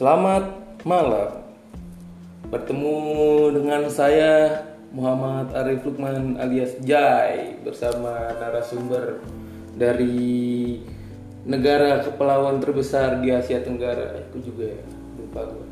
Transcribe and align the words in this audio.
Selamat 0.00 0.48
malam. 0.88 1.44
Bertemu 2.48 2.96
dengan 3.52 3.84
saya 3.92 4.64
Muhammad 4.96 5.52
Arif 5.52 5.84
Lukman 5.84 6.40
alias 6.40 6.72
Jai 6.80 7.60
bersama 7.60 8.32
narasumber 8.40 9.20
dari 9.76 10.80
negara 11.44 12.00
kepulauan 12.00 12.64
terbesar 12.64 13.20
di 13.20 13.28
Asia 13.28 13.60
Tenggara. 13.60 14.24
Aku 14.24 14.40
juga 14.40 14.72
ya, 14.72 14.80
lupa 15.20 15.52
gue. 15.52 15.68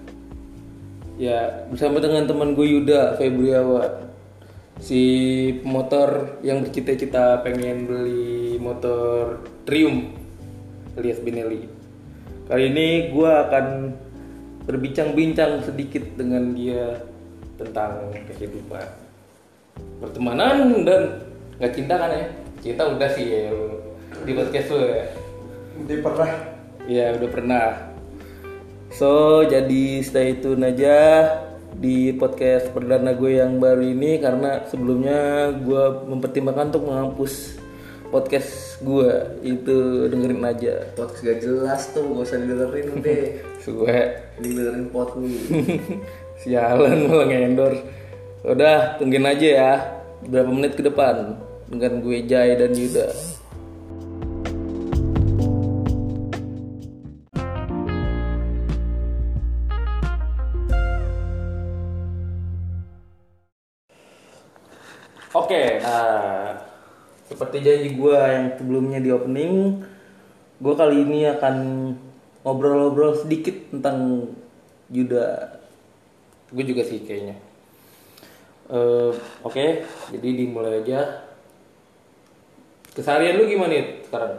Ya, 1.16 1.64
bersama 1.72 1.96
dengan 1.96 2.28
teman 2.28 2.52
gue 2.52 2.68
Yuda 2.68 3.16
Febriawan. 3.16 4.12
Si 4.76 5.00
pemotor 5.64 6.36
yang 6.44 6.68
bercita-cita 6.68 7.40
pengen 7.40 7.88
beli 7.88 8.60
motor 8.60 9.40
Triumph 9.64 10.12
alias 11.00 11.16
Benelli. 11.24 11.64
Kali 12.44 12.64
ini 12.68 13.08
gue 13.08 13.32
akan 13.32 13.64
berbincang-bincang 14.68 15.64
sedikit 15.64 16.04
dengan 16.12 16.52
dia 16.52 17.00
tentang 17.56 18.12
kehidupan 18.28 18.84
pertemanan 20.04 20.84
dan 20.84 21.24
nggak 21.56 21.72
cinta 21.72 21.94
kan 21.96 22.12
ya? 22.12 22.26
Cinta 22.60 22.82
udah 22.84 23.08
sih 23.16 23.26
ya 23.32 23.48
di 24.28 24.32
podcast 24.36 24.68
lu 24.76 24.84
ya. 24.84 25.04
Udah 25.80 25.98
pernah. 26.04 26.30
Ya 26.84 27.06
udah 27.16 27.28
pernah. 27.32 27.66
So 28.92 29.40
jadi 29.48 30.04
stay 30.04 30.36
tune 30.44 30.68
aja 30.68 30.96
di 31.72 32.12
podcast 32.12 32.68
perdana 32.72 33.16
gue 33.16 33.40
yang 33.40 33.56
baru 33.60 33.80
ini 33.80 34.20
karena 34.20 34.68
sebelumnya 34.68 35.52
gue 35.56 35.84
mempertimbangkan 36.12 36.76
untuk 36.76 36.84
menghapus 36.92 37.56
podcast 38.08 38.80
gue 38.84 39.12
itu 39.44 40.08
dengerin 40.12 40.44
aja. 40.44 40.74
Podcast 40.96 41.24
gak 41.24 41.38
jelas 41.40 41.82
tuh 41.92 42.04
gak 42.04 42.24
usah 42.28 42.38
didengerin 42.40 42.88
deh 43.04 43.24
gue 43.72 43.96
didengerin 44.40 44.88
pot 44.88 45.16
nih 45.18 45.36
Sialan 46.42 47.10
malah 47.10 47.26
ngendor. 47.26 47.74
Udah, 48.46 48.94
tungguin 48.94 49.26
aja 49.26 49.48
ya. 49.50 49.72
Berapa 50.22 50.50
menit 50.54 50.78
ke 50.78 50.86
depan 50.86 51.34
dengan 51.66 51.98
gue 51.98 52.22
Jai 52.30 52.54
dan 52.54 52.70
Yuda. 52.70 53.10
Oke, 65.34 65.82
nah, 65.82 66.56
seperti 67.26 67.60
janji 67.60 67.90
gue 67.98 68.14
yang 68.16 68.54
sebelumnya 68.56 68.98
di 69.02 69.10
opening, 69.10 69.82
gue 70.62 70.74
kali 70.74 71.04
ini 71.04 71.28
akan 71.28 71.54
ngobrol-ngobrol 72.48 73.12
sedikit 73.12 73.52
tentang 73.68 74.24
Yuda. 74.88 75.52
Gue 76.48 76.64
juga 76.64 76.80
sih 76.80 77.04
kayaknya. 77.04 77.36
Eh, 78.68 79.12
Oke, 79.44 79.84
jadi 80.08 80.28
dimulai 80.34 80.80
aja. 80.80 81.28
Keseharian 82.90 83.36
lu 83.36 83.44
gimana 83.44 83.76
nih 83.76 83.84
sekarang? 84.02 84.34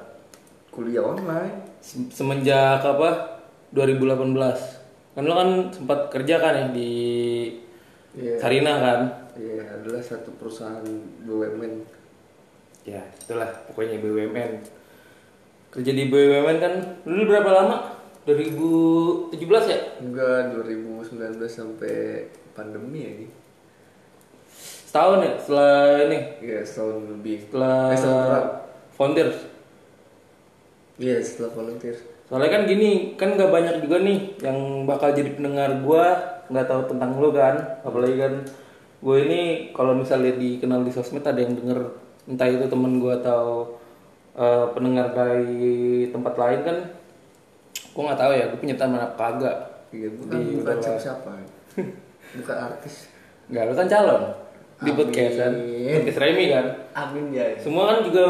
kuliah 0.70 1.02
online 1.02 1.54
Se- 1.80 2.10
Semenjak 2.10 2.82
apa? 2.82 3.40
2018. 3.70 4.34
Kan 5.14 5.24
lu 5.24 5.34
kan 5.34 5.50
sempat 5.70 6.10
kerja 6.10 6.42
kan 6.42 6.54
ya 6.56 6.66
di 6.70 6.92
Iya. 8.10 8.42
Sarina 8.42 8.74
kan? 8.82 9.00
Iya 9.38 9.62
adalah 9.70 10.02
satu 10.02 10.34
perusahaan 10.36 10.82
BUMN 11.22 11.86
Ya, 12.84 13.06
itulah 13.16 13.46
pokoknya 13.70 14.02
BUMN. 14.02 14.52
Kerja 15.70 15.92
di 15.94 16.10
BUMN 16.10 16.58
kan 16.58 16.74
dulu 17.06 17.30
berapa 17.30 17.50
lama? 17.54 17.78
2017 18.30 19.34
ya? 19.66 19.80
enggak 20.00 20.54
2019 20.54 21.10
sampai 21.48 21.96
pandemi 22.52 23.00
ya 23.00 23.12
nih 23.18 23.32
Setahun 24.90 25.22
ya 25.22 25.34
setelah 25.38 25.78
ini, 26.02 26.20
Iya 26.42 26.60
setahun 26.66 26.98
lebih 27.08 27.38
setelah 27.46 27.94
Eh, 27.94 27.96
setahun 27.96 28.26
kurang. 28.26 28.48
founders. 28.92 29.38
Iya 30.98 31.18
setelah 31.22 31.52
volunteer 31.54 31.96
Soalnya 32.26 32.50
kan 32.52 32.62
gini, 32.66 32.90
kan 33.14 33.34
gak 33.34 33.50
banyak 33.50 33.82
juga 33.82 34.02
nih 34.02 34.18
yang 34.40 34.58
bakal 34.86 35.10
jadi 35.10 35.30
pendengar 35.32 35.78
gua 35.80 36.18
nggak 36.46 36.66
tahu 36.66 36.82
tentang 36.88 37.18
lu 37.18 37.30
kan. 37.30 37.54
Apalagi 37.82 38.18
kan 38.18 38.34
gue 39.00 39.18
ini 39.24 39.42
kalau 39.72 39.94
misalnya 39.94 40.34
dikenal 40.36 40.82
di 40.82 40.90
sosmed 40.90 41.22
ada 41.22 41.38
yang 41.38 41.54
denger 41.54 41.80
entah 42.26 42.46
itu 42.46 42.66
temen 42.66 42.98
gua 42.98 43.18
atau 43.18 43.78
eh, 44.36 44.66
pendengar 44.74 45.14
dari 45.14 45.70
tempat 46.10 46.34
lain 46.34 46.60
kan. 46.64 46.78
Gue 48.00 48.08
nggak 48.08 48.22
tahu 48.24 48.32
ya, 48.32 48.46
gue 48.48 48.60
punya 48.64 48.76
teman 48.80 49.04
apa 49.04 49.20
kagak. 49.20 49.58
Iya 49.92 50.08
bukan 50.16 50.40
Di 50.40 50.56
bukan 50.56 50.72
udahlah. 50.72 50.80
siapa-siapa 50.80 51.32
Bukan 52.40 52.56
artis 52.56 52.96
Nggak, 53.52 53.64
lu 53.68 53.74
kan 53.76 53.88
calon 53.92 54.24
di 54.80 54.92
podcast 54.96 55.36
kan. 55.36 55.54
Podcast 56.00 56.20
Remy 56.24 56.46
kan. 56.48 56.66
Amin 56.96 57.36
ya 57.36 57.44
Semua 57.60 57.92
kan 57.92 58.08
juga 58.08 58.24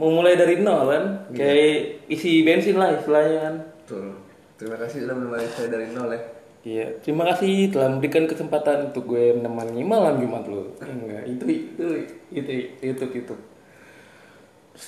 mau 0.00 0.08
mulai 0.08 0.32
dari 0.32 0.64
nol 0.64 0.88
kan. 0.88 1.04
Kayak 1.36 2.08
isi 2.08 2.40
bensin 2.40 2.80
lah 2.80 2.96
istilahnya 2.96 3.36
kan. 3.44 3.54
Betul 3.84 4.16
Terima 4.56 4.80
kasih 4.80 5.04
sudah 5.04 5.12
menemani 5.12 5.44
saya 5.52 5.68
dari 5.68 5.92
nol 5.92 6.08
ya 6.08 6.20
Iya, 6.66 6.86
terima 7.04 7.28
kasih 7.28 7.68
telah 7.68 7.92
memberikan 7.92 8.24
kesempatan 8.24 8.90
untuk 8.90 9.12
gue 9.12 9.36
menemani 9.36 9.84
malam 9.84 10.18
Jumat 10.18 10.48
lo. 10.48 10.72
Enggak, 10.80 11.22
itu 11.28 11.44
itu 11.44 11.84
itu 12.32 12.50
itu 12.80 13.04
itu. 13.12 13.34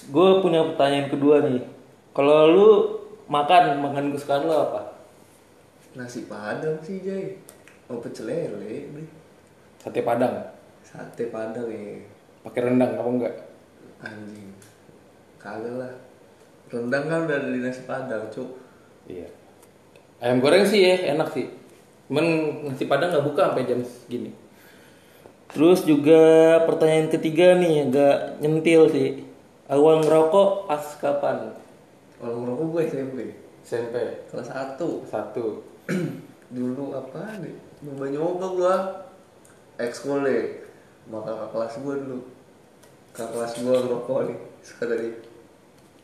Gue 0.09 0.29
punya 0.41 0.65
pertanyaan 0.73 1.13
kedua 1.13 1.45
nih. 1.45 1.63
Kalau 2.17 2.39
lu 2.51 2.69
makan 3.29 3.85
makan 3.85 4.05
kesukaan 4.17 4.49
lu 4.49 4.57
apa? 4.57 4.99
Nasi 5.95 6.25
padang 6.29 6.81
sih 6.85 7.01
Jay 7.01 7.37
Oh 7.89 8.01
pecel 8.01 8.29
lele 8.29 8.89
Sate 9.81 10.05
Padang. 10.05 10.37
Sate 10.85 11.33
padang 11.33 11.69
ya 11.71 12.03
Pakai 12.45 12.61
rendang 12.65 12.93
apa 12.97 13.09
enggak? 13.09 13.35
Anjing 14.05 14.53
Kagak 15.41 15.75
lah 15.81 15.93
Rendang 16.69 17.05
kan 17.09 17.25
udah 17.25 17.37
ada 17.41 17.49
di 17.49 17.61
nasi 17.65 17.85
padang 17.89 18.29
cuk 18.29 18.69
Iya. 19.09 19.29
Ayam 20.21 20.45
goreng 20.45 20.69
sih 20.69 20.85
ya, 20.85 21.17
enak 21.17 21.33
sih. 21.33 21.49
Cuman 22.07 22.25
nasi 22.69 22.85
Padang 22.85 23.09
nggak 23.09 23.25
buka 23.25 23.43
sampai 23.49 23.65
jam 23.65 23.81
segini. 23.81 24.31
Terus 25.49 25.89
juga 25.89 26.21
pertanyaan 26.69 27.09
ketiga 27.09 27.57
nih 27.57 27.89
agak 27.89 28.37
nyentil 28.45 28.93
sih. 28.93 29.25
Awal 29.73 30.05
ngerokok 30.05 30.69
pas 30.69 30.85
kapan? 31.01 31.57
Kalau 32.19 32.35
ngerokok 32.43 32.67
gue 32.75 32.83
SMP 32.91 33.19
SMP 33.63 33.95
Kelas 34.27 34.51
1 34.51 34.83
satu. 35.07 35.63
Dulu 36.57 36.85
apa 36.97 37.39
nih 37.39 37.55
Nyoba-nyoba 37.87 38.47
gue 38.59 38.75
Ekskul 39.79 40.27
deh 40.27 40.45
Maka 41.09 41.33
kakak 41.33 41.51
kelas 41.57 41.75
gue 41.81 41.95
dulu. 42.05 42.19
Kakak 43.17 43.33
kelas 43.33 43.53
gue 43.65 43.77
ngerokok 43.81 44.19
nih. 44.29 44.39
Suka 44.61 44.85
tadi 44.85 45.09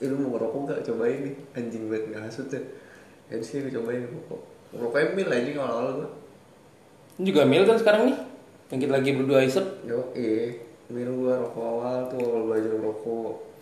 Eh 0.01 0.09
lu 0.09 0.17
mau 0.17 0.39
ngerokok 0.39 0.61
gak? 0.65 0.81
Cobain 0.89 1.19
nih. 1.29 1.35
Anjing 1.53 1.85
banget 1.93 2.05
gak 2.17 2.23
hasut 2.25 2.49
ya. 2.49 2.63
Ya 3.29 3.37
sih 3.45 3.61
gue 3.61 3.73
cobain 3.75 4.01
ngerokok. 4.01 4.41
Ngerokoknya 4.73 5.07
mil 5.13 5.29
aja 5.29 5.51
awal-awal 5.61 5.93
gue 6.01 6.11
Ini 7.21 7.25
juga 7.29 7.43
mil 7.45 7.65
kan 7.69 7.77
sekarang 7.77 8.03
nih. 8.09 8.17
Yang 8.73 8.79
kita 8.81 8.93
lagi 8.97 9.11
berdua 9.13 9.41
isep. 9.45 9.67
Yo 9.85 10.09
eh 10.17 10.65
Mil 10.93 11.11
gue 11.17 11.33
rokok 11.33 11.65
awal 11.65 11.99
tuh 12.13 12.21
awal 12.21 12.43
belajar 12.49 12.77
ngerokok 12.77 13.54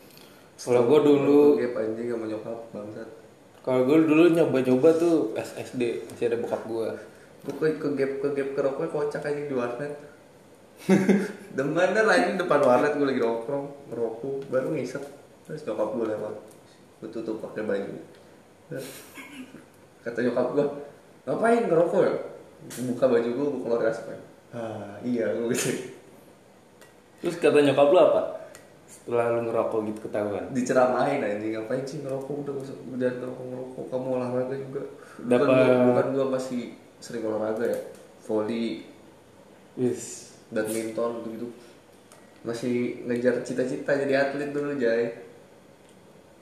Kalau 0.62 0.82
gue 0.86 0.98
dulu, 1.02 1.58
Gap 1.58 1.74
anjing 1.74 2.06
sama 2.14 2.24
nyokap 2.30 2.58
bangsat. 2.70 3.08
Kalau 3.62 3.82
gue 3.86 3.98
dulu 4.06 4.22
nyoba-nyoba 4.30 4.90
tuh 4.94 5.34
SSD 5.34 6.06
masih 6.06 6.26
ada 6.30 6.38
bokap 6.38 6.62
gue. 6.66 6.88
Gue 7.42 7.54
ke, 7.58 7.66
ke 7.82 7.88
gap 7.98 8.12
ke 8.22 8.28
gap 8.34 8.48
ke 8.54 8.60
rokoknya 8.62 8.90
kocak 8.90 9.22
aja 9.26 9.42
di 9.42 9.54
warnet. 9.54 9.94
Demen 11.54 11.90
dah 11.94 12.04
lagi 12.06 12.38
depan 12.38 12.58
warnet 12.62 12.98
gue 12.98 13.06
lagi 13.06 13.22
nongkrong 13.22 13.66
ngerokok 13.90 14.50
baru 14.50 14.74
ngisep. 14.74 15.02
Terus 15.46 15.62
nyokap 15.66 15.88
gue 15.98 16.06
lewat 16.10 16.34
gue 17.02 17.08
tutup 17.10 17.42
pakai 17.42 17.62
baju. 17.66 17.94
Kata 20.02 20.18
nyokap 20.26 20.46
gue 20.58 20.66
ngapain 21.26 21.62
ngerokok 21.70 22.02
ya? 22.02 22.14
Buka 22.86 23.04
baju 23.10 23.28
gue 23.30 23.46
gue 23.46 23.60
keluar 23.62 23.82
asap 23.90 24.14
ah. 24.54 24.98
Iya 25.06 25.38
gue 25.38 25.54
gitu. 25.54 25.70
Terus 27.22 27.38
kata 27.38 27.62
nyokap 27.62 27.94
lu 27.94 27.98
apa? 27.98 28.22
Setelah 28.92 29.32
lu 29.32 29.48
ngerokok 29.48 29.80
gitu 29.88 30.00
ketahuan. 30.04 30.44
diceramahin 30.52 31.20
anjing 31.20 31.56
ngapain 31.56 31.80
sih 31.82 31.98
ngerokok 32.00 32.34
udah 32.44 32.54
udah 32.92 33.10
ngerokok 33.10 33.44
ngerokok 33.48 33.84
kamu 33.88 34.06
olahraga 34.12 34.54
juga 34.54 34.82
bukan 35.16 35.26
Dapat- 35.26 35.48
gua, 35.48 35.84
bukan 35.88 36.06
gua 36.12 36.26
masih 36.30 36.60
sering 36.98 37.24
olahraga 37.24 37.64
ya 37.66 37.78
volley 38.22 38.84
Wis. 39.74 40.02
badminton 40.48 41.12
gitu 41.26 41.48
masih 42.42 42.74
ngejar 43.06 43.40
cita-cita 43.40 43.96
jadi 43.96 44.14
atlet 44.20 44.50
dulu 44.50 44.76
Jay 44.76 45.08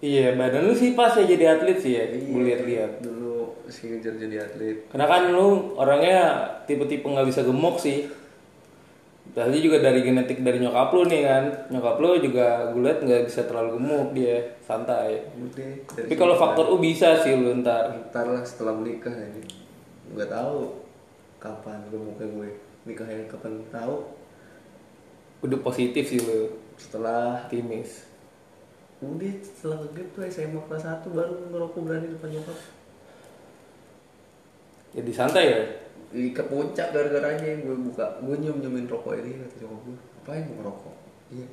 Iya, 0.00 0.32
badan 0.32 0.64
lu 0.64 0.72
sih 0.72 0.96
pas 0.96 1.12
ya 1.12 1.28
jadi 1.28 1.44
atlet 1.54 1.76
sih 1.76 1.92
ya. 1.92 2.08
Iya. 2.08 2.24
Gue 2.24 2.42
lihat-lihat. 2.42 2.92
dulu 3.04 3.52
masih 3.62 3.84
ngejar 3.92 4.16
jadi 4.16 4.36
atlet 4.40 4.76
Karena 4.88 5.04
kan 5.04 5.22
lu 5.28 5.76
orangnya 5.76 6.18
tipe-tipe 6.64 7.04
nggak 7.04 7.28
bisa 7.28 7.44
gemuk 7.44 7.76
sih. 7.76 8.08
Tadi 9.30 9.62
juga 9.62 9.78
dari 9.78 10.02
genetik 10.02 10.42
dari 10.42 10.58
nyokap 10.58 10.90
lu 10.90 11.06
nih 11.06 11.22
kan. 11.22 11.44
Nyokap 11.70 11.96
lu 12.02 12.18
juga 12.18 12.74
gue 12.74 12.82
liat 12.82 12.98
nggak 12.98 13.30
bisa 13.30 13.46
terlalu 13.46 13.78
gemuk 13.78 14.08
dia, 14.10 14.58
santai. 14.58 15.22
udah 15.38 15.70
dari 15.94 16.06
Tapi 16.10 16.14
kalau 16.18 16.34
faktor 16.34 16.66
U 16.74 16.82
bisa 16.82 17.22
sih 17.22 17.38
lu 17.38 17.62
ntar. 17.62 17.94
ntar 18.10 18.26
lah 18.26 18.42
setelah 18.42 18.74
menikah 18.74 19.14
ya 19.14 19.30
nggak 20.10 20.30
tahu 20.34 20.82
kapan 21.38 21.78
gue 21.94 22.00
mau 22.02 22.14
kayak 22.18 22.32
gue. 22.34 22.50
Nikahnya 22.90 23.30
kapan 23.30 23.62
tahu? 23.70 24.02
Udah 25.46 25.58
positif 25.62 26.10
sih 26.10 26.18
lu. 26.18 26.50
Setelah 26.74 27.46
optimis. 27.46 28.10
Udah 28.98 29.30
setelah 29.46 29.78
tuh 29.94 30.26
SMA 30.26 30.58
kelas 30.66 31.06
1 31.06 31.06
baru 31.06 31.32
ngerokok 31.54 31.80
berani 31.86 32.10
depan 32.10 32.34
nyokap. 32.34 32.58
Jadi 34.90 35.10
santai 35.14 35.44
ya 35.46 35.62
ke 36.10 36.42
puncak 36.50 36.90
gara-garanya 36.90 37.62
gue 37.62 37.76
buka 37.86 38.18
gue 38.18 38.34
nyium 38.42 38.58
nyiumin 38.58 38.90
rokok 38.90 39.14
ini 39.22 39.38
kata 39.46 39.62
nyokap 39.62 39.80
gue 39.86 39.94
ngapain 39.94 40.42
mau 40.50 40.54
ngerokok? 40.58 40.94
Iya. 41.30 41.46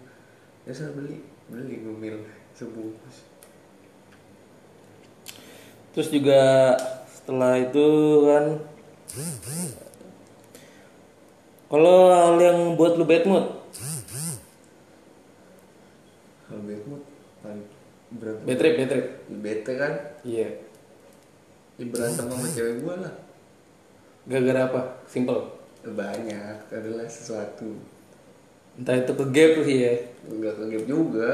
Ya 0.66 0.72
saya 0.74 0.90
beli 0.98 1.22
beli 1.46 1.76
ngemil 1.86 2.26
sebungkus. 2.58 3.30
Terus 5.94 6.10
juga 6.10 6.74
setelah 7.06 7.62
itu 7.62 7.88
kan 8.26 8.46
kalau 11.70 11.98
hal 12.10 12.36
yang 12.42 12.60
buat 12.74 12.98
lu 12.98 13.06
bad 13.06 13.30
mood? 13.30 13.46
Hal 16.50 16.60
bad 16.66 16.82
mood 16.90 17.04
paling 17.46 17.66
berantem 18.18 18.46
bad 18.46 18.58
trip 18.58 18.74
bad 18.74 18.90
trip. 18.90 19.08
Bete 19.38 19.74
kan? 19.78 19.94
Iya. 20.26 20.50
Ya 21.78 21.86
berantem 21.94 22.26
sama 22.26 22.50
cewek 22.50 22.82
gue 22.82 22.96
lah 23.06 23.27
gara-gara 24.28 24.62
apa? 24.68 24.82
Simple? 25.08 25.42
Banyak 25.88 26.68
adalah 26.70 27.08
sesuatu. 27.08 27.80
Entah 28.78 29.00
itu 29.00 29.12
ke 29.16 29.26
gap 29.32 29.52
sih 29.64 29.78
ya. 29.88 29.94
Nggak 30.28 30.54
ke 30.54 30.64
gap 30.76 30.84
juga. 30.84 31.32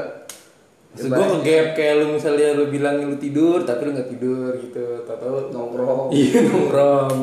Maksud 0.94 1.10
gue 1.10 1.26
ke 1.26 1.40
gap 1.42 1.66
kayak 1.74 1.94
lu 1.98 2.06
misalnya 2.14 2.54
lu 2.54 2.70
bilang 2.70 3.02
lu 3.02 3.18
tidur 3.18 3.66
tapi 3.66 3.90
lu 3.90 3.98
nggak 3.98 4.10
tidur 4.14 4.50
gitu. 4.62 5.02
Tau 5.04 5.50
nongkrong. 5.50 6.08
Iya 6.16 6.46
nongkrong. 6.46 7.16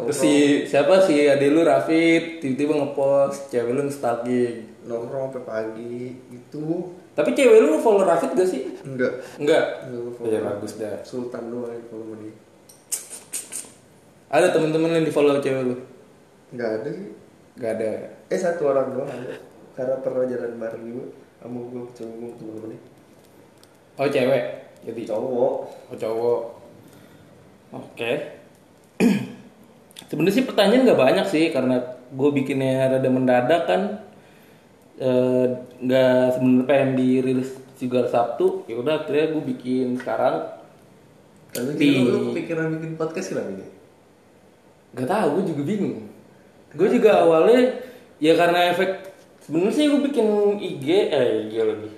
Terus 0.00 0.16
si 0.16 0.34
siapa 0.68 1.00
si 1.00 1.24
ade 1.24 1.48
lu 1.48 1.64
Rafid. 1.64 2.44
Tiba-tiba 2.44 2.76
ngepost 2.76 3.48
cewek 3.48 3.72
lu 3.72 3.88
stalking 3.88 4.68
nongkrong 4.84 5.28
sampai 5.28 5.44
pagi 5.44 6.16
itu 6.32 6.66
tapi 7.12 7.36
cewek 7.36 7.60
lu 7.60 7.76
follow 7.82 8.06
Rafid 8.06 8.32
gak 8.32 8.48
sih? 8.48 8.70
Enggak 8.80 9.20
enggak 9.36 9.84
Enggak, 9.92 10.24
ya 10.24 10.40
bagus 10.40 10.80
dah. 10.80 10.96
Sultan 11.04 11.52
doang 11.52 11.68
yang 11.68 11.84
follow 11.90 12.16
dia 12.16 12.32
ada 14.30 14.46
temen-temen 14.54 14.94
yang 14.94 15.06
di 15.06 15.10
follow 15.10 15.42
cewek 15.42 15.62
lu? 15.66 15.76
Nggak 16.54 16.70
ada 16.80 16.88
sih. 16.94 17.08
Gak 17.58 17.72
ada. 17.76 17.90
Eh 18.30 18.38
satu 18.38 18.70
orang 18.70 18.94
doang 18.94 19.10
ada. 19.10 19.36
Karena 19.74 19.96
pernah 20.00 20.24
jalan 20.24 20.52
bareng 20.56 20.84
juga 20.86 21.04
sama 21.42 21.58
gue 21.66 21.82
cewek 21.98 22.14
gue 22.14 22.30
temen-temennya 22.38 22.80
oh 24.00 24.08
cewek? 24.08 24.44
Jadi 24.86 25.00
cowok. 25.04 25.54
Oh 25.92 25.96
cowok. 25.98 26.40
Oke. 27.76 28.12
Sebenarnya 30.08 30.36
sih 30.40 30.46
pertanyaan 30.48 30.88
nggak 30.88 31.00
banyak 31.00 31.26
sih 31.28 31.44
karena 31.52 31.76
gue 32.10 32.30
bikinnya 32.32 32.88
rada 32.96 33.10
mendadak 33.12 33.62
kan. 33.68 33.82
Eh, 35.00 35.46
nggak 35.80 36.36
sebenarnya 36.36 36.64
pengen 36.68 36.90
dirilis 36.96 37.56
juga 37.80 38.04
Sabtu. 38.08 38.68
Ya 38.68 38.76
udah 38.80 39.04
akhirnya 39.04 39.36
gue 39.36 39.42
bikin 39.56 39.96
sekarang. 40.00 40.48
Tapi 41.50 41.76
Di- 41.76 42.04
lu 42.04 42.30
kepikiran 42.32 42.78
bikin 42.78 42.94
podcast 42.94 43.34
kenapa 43.34 43.52
ini 43.58 43.79
Gak 44.90 45.06
tau, 45.06 45.38
gue 45.38 45.54
juga 45.54 45.62
bingung. 45.62 46.10
Gue 46.74 46.88
juga 46.90 47.22
awalnya 47.22 47.78
ya 48.18 48.34
karena 48.34 48.74
efek 48.74 49.10
sebenarnya 49.42 49.74
sih 49.74 49.84
gue 49.86 50.00
bikin 50.06 50.26
IG 50.58 50.86
eh 51.10 51.46
IG 51.46 51.54
lagi, 51.62 51.90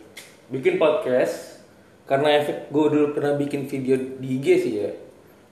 bikin 0.49 0.75
podcast 0.77 1.65
karena 2.09 2.41
efek 2.41 2.69
gue 2.69 2.85
dulu 2.89 3.07
pernah 3.17 3.37
bikin 3.37 3.65
video 3.69 3.97
di 3.97 4.41
IG 4.41 4.47
sih 4.61 4.73
ya, 4.85 4.91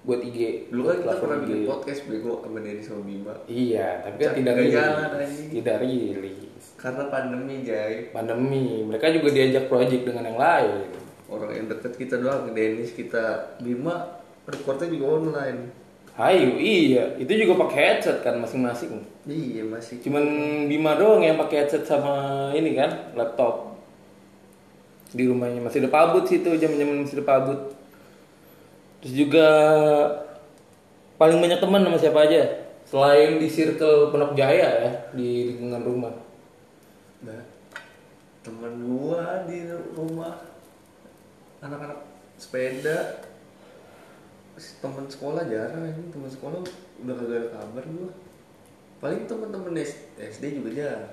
buat 0.04 0.20
IG. 0.20 0.68
dulu 0.72 0.88
kan 0.88 0.96
kita 1.00 1.14
pernah 1.20 1.36
IG. 1.36 1.44
bikin 1.44 1.60
podcast 1.68 2.00
bego 2.08 2.32
sama 2.40 2.58
Denny 2.60 2.82
sama 2.84 3.02
Bima 3.04 3.34
Iya, 3.44 3.88
tapi 4.04 4.16
kan 4.20 4.32
tidak 4.36 4.54
rilis. 4.56 5.30
Tidak 5.48 5.76
rilis. 5.80 6.64
karena 6.80 7.02
pandemi 7.12 7.54
jay 7.60 8.08
Pandemi, 8.12 8.84
mereka 8.84 9.12
juga 9.12 9.28
diajak 9.32 9.68
project 9.68 10.02
dengan 10.08 10.24
yang 10.28 10.40
lain. 10.40 10.88
orang 11.28 11.50
yang 11.56 11.66
deket 11.68 11.92
kita 11.96 12.20
doang 12.20 12.52
Dennis 12.52 12.92
kita 12.92 13.56
Bima 13.60 14.20
recordnya 14.48 14.88
juga 14.92 15.06
online 15.20 15.79
Hayu, 16.20 16.60
iya, 16.60 17.16
itu 17.16 17.32
juga 17.32 17.64
pakai 17.64 17.96
headset 17.96 18.20
kan 18.20 18.36
masing-masing. 18.36 19.00
iya 19.24 19.64
masih 19.64 20.04
Cuman 20.04 20.24
Bima 20.68 20.92
doang 21.00 21.24
yang 21.24 21.40
pakai 21.40 21.64
headset 21.64 21.88
sama 21.88 22.52
ini 22.52 22.76
kan, 22.76 23.16
laptop. 23.16 23.80
Di 25.16 25.24
rumahnya 25.24 25.64
masih 25.64 25.80
ada 25.80 25.88
pabut 25.88 26.28
sih 26.28 26.44
itu, 26.44 26.52
jam-jam 26.60 26.92
masih 26.92 27.24
ada 27.24 27.24
pabut. 27.24 27.72
Terus 29.00 29.14
juga 29.16 29.48
paling 31.16 31.40
banyak 31.40 31.56
teman 31.56 31.88
sama 31.88 31.96
siapa 31.96 32.20
aja? 32.28 32.68
Selain 32.84 33.40
di 33.40 33.48
circle 33.48 34.12
Penok 34.12 34.36
Jaya 34.36 34.68
ya, 34.76 34.90
di 35.16 35.56
lingkungan 35.56 35.80
rumah. 35.80 36.14
Nah, 37.24 37.48
teman 38.44 38.76
gua 38.84 39.48
di 39.48 39.64
rumah 39.96 40.36
anak-anak 41.64 42.04
sepeda 42.36 43.24
teman 44.80 45.06
sekolah 45.08 45.42
jarang 45.48 45.82
ini 45.88 46.02
teman 46.12 46.30
sekolah 46.30 46.60
udah 47.00 47.14
kagak 47.16 47.36
ada 47.40 47.48
kabar 47.56 47.84
gua 47.88 48.10
paling 49.00 49.22
teman-teman 49.24 49.72
SD 50.20 50.44
juga 50.60 50.70
jarang 50.76 51.10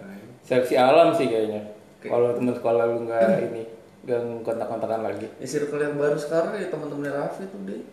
Seleksi 0.48 0.76
alam 0.80 1.12
sih 1.12 1.28
kayaknya. 1.28 1.60
Kalau 2.00 2.32
teman 2.36 2.56
sekolah 2.56 2.84
lu 2.88 3.04
nggak 3.04 3.32
ini, 3.52 3.64
nggak 4.08 4.48
kontak-kontakan 4.48 5.02
lagi. 5.04 5.28
ya 5.40 5.48
circle 5.48 5.82
yang 5.84 6.00
baru 6.00 6.16
sekarang 6.16 6.56
ya 6.56 6.72
teman-teman 6.72 7.12
Raffi 7.12 7.44
tuh 7.52 7.60
deh 7.68 7.84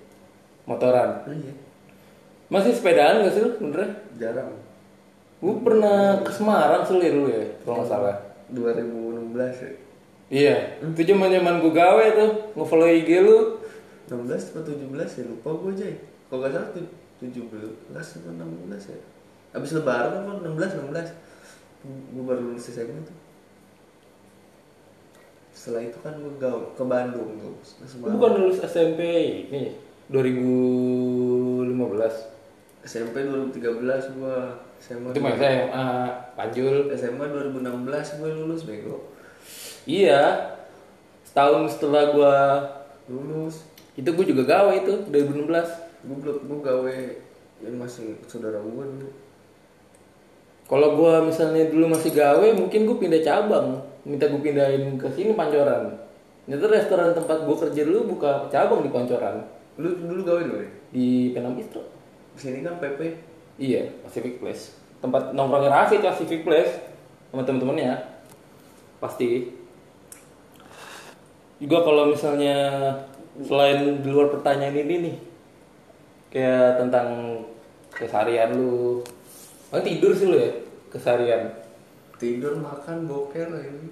Motoran. 0.70 1.26
iya 1.34 1.54
Masih 2.46 2.76
sepedaan 2.76 3.24
gak 3.26 3.34
sih 3.34 3.42
lu 3.42 3.50
benernya? 3.58 3.90
jarang 4.20 4.54
Gue 5.42 5.54
pernah 5.60 6.22
ke 6.22 6.30
Semarang 6.30 6.86
sih 6.86 6.94
dulu 6.96 7.28
ya, 7.28 7.42
kalau 7.66 7.82
nggak 7.82 7.90
salah. 7.90 8.16
2016 8.54 9.34
ya 9.60 9.70
Iya, 10.32 10.56
itu 10.80 11.00
zaman 11.12 11.28
zaman 11.28 11.60
gue 11.60 11.72
gawe 11.74 12.04
tuh, 12.16 12.30
nge-follow 12.56 12.88
IG 12.88 13.10
lu. 13.20 13.60
16 14.04 14.52
atau 14.52 14.62
17 14.68 14.92
ya 14.92 15.24
lupa 15.24 15.48
gua 15.56 15.72
aja 15.72 15.88
kalau 16.28 16.44
gak 16.44 16.52
salah 16.52 16.68
tuh 16.76 16.84
17 17.24 17.40
atau 17.92 18.30
16 18.32 18.92
ya. 18.92 19.00
Abis 19.54 19.70
lebaran 19.78 20.24
apa 20.24 20.44
16 20.44 20.76
16 20.92 22.12
gua 22.12 22.24
baru 22.28 22.40
lulus 22.52 22.68
SMA 22.68 23.00
tuh. 23.04 23.16
Setelah 25.54 25.88
itu 25.88 25.98
kan 26.04 26.18
gua 26.20 26.34
gaul 26.36 26.64
ke 26.76 26.84
Bandung 26.84 27.40
tuh 27.40 27.56
bukan 28.04 28.30
lulus 28.44 28.60
SMP 28.60 29.00
ini 29.48 29.72
2015. 30.12 31.72
SMP 32.84 33.24
2013 33.24 34.20
gua 34.20 34.60
SMA 34.76 35.16
Itu 35.16 35.24
mah 35.24 35.32
SMA, 35.40 35.88
Panjul. 36.36 36.92
SMA 36.92 37.24
2016 37.32 38.20
gua 38.20 38.28
lulus 38.28 38.68
bego. 38.68 39.08
Iya. 39.88 40.52
Setahun 41.24 41.72
setelah 41.72 42.12
gua 42.12 42.60
lulus 43.08 43.64
itu 43.94 44.08
gue 44.10 44.26
juga 44.26 44.42
gawe 44.44 44.72
itu 44.74 44.92
2016. 45.10 45.50
gua 46.04 46.16
belum 46.20 46.42
gua 46.44 46.58
gawe 46.60 46.96
yang 47.64 47.80
masih 47.80 48.12
saudara 48.28 48.60
gua 48.60 48.84
dulu 48.84 49.08
Kalau 50.64 50.88
gua 50.96 51.20
misalnya 51.24 51.68
dulu 51.68 51.92
masih 51.92 52.12
gawe, 52.16 52.46
mungkin 52.56 52.88
gue 52.88 52.96
pindah 52.96 53.20
cabang, 53.20 53.84
minta 54.08 54.24
gue 54.24 54.40
pindahin 54.40 54.96
ke 54.96 55.06
sini 55.12 55.36
Pancoran. 55.36 55.92
Ternyata 56.48 56.66
restoran 56.72 57.12
tempat 57.12 57.44
gue 57.44 57.56
kerja 57.56 57.80
dulu 57.84 58.16
buka 58.16 58.48
cabang 58.48 58.80
di 58.80 58.88
Pancoran 58.88 59.44
lu 59.74 59.90
dulu 59.98 60.22
gawe 60.22 60.40
dulu 60.46 60.58
ya 60.62 60.70
di 60.94 61.06
Penam 61.34 61.58
Bistro. 61.58 61.82
sini 62.38 62.62
kan 62.66 62.78
PP 62.78 63.34
Iya, 63.54 63.86
Pacific 64.02 64.42
Place. 64.42 64.74
Tempat 64.98 65.30
nongkrongnya 65.30 65.70
Raffi 65.70 66.02
itu 66.02 66.06
Pacific 66.10 66.42
Place 66.42 66.74
sama 67.30 67.46
temen-temennya. 67.46 68.02
Pasti. 68.98 69.54
Juga 71.62 71.86
kalau 71.86 72.10
misalnya 72.10 72.58
selain 73.40 73.98
di 73.98 74.08
luar 74.08 74.30
pertanyaan 74.30 74.76
ini 74.76 74.94
nih, 75.02 75.16
kayak 76.30 76.78
tentang 76.78 77.08
keseharian 77.90 78.52
lu, 78.52 79.02
paling 79.68 79.82
tidur 79.84 80.10
sih 80.10 80.26
lu 80.26 80.36
ya 80.36 80.50
keseharian. 80.88 81.50
tidur 82.14 82.54
makan 82.54 83.04
boker 83.04 83.50
ini 83.52 83.90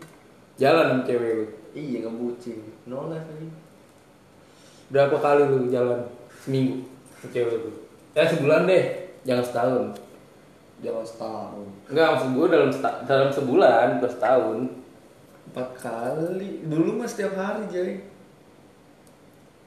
Jalan 0.55 0.87
sama 0.95 1.03
cewek 1.03 1.33
lu. 1.35 1.47
iya 1.73 1.99
ngebucin 2.01 2.61
no 2.87 3.11
life 3.11 3.27
ini 3.35 3.51
Berapa 4.89 5.17
kali 5.17 5.43
lu 5.43 5.67
jalan 5.67 5.99
seminggu 6.39 6.87
sama 7.13 7.27
cewek 7.29 7.57
lu? 7.59 7.71
Ya 8.13 8.23
sebulan 8.25 8.69
deh, 8.69 8.85
jangan 9.23 9.43
setahun. 9.43 9.85
jangan 10.79 11.03
setahun 11.03 11.67
Enggak, 11.91 12.07
maksud 12.15 12.31
gue 12.33 12.47
dalam 12.49 12.71
seta- 12.71 13.01
dalam 13.03 13.29
sebulan, 13.29 13.87
bukan 13.99 14.13
setahun. 14.13 14.59
empat 15.43 15.69
kali 15.77 16.51
dulu 16.65 16.91
mah 16.95 17.05
setiap 17.05 17.35
hari 17.35 17.67
jay 17.69 17.91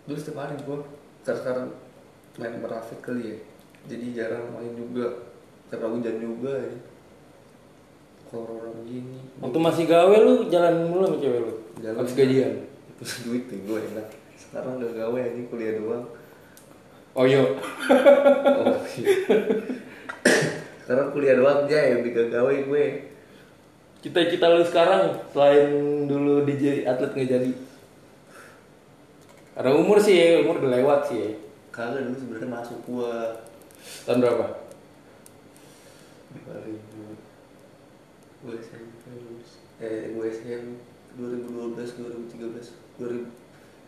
dulu 0.05 0.17
setiap 0.17 0.45
hari 0.45 0.55
gua 0.65 0.85
sekarang 1.25 1.41
sekarang 1.41 1.67
main 2.37 2.55
merafik 2.61 2.99
kali 3.01 3.23
ya 3.33 3.37
jadi 3.85 4.05
jarang 4.13 4.45
main 4.53 4.73
juga 4.73 5.29
karena 5.69 5.87
hujan 5.89 6.17
juga 6.21 6.53
ya 6.61 6.73
orang 8.35 8.83
gini 8.83 9.19
Waktu 9.39 9.59
masih 9.63 9.83
gawe 9.87 10.15
lu 10.19 10.51
jalan 10.51 10.91
mulu 10.91 11.07
sama 11.07 11.17
cewek 11.23 11.39
lu? 11.39 11.53
Jalan. 11.79 12.03
Habis 12.03 12.13
gajian? 12.19 12.53
itu 12.95 13.03
duit 13.27 13.43
tuh 13.51 13.59
gue 13.59 13.79
enak 13.91 14.07
sekarang 14.39 14.79
udah 14.79 14.91
gawe 14.95 15.19
aja 15.19 15.41
kuliah 15.51 15.75
doang 15.75 16.05
Oyo. 17.15 17.43
oh 18.59 18.79
iya 18.99 19.07
sekarang 20.83 21.07
kuliah 21.11 21.35
doang 21.35 21.67
aja 21.67 21.79
yang 21.91 21.99
bikin 22.03 22.31
gawe 22.31 22.55
gue 22.55 22.85
Cita-cita 23.99 24.53
lu 24.53 24.61
sekarang 24.61 25.17
selain 25.33 26.05
dulu 26.05 26.45
DJ 26.45 26.85
atlet 26.85 27.09
nggak 27.09 27.25
jadi? 27.25 27.51
Karena 29.55 29.71
umur 29.71 29.97
sih 30.03 30.19
ya, 30.19 30.43
umur 30.43 30.59
udah 30.59 30.71
lewat 30.75 30.99
sih 31.07 31.17
ya. 31.17 31.29
kagak 31.71 32.03
dulu 32.07 32.17
sebenarnya 32.19 32.49
masuk 32.51 32.79
gua 32.87 33.11
Tahun 34.03 34.19
berapa? 34.19 34.45
2000 36.43 37.15
gue 38.45 38.61
SMP 38.61 39.09
lulus 39.17 39.57
eh 39.81 40.13
gue 40.13 40.25
SMP 40.29 40.77
2012 41.17 41.73
2013 41.73 43.01
2000 43.01 43.25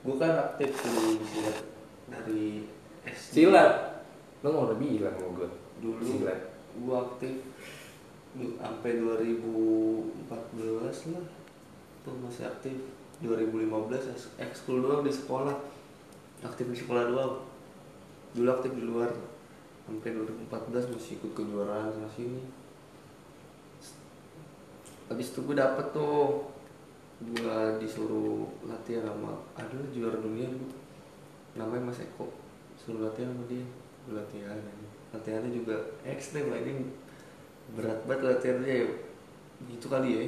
gue 0.08 0.16
kan 0.18 0.34
aktif 0.50 0.74
di 0.74 1.22
silat 1.28 1.58
dari 2.08 2.64
SD 3.06 3.52
Silat. 3.52 4.02
Lu 4.42 4.50
nggak 4.50 4.66
udah 4.72 4.80
bilang 4.80 5.16
sama 5.20 5.32
gue. 5.38 5.50
dulu 5.84 6.02
Silat. 6.02 6.40
gue 6.78 6.98
aktif 6.98 7.34
sampai 8.38 9.02
2014 9.02 11.14
lah 11.14 11.26
tuh 12.06 12.16
masih 12.22 12.46
aktif 12.50 12.78
2015 13.22 14.14
es- 14.14 14.34
ekskul 14.38 14.86
doang 14.86 15.02
di 15.02 15.10
sekolah. 15.10 15.58
Aktif 16.46 16.70
di 16.70 16.78
sekolah 16.78 17.10
doang. 17.10 17.34
Dulu 18.38 18.50
aktif 18.54 18.72
di 18.78 18.84
luar. 18.86 19.10
Sampai 19.88 20.14
2014 20.14 20.92
masih 20.94 21.18
ikut 21.18 21.32
kejuaraan 21.34 21.90
sana 21.90 22.10
sini. 22.12 22.44
Habis 25.08 25.32
itu 25.32 25.40
gue 25.48 25.56
dapet 25.56 25.96
tuh 25.96 26.44
gue 27.18 27.60
disuruh 27.82 28.46
latihan 28.68 29.02
sama 29.10 29.34
ada 29.58 29.74
juara 29.90 30.22
dunia 30.22 30.46
dulu 30.52 30.70
namanya 31.58 31.90
Mas 31.90 32.04
Eko. 32.04 32.30
Suruh 32.78 33.08
latihan 33.08 33.32
sama 33.34 33.48
dia. 33.48 33.66
Gue 34.06 34.14
latihan. 34.20 34.60
Latihannya 35.16 35.50
juga 35.56 35.80
ekstrem 36.04 36.52
lah 36.52 36.60
ini 36.62 36.86
berat 37.74 38.04
banget 38.06 38.38
latihannya. 38.38 38.68
Ya 38.68 38.88
gitu 39.66 39.90
kali 39.90 40.10
ya 40.14 40.22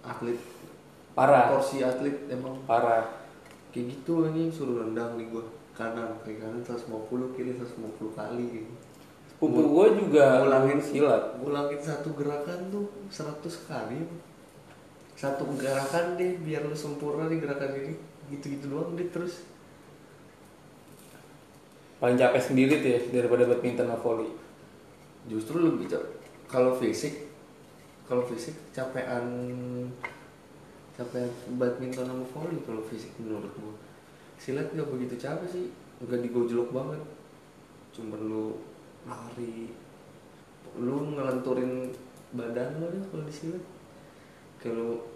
atlet 0.00 0.40
Parah. 1.20 1.52
porsi 1.52 1.84
atlet 1.84 2.16
emang 2.26 2.56
Parah. 2.64 3.04
kayak 3.70 3.92
gitu 3.92 4.24
ini 4.26 4.48
suruh 4.48 4.82
nendang 4.82 5.14
nih 5.14 5.28
gue 5.28 5.44
kanan 5.70 6.16
kaki 6.18 6.36
kanan 6.36 6.58
150 6.58 6.88
kiri 7.30 7.52
150 7.54 7.76
kali 8.10 8.44
gitu. 8.50 8.72
Gue 9.40 9.86
juga 9.96 10.40
Ngulangin 10.40 10.76
silat. 10.76 11.36
ngulangin 11.36 11.76
satu 11.76 12.12
gerakan 12.12 12.68
tuh 12.68 12.84
100 13.08 13.36
kali 13.64 14.00
satu 15.12 15.44
gerakan 15.54 16.16
deh 16.16 16.40
biar 16.40 16.64
lu 16.64 16.72
sempurna 16.72 17.28
nih 17.28 17.36
gerakan 17.38 17.72
ini 17.74 17.92
gitu-gitu 18.28 18.68
doang 18.68 18.96
deh 18.96 19.08
terus 19.08 19.44
Paling 21.96 22.16
capek 22.16 22.40
sendiri 22.42 22.80
tuh 22.80 22.90
ya 22.90 23.00
daripada 23.14 23.44
badminton 23.44 23.84
sama 23.84 24.00
volley. 24.00 24.32
justru 25.22 25.60
lebih 25.60 25.84
cap- 25.86 26.08
kalau 26.48 26.72
fisik 26.72 27.28
kalau 28.04 28.24
fisik 28.24 28.56
capean 28.72 29.28
capean 31.00 31.32
badminton 31.56 32.04
sama 32.04 32.24
volley 32.28 32.60
kalau 32.68 32.84
fisik 32.84 33.16
menurut 33.16 33.48
gua? 33.56 33.72
Silat 34.36 34.68
nggak 34.76 34.92
begitu 34.92 35.16
capek 35.16 35.48
sih. 35.48 35.66
Nggak 36.04 36.28
digojlok 36.28 36.68
banget. 36.76 37.00
Cuma 37.96 38.20
lu 38.20 38.60
lari. 39.08 39.72
Lu 40.76 41.16
ngelenturin 41.16 41.88
badan 42.36 42.84
lu 42.84 42.92
deh 42.92 43.02
kalau 43.08 43.24
di 43.24 43.32
silat. 43.32 43.64
Kalau 44.60 45.08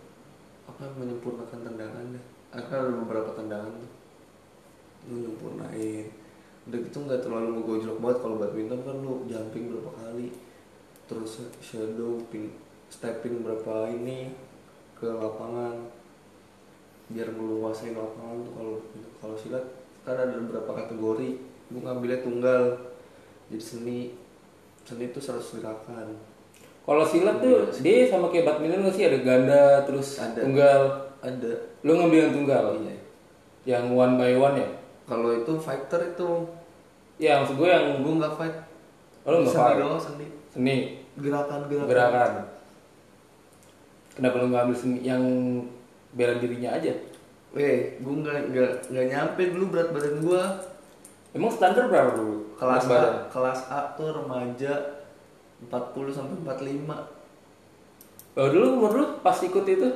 apa 0.64 0.88
menyempurnakan 0.96 1.60
tendangan 1.60 2.16
deh. 2.16 2.24
Akan 2.56 2.76
ada 2.88 2.92
beberapa 3.04 3.30
tendangan 3.36 3.76
tuh. 3.76 3.92
Lu 5.12 5.14
nyempurnain. 5.20 6.08
Udah 6.64 6.78
gitu 6.80 6.96
nggak 7.04 7.20
terlalu 7.20 7.60
ngegojlok 7.60 8.00
banget. 8.00 8.18
Kalau 8.24 8.36
badminton 8.40 8.80
kan 8.88 8.96
lu 9.04 9.28
jumping 9.28 9.68
berapa 9.68 9.92
kali. 10.00 10.32
Terus 11.04 11.44
shadow 11.60 12.16
pin 12.32 12.48
stepping 12.88 13.44
berapa 13.44 13.92
ini 13.92 14.32
ke 15.04 15.11
lapangan 15.12 15.76
biar 17.06 17.28
meluasain 17.30 17.92
lapangan 17.92 18.40
tuh 18.40 18.52
kalau 18.54 18.75
kalau 19.20 19.37
silat 19.37 19.64
kan 20.00 20.16
ada 20.16 20.32
beberapa 20.34 20.73
kategori 20.75 21.28
gue 21.66 21.80
ngambilnya 21.82 22.25
tunggal 22.25 22.62
jadi 23.46 23.61
seni 23.61 24.16
seni 24.82 25.04
itu 25.06 25.20
100 25.20 25.61
gerakan 25.61 26.16
Kalau 26.80 27.00
silat 27.02 27.40
tuh 27.40 27.68
dia 27.80 28.04
sama 28.06 28.28
kayak 28.28 28.44
badminton 28.46 28.80
nggak 28.82 28.94
sih 28.94 29.04
ada 29.04 29.18
ganda 29.18 29.62
terus 29.84 30.16
Ada. 30.16 30.40
tunggal. 30.40 30.80
ada 31.18 31.52
Lu 31.80 31.92
ngambil 31.94 32.20
yang 32.23 32.34
tunggal. 32.34 32.64
iya 32.78 32.96
Yang 33.66 33.84
one 33.90 34.14
by 34.14 34.32
one 34.34 34.56
ya? 34.58 34.68
kalau 35.04 35.32
itu 35.34 35.52
fighter 35.58 36.00
itu 36.06 36.30
Ya 37.16 37.37
maksud 37.38 37.56
gue 37.56 37.64
yang 37.66 38.00
gue 38.00 38.14
nggak 38.14 38.34
fight 38.34 38.56
Oh, 39.25 39.30
lu 39.30 39.44
nggak 39.44 39.52
seni 39.52 39.61
fight? 39.62 39.76
doang 39.78 40.00
seni 40.00 40.26
seni 40.50 40.76
gerakan 41.16 41.61
gerakan 41.64 41.88
gerakan. 41.88 42.32
Kenapa 44.14 44.35
lu 44.37 44.47
nggak 44.49 44.64
ambil 44.64 44.78
yang 45.00 45.23
bela 46.12 46.35
dirinya 46.38 46.71
aja? 46.73 46.94
Weh, 47.50 47.76
gue 47.97 48.14
nggak 48.16 48.50
nggak 48.50 48.71
nggak 48.88 49.06
nyampe 49.09 49.42
dulu 49.49 49.64
berat 49.68 49.90
badan 49.90 50.18
gue 50.21 50.42
Emang 51.33 51.50
standar 51.50 51.87
berapa 51.87 52.14
dulu? 52.14 52.54
kelas 52.54 52.83
Berat 52.85 53.02
A 53.04 53.26
kelas 53.28 53.61
A 53.68 53.80
tuh 53.92 54.11
remaja 54.12 55.02
40 55.61 55.75
sampai 56.09 56.37
45 56.38 56.94
Oh 58.35 58.47
dulu 58.49 58.66
umur 58.73 58.90
lu 58.92 59.04
pas 59.18 59.35
ikut 59.37 59.62
itu? 59.64 59.88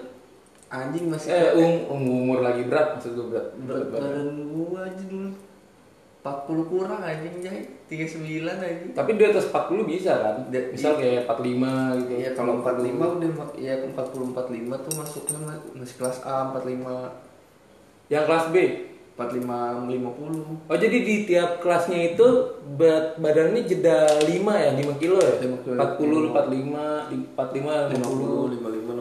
anjing 0.68 1.08
masih 1.08 1.30
Eh 1.30 1.38
kayak- 1.48 1.54
um, 1.56 1.96
um- 1.96 2.10
umur 2.24 2.38
lagi 2.40 2.62
berat 2.62 2.92
maksud 2.92 3.14
gue 3.14 3.26
berat. 3.28 3.46
berat 3.56 3.86
badan 3.88 4.28
gue 4.48 4.76
aja 4.76 5.04
dulu 5.04 5.30
40 6.18 6.66
kurang 6.66 7.00
anjing 7.00 7.40
jahit 7.40 7.66
39 7.86 8.42
anjing 8.44 8.90
Tapi 8.92 9.10
di 9.14 9.24
atas 9.24 9.48
40 9.48 9.86
bisa 9.86 10.12
kan? 10.18 10.36
Misal 10.50 10.98
kayak 10.98 11.24
45 11.24 12.04
gitu. 12.04 12.12
Iya 12.18 12.30
kalau 12.34 12.60
45 12.60 13.14
udah 13.16 13.30
ya 13.54 13.74
40 13.86 14.34
45 14.34 14.84
tuh 14.84 14.92
masuknya 14.98 15.38
ma- 15.40 15.64
masih 15.72 15.96
kelas 15.96 16.18
A 16.22 16.50
45 16.52 18.10
Yang 18.10 18.24
kelas 18.26 18.44
B. 18.50 18.56
45 19.18 19.90
50 19.90 20.70
Oh 20.70 20.76
jadi 20.78 20.98
di 21.02 21.26
tiap 21.26 21.58
kelasnya 21.58 22.14
itu 22.14 22.26
berat 22.78 23.18
badannya 23.18 23.66
jeda 23.66 24.06
5 24.22 24.30
ya, 24.30 24.70
5 24.74 25.02
kilo 25.02 25.18
ya? 25.18 25.34
5 25.42 25.58
kilo. 25.66 25.74
40, 25.74 26.30
45, 26.30 27.34
45, 27.34 27.98
50. 27.98 27.98
50 27.98 28.62
55 28.62 28.94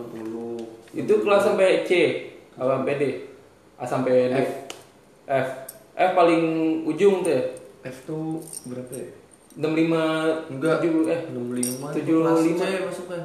60 0.98 0.98
Itu 0.98 1.14
kelas 1.22 1.42
sampai 1.44 1.86
C, 1.86 1.92
apa 2.58 2.82
sampai 2.82 2.94
D? 2.98 3.04
A 3.78 3.86
sampai 3.86 4.16
D. 4.26 4.34
F. 4.34 4.50
F. 5.30 5.48
F 5.98 6.12
paling 6.13 6.44
ujung 6.86 7.25
tuh 7.25 7.34
ya. 7.34 7.42
F 7.89 8.06
tuh 8.06 8.38
berapa 8.70 8.94
ya? 8.94 9.10
65 9.58 10.54
Enggak. 10.54 10.77
70 10.86 11.10
eh 11.10 11.22
65 11.34 11.98
75. 11.98 12.22
kelas 12.22 12.46
C 12.46 12.63
masuknya 12.86 13.22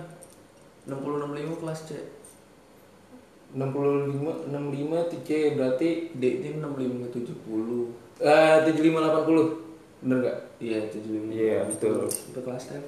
60 0.88 1.21
65 1.52 1.61
kelas 1.61 1.81
C 1.85 1.91
65 3.52 4.49
65 4.49 5.11
tuh 5.12 5.21
C 5.21 5.31
berarti 5.52 5.88
D 6.17 6.25
nya 6.41 6.50
65 6.64 7.12
70 7.12 8.25
eh 8.25 8.57
75 8.64 8.73
80. 8.73 9.61
Bener 10.02 10.19
gak? 10.25 10.38
Iya 10.59 10.79
75 10.91 11.31
Iya, 11.31 11.59
betul. 11.69 12.09
Itu 12.09 12.41
kelas 12.41 12.64
F 12.73 12.85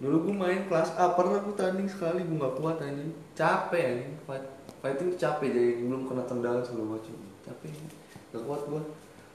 Dulu 0.00 0.16
gue 0.24 0.32
main 0.32 0.64
kelas 0.64 0.96
A 0.96 1.12
pernah 1.12 1.44
gue 1.44 1.52
tanding 1.52 1.84
sekali 1.84 2.24
gue 2.24 2.38
gak 2.40 2.56
kuat 2.56 2.80
anjing 2.80 3.12
Capek 3.36 3.82
anjing 3.84 4.14
Fight, 4.24 4.46
Fighting 4.80 5.12
capek 5.20 5.52
jadi 5.52 5.84
belum 5.84 6.08
kena 6.08 6.24
tendangan 6.24 6.64
sebelum 6.64 6.96
macam 6.96 7.12
Capek 7.44 7.99
Gak 8.30 8.42
kuat 8.44 8.62
gue 8.66 8.82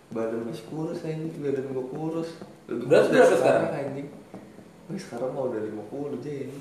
Badan 0.05 0.45
masih 0.45 0.65
kurus 0.69 1.01
anjing. 1.01 1.33
Badan 1.35 1.65
gue 1.67 1.85
kurus. 1.89 2.29
Lebih 2.69 2.85
Berat 2.85 3.05
berapa 3.09 3.35
sekarang? 3.35 3.63
anjing. 3.73 4.07
Gue 4.85 4.99
sekarang 5.01 5.31
mau 5.33 5.49
udah 5.49 5.61
50 5.61 6.15
aja 6.15 6.31
ini. 6.31 6.57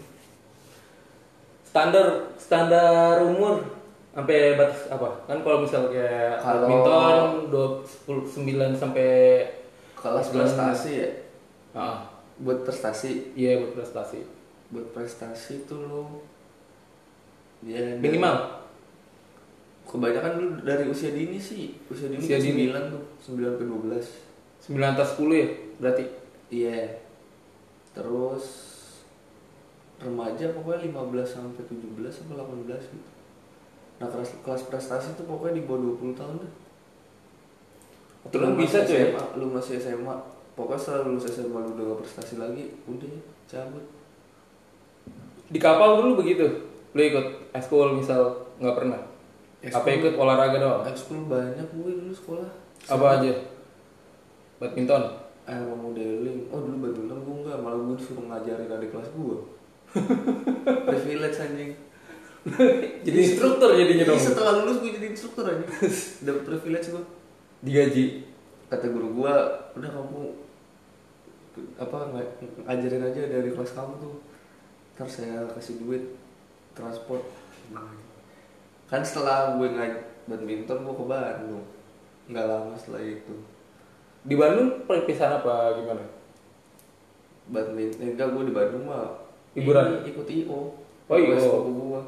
Standar 1.65 2.07
standar 2.37 3.21
umur 3.21 3.61
sampai 4.11 4.55
batas 4.55 4.87
apa? 4.89 5.27
Kan 5.27 5.43
kalau 5.43 5.59
misal 5.61 5.91
kayak 5.91 6.39
Kalau- 6.39 6.67
badminton 6.67 7.21
29 7.51 8.73
sampai 8.75 9.11
Kelas 9.95 10.29
prestasi 10.31 10.91
ya? 10.95 11.11
Ah, 11.73 11.99
Buat 12.35 12.63
prestasi? 12.63 13.35
Iya 13.35 13.61
buat 13.61 13.73
prestasi. 13.77 14.23
Buat 14.69 14.91
prestasi 14.91 15.65
tuh 15.65 15.81
lo 15.83 16.03
Ya 17.61 17.97
Minimal 17.97 18.64
Kebanyakan 19.95 20.33
dulu 20.43 20.49
dari 20.67 20.91
usia 20.91 21.15
dini 21.15 21.39
sih 21.39 21.71
Usia 21.87 22.11
dini 22.11 22.19
Usia 22.19 22.43
dini. 22.43 22.67
9 22.67 22.91
tuh 22.91 23.03
9 23.39 23.63
ke 23.63 23.63
12 23.63 24.35
9 24.75 24.81
atas 24.81 25.21
10 25.21 25.31
ya 25.31 25.49
berarti. 25.79 26.05
Iya. 26.51 26.99
Terus 27.95 28.45
remaja 30.01 30.51
pokoknya 30.51 30.91
15 30.91 31.23
sampai 31.23 31.63
17 31.69 32.11
sampai 32.11 32.35
18 32.35 32.91
gitu. 32.91 33.11
Nah, 34.03 34.09
kelas 34.11 34.31
kelas 34.43 34.63
prestasi 34.67 35.15
tuh 35.15 35.29
pokoknya 35.29 35.61
di 35.61 35.63
bawah 35.69 35.95
20 35.95 36.19
tahun 36.19 36.35
deh. 36.43 36.53
Atau 38.27 38.39
lu 38.41 38.59
bisa 38.59 38.83
tuh 38.83 38.97
ya? 38.97 39.15
Lu 39.39 39.47
masih 39.53 39.79
SMA. 39.79 40.17
Pokoknya 40.59 40.81
setelah 40.81 41.01
lulus 41.07 41.29
SMA 41.31 41.59
lu 41.61 41.71
udah 41.79 41.85
gak 41.95 42.01
prestasi 42.03 42.35
lagi, 42.41 42.73
udah 42.89 43.11
cabut. 43.47 43.85
Di 45.51 45.59
kapal 45.61 46.03
dulu 46.03 46.25
begitu. 46.25 46.47
Lu 46.95 47.01
ikut 47.05 47.53
eskul 47.55 47.95
misal 47.95 48.49
nggak 48.59 48.77
pernah. 48.81 49.14
Apa 49.67 49.81
Ekskul- 49.83 49.97
ikut 49.99 50.15
olahraga 50.15 50.57
doang? 50.57 50.83
Ekskul 50.85 51.21
banyak 51.25 51.69
gue 51.71 51.91
dulu 51.95 52.13
sekolah. 52.13 52.51
Apa 52.87 53.07
aja? 53.15 53.33
badminton? 54.57 55.03
Emang 55.45 55.77
modeling 55.83 56.49
oh 56.49 56.59
dulu 56.59 56.77
badminton 56.81 57.19
gue 57.21 57.37
enggak 57.39 57.59
malah 57.59 57.79
gue 57.79 57.97
disuruh 57.97 58.25
ngajarin 58.25 58.71
adik 58.71 58.91
kelas 58.91 59.09
gue. 59.11 59.39
Privilege 60.89 61.39
anjing. 61.39 61.73
Jadi 63.05 63.19
instruktur 63.23 63.73
jadinya 63.73 64.05
Jadi 64.05 64.11
dong. 64.11 64.21
setelah 64.21 64.53
lulus 64.59 64.77
gue 64.79 64.93
jadi 64.93 65.07
instruktur 65.09 65.45
aja 65.45 65.65
dapet 66.25 66.43
privilege 66.45 66.87
gue. 66.91 67.05
Digaji? 67.61 68.05
Kata 68.67 68.87
guru 68.87 69.09
gue 69.15 69.35
udah 69.75 69.91
kamu 69.91 70.21
apa 71.77 71.97
nga- 72.11 72.35
ngajarin 72.65 73.01
aja 73.03 73.21
dari 73.25 73.49
kelas 73.49 73.73
kamu 73.73 73.93
tuh. 73.97 74.15
Ntar 74.95 75.09
saya 75.09 75.49
kasih 75.51 75.81
duit 75.81 76.05
transport 76.73 77.25
kan 78.85 79.01
setelah 79.01 79.57
gue 79.57 79.69
ngaj 79.69 79.93
badminton 80.27 80.79
gue 80.83 80.95
ke 80.95 81.05
Bandung. 81.05 81.65
Nggak 82.29 82.47
lama 82.49 82.73
setelah 82.77 83.03
itu. 83.03 83.35
Di 84.25 84.35
Bandung 84.35 84.85
perpisahan 84.85 85.39
apa 85.39 85.77
gimana? 85.77 86.05
Badminton 87.45 88.17
enggak 88.17 88.29
gue 88.33 88.45
di 88.49 88.55
Bandung 88.57 88.85
mah 88.89 89.21
Hiburan? 89.53 90.01
ini 90.03 90.11
ikut 90.11 90.27
IO 90.27 90.61
Oh, 91.05 91.17
IO. 91.21 91.37
sepupu 91.37 91.71
gue 91.93 92.03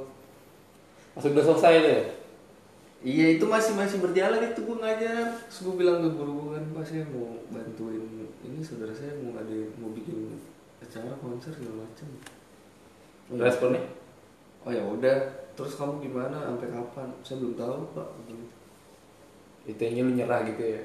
masuk 1.12 1.32
udah 1.36 1.44
selesai 1.44 1.74
tuh 1.80 1.92
ya? 1.92 2.04
Iya 3.06 3.26
itu 3.36 3.44
masih 3.44 3.72
masih 3.76 4.00
berjalan. 4.00 4.40
Itu 4.52 4.64
gue 4.64 4.76
ngajar. 4.80 5.36
Terus 5.46 5.60
gue 5.68 5.74
bilang 5.76 6.00
ke 6.00 6.08
guru 6.16 6.32
gue 6.32 6.48
kan 6.56 6.64
Pak 6.72 6.84
saya 6.84 7.04
mau 7.12 7.36
bantuin 7.52 8.02
Ini 8.40 8.58
saudara 8.64 8.92
saya 8.92 9.12
mau 9.20 9.36
ada 9.36 9.52
mau 9.76 9.92
bikin 9.92 10.32
acara 10.80 11.12
konser 11.20 11.52
segala 11.52 11.84
macam. 11.84 12.08
Responnya 13.36 13.84
Oh 14.66 14.72
ya 14.74 14.82
udah. 14.82 15.18
Terus 15.54 15.78
kamu 15.78 16.02
gimana? 16.02 16.36
Sampai 16.42 16.68
kapan? 16.74 17.08
Saya 17.22 17.38
belum 17.40 17.54
tahu 17.54 17.74
pak. 17.94 18.08
Itu 19.70 19.82
lu 20.02 20.12
nyerah 20.18 20.42
gitu 20.42 20.62
ya? 20.74 20.82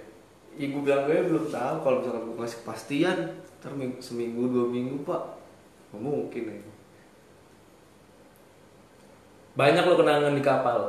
Gue 0.56 0.82
bilang 0.86 1.10
gue 1.10 1.18
belum 1.18 1.50
tahu. 1.50 1.76
Kalau 1.82 1.98
misalkan 2.00 2.24
gue 2.30 2.38
kasih 2.46 2.60
kepastian 2.62 3.18
Ntar 3.62 3.74
ming- 3.78 4.02
seminggu 4.02 4.48
dua 4.54 4.70
minggu 4.70 5.02
pak. 5.02 5.22
Nggak 5.92 6.02
mungkin 6.02 6.44
ya. 6.46 6.58
Banyak 9.58 9.84
lo 9.84 9.98
kenangan 9.98 10.38
di 10.38 10.44
kapal. 10.46 10.80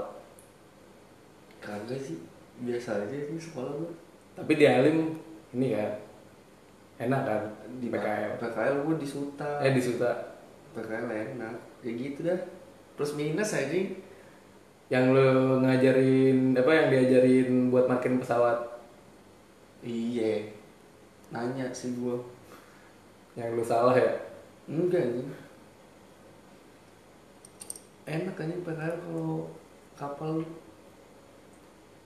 Kagak 1.65 1.99
sih. 1.99 2.21
Biasa 2.63 3.09
aja 3.09 3.17
sih 3.17 3.41
sekolah 3.41 3.73
gue 3.75 3.93
tapi 4.33 4.57
di 4.57 4.65
Alim 4.65 5.13
ini 5.53 5.77
kan 5.77 5.93
enak 6.97 7.23
kan 7.27 7.43
Di 7.83 7.93
PKL 7.93 8.39
PKL 8.41 8.77
gue 8.87 8.97
di 8.97 9.09
Suta. 9.09 9.61
Eh 9.61 9.73
di 9.77 9.83
Suta. 9.83 10.09
PKL 10.73 11.09
enak. 11.11 11.57
Ya 11.83 11.91
gitu 11.93 12.25
dah 12.25 12.39
Plus 12.97 13.13
minus 13.17 13.57
aja 13.57 13.81
yang 14.93 15.17
lo 15.17 15.57
ngajarin 15.65 16.53
apa 16.53 16.69
yang 16.69 16.87
diajarin 16.93 17.73
buat 17.73 17.89
makin 17.89 18.21
pesawat. 18.21 18.61
Iya. 19.81 20.53
Nanya 21.33 21.73
sih 21.73 21.97
gue 21.97 22.17
yang 23.33 23.57
lu 23.57 23.65
salah 23.65 23.97
ya? 23.97 24.13
Enggak 24.69 25.01
nih 25.01 25.27
Enak 28.05 28.37
aja 28.37 28.53
PKL 28.53 28.97
kalau 29.09 29.49
kapal. 29.97 30.45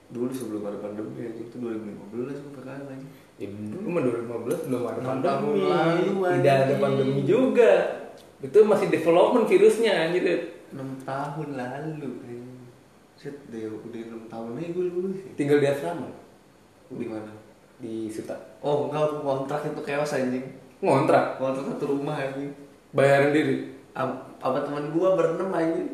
Dulu 0.07 0.31
sebelum 0.31 0.63
ada 0.63 0.79
pandemi 0.79 1.27
aja 1.27 1.35
Itu 1.35 1.59
2015 1.59 2.15
gue 2.15 2.53
PKL 2.55 2.87
aja 2.87 3.07
ya 3.37 3.53
dulu 3.53 3.87
mah 3.93 4.01
2015 4.01 4.65
belum 4.65 4.81
ada 4.89 4.99
pandemi. 5.05 5.61
lalu, 5.61 6.13
tidak 6.41 6.55
ada 6.65 6.75
pandemi 6.81 7.21
juga. 7.21 7.71
Itu 8.41 8.65
masih 8.65 8.89
development 8.89 9.45
virusnya 9.45 10.09
anjir 10.09 10.56
6 10.73 11.07
tahun 11.07 11.47
lalu 11.55 12.09
kayaknya 12.23 12.65
Set 13.17 13.35
deh 13.49 13.65
udah 13.65 14.29
6 14.29 14.29
tahun 14.29 14.49
aja 14.61 14.69
gue 14.77 14.85
lulus 14.93 15.19
ya. 15.25 15.31
Tinggal 15.33 15.57
di 15.57 15.67
asrama? 15.73 16.09
Di 16.93 17.07
mana? 17.09 17.33
di 17.77 18.09
Suta. 18.09 18.33
Oh 18.61 18.89
enggak 18.89 19.05
aku 19.05 19.17
kontrak 19.21 19.61
itu 19.69 19.81
chaos 19.85 20.17
anjing. 20.17 20.45
Ngontrak? 20.81 21.37
Kontrak 21.37 21.65
satu 21.65 21.85
rumah 21.93 22.17
anjing. 22.17 22.49
Bayarin 22.93 23.33
diri? 23.33 23.55
Apa 23.93 24.65
teman 24.65 24.89
gua 24.93 25.13
berenam 25.13 25.53
anjing. 25.53 25.89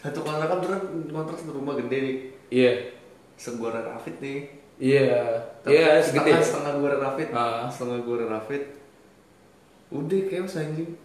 Satu 0.00 0.24
kontrak 0.24 0.48
kan 0.48 0.60
kontrak 1.12 1.36
satu 1.36 1.52
rumah 1.60 1.76
gede 1.76 1.96
nih. 2.00 2.16
Iya. 2.48 2.72
Seguaran 3.36 3.84
Rafid 3.84 4.16
nih. 4.20 4.48
Iya. 4.80 5.20
Iya 5.68 6.00
setengah, 6.00 6.24
segede. 6.24 6.44
setengah 6.44 6.72
gue 6.80 6.90
Rafid. 6.98 7.28
Ah. 7.36 7.68
setengah 7.68 7.98
gue 8.00 8.16
Rafid. 8.24 8.62
Udah 9.92 10.20
chaos 10.32 10.56
anjing 10.56 10.96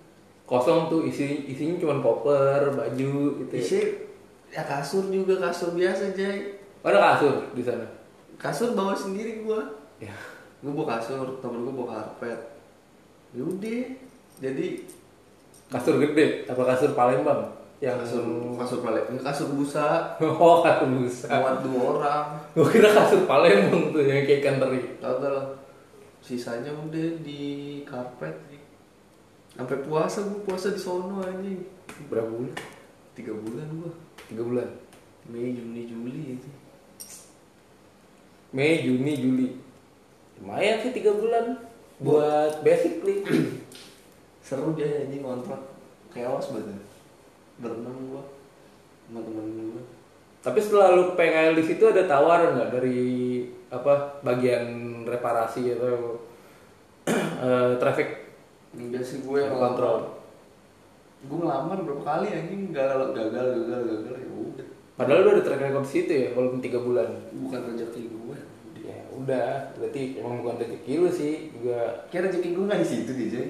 kosong 0.50 0.90
tuh 0.90 1.06
isi 1.06 1.46
isinya 1.46 1.78
cuma 1.78 2.02
koper 2.02 2.74
baju 2.74 3.14
gitu. 3.46 3.54
Ya. 3.54 3.62
isi 3.62 3.80
ya 4.50 4.66
kasur 4.66 5.06
juga 5.14 5.38
kasur 5.38 5.78
biasa 5.78 6.18
Jay. 6.18 6.58
Oh, 6.82 6.90
ada 6.90 7.14
kasur 7.14 7.54
di 7.54 7.62
sana? 7.62 7.86
Kasur 8.42 8.74
bawa 8.74 8.98
sendiri 8.98 9.46
gua. 9.46 9.62
Ya. 10.02 10.18
Gua 10.66 10.74
bawa 10.74 10.98
kasur 10.98 11.38
temen 11.38 11.62
gua 11.70 11.86
bawa 11.86 11.90
karpet. 12.02 12.42
Yaudah 13.38 13.94
jadi 14.42 14.68
kasur 15.70 16.02
gede 16.02 16.50
apa 16.50 16.66
kasur 16.66 16.98
Palembang? 16.98 17.46
Yang 17.78 18.10
kasur 18.10 18.26
kasur 18.58 18.82
ini 18.82 19.22
kasur 19.22 19.48
busa. 19.54 20.18
Oh 20.42 20.66
kasur 20.66 20.90
busa. 20.98 21.30
Muat 21.30 21.62
dua 21.62 21.82
orang. 21.94 22.26
Gue 22.58 22.66
kira 22.74 22.90
kasur 22.90 23.30
Palembang 23.30 23.94
tuh 23.94 24.02
yang 24.02 24.26
kayak 24.26 24.42
ikan 24.42 24.58
teri. 24.58 24.98
Kagak 24.98 25.62
sisanya 26.26 26.74
udah 26.74 27.22
di 27.22 27.86
karpet 27.86 28.49
sampai 29.60 29.84
puasa 29.84 30.24
gua 30.24 30.40
puasa 30.48 30.72
di 30.72 30.80
sono 30.80 31.20
anjing. 31.20 31.60
Berapa 32.08 32.32
bulan? 32.32 32.56
Tiga 33.12 33.36
bulan 33.36 33.68
gua 33.76 33.92
tiga 34.32 34.42
bulan? 34.48 34.70
Mei 35.28 35.52
Juni 35.52 35.84
Juli 35.84 36.40
itu. 36.40 36.50
Mei 38.56 38.80
Juni 38.80 39.14
Juli. 39.20 39.48
Lumayan 40.40 40.80
sih 40.80 40.96
tiga 40.96 41.12
bulan. 41.12 41.60
Buat 42.00 42.64
basically. 42.64 43.28
Seru 44.48 44.72
dia 44.80 45.04
anjing 45.04 45.28
kontrak 45.28 45.60
chaos 46.16 46.56
banget. 46.56 46.80
Berenam 47.60 48.16
gua. 48.16 48.24
Sama 49.12 49.28
temen 49.28 49.76
gua. 49.76 49.84
Tapi 50.40 50.60
setelah 50.64 50.96
lu 50.96 51.20
PKL 51.20 51.60
di 51.60 51.64
situ 51.68 51.84
ada 51.84 52.08
tawaran 52.08 52.56
nggak 52.56 52.72
dari 52.80 53.44
apa 53.68 54.24
bagian 54.24 55.04
reparasi 55.04 55.76
atau 55.76 56.16
eh, 57.44 57.76
traffic 57.76 58.29
enggak 58.76 59.04
sih 59.06 59.26
gue 59.26 59.38
yang 59.40 59.56
Kontrol. 59.56 60.22
gue 61.20 61.36
ngelamar 61.36 61.78
berapa 61.84 62.04
kali 62.04 62.28
anjing. 62.32 62.72
Gagal 62.72 63.12
gagal 63.12 63.48
gagal 63.66 63.82
gagal 63.84 64.16
ya 64.18 64.30
udah. 64.32 64.68
Padahal 64.96 65.20
lu 65.26 65.30
ada 65.36 65.44
track 65.44 65.62
record 65.68 65.88
situ 65.88 66.12
ya 66.12 66.28
walaupun 66.36 66.60
tiga 66.64 66.80
bulan. 66.80 67.10
Bukan 67.34 67.60
rezeki 67.74 68.02
gue. 68.08 68.38
Ya 68.84 69.00
udah 69.12 69.76
berarti 69.76 70.02
emang 70.22 70.42
bukan 70.42 70.56
rezeki 70.64 70.94
lu 71.02 71.10
sih 71.12 71.52
juga. 71.52 72.08
Kira 72.08 72.32
rezeki 72.32 72.50
gue 72.56 72.64
nggak 72.68 72.82
di 72.82 72.88
situ 72.88 73.12
Jay. 73.30 73.50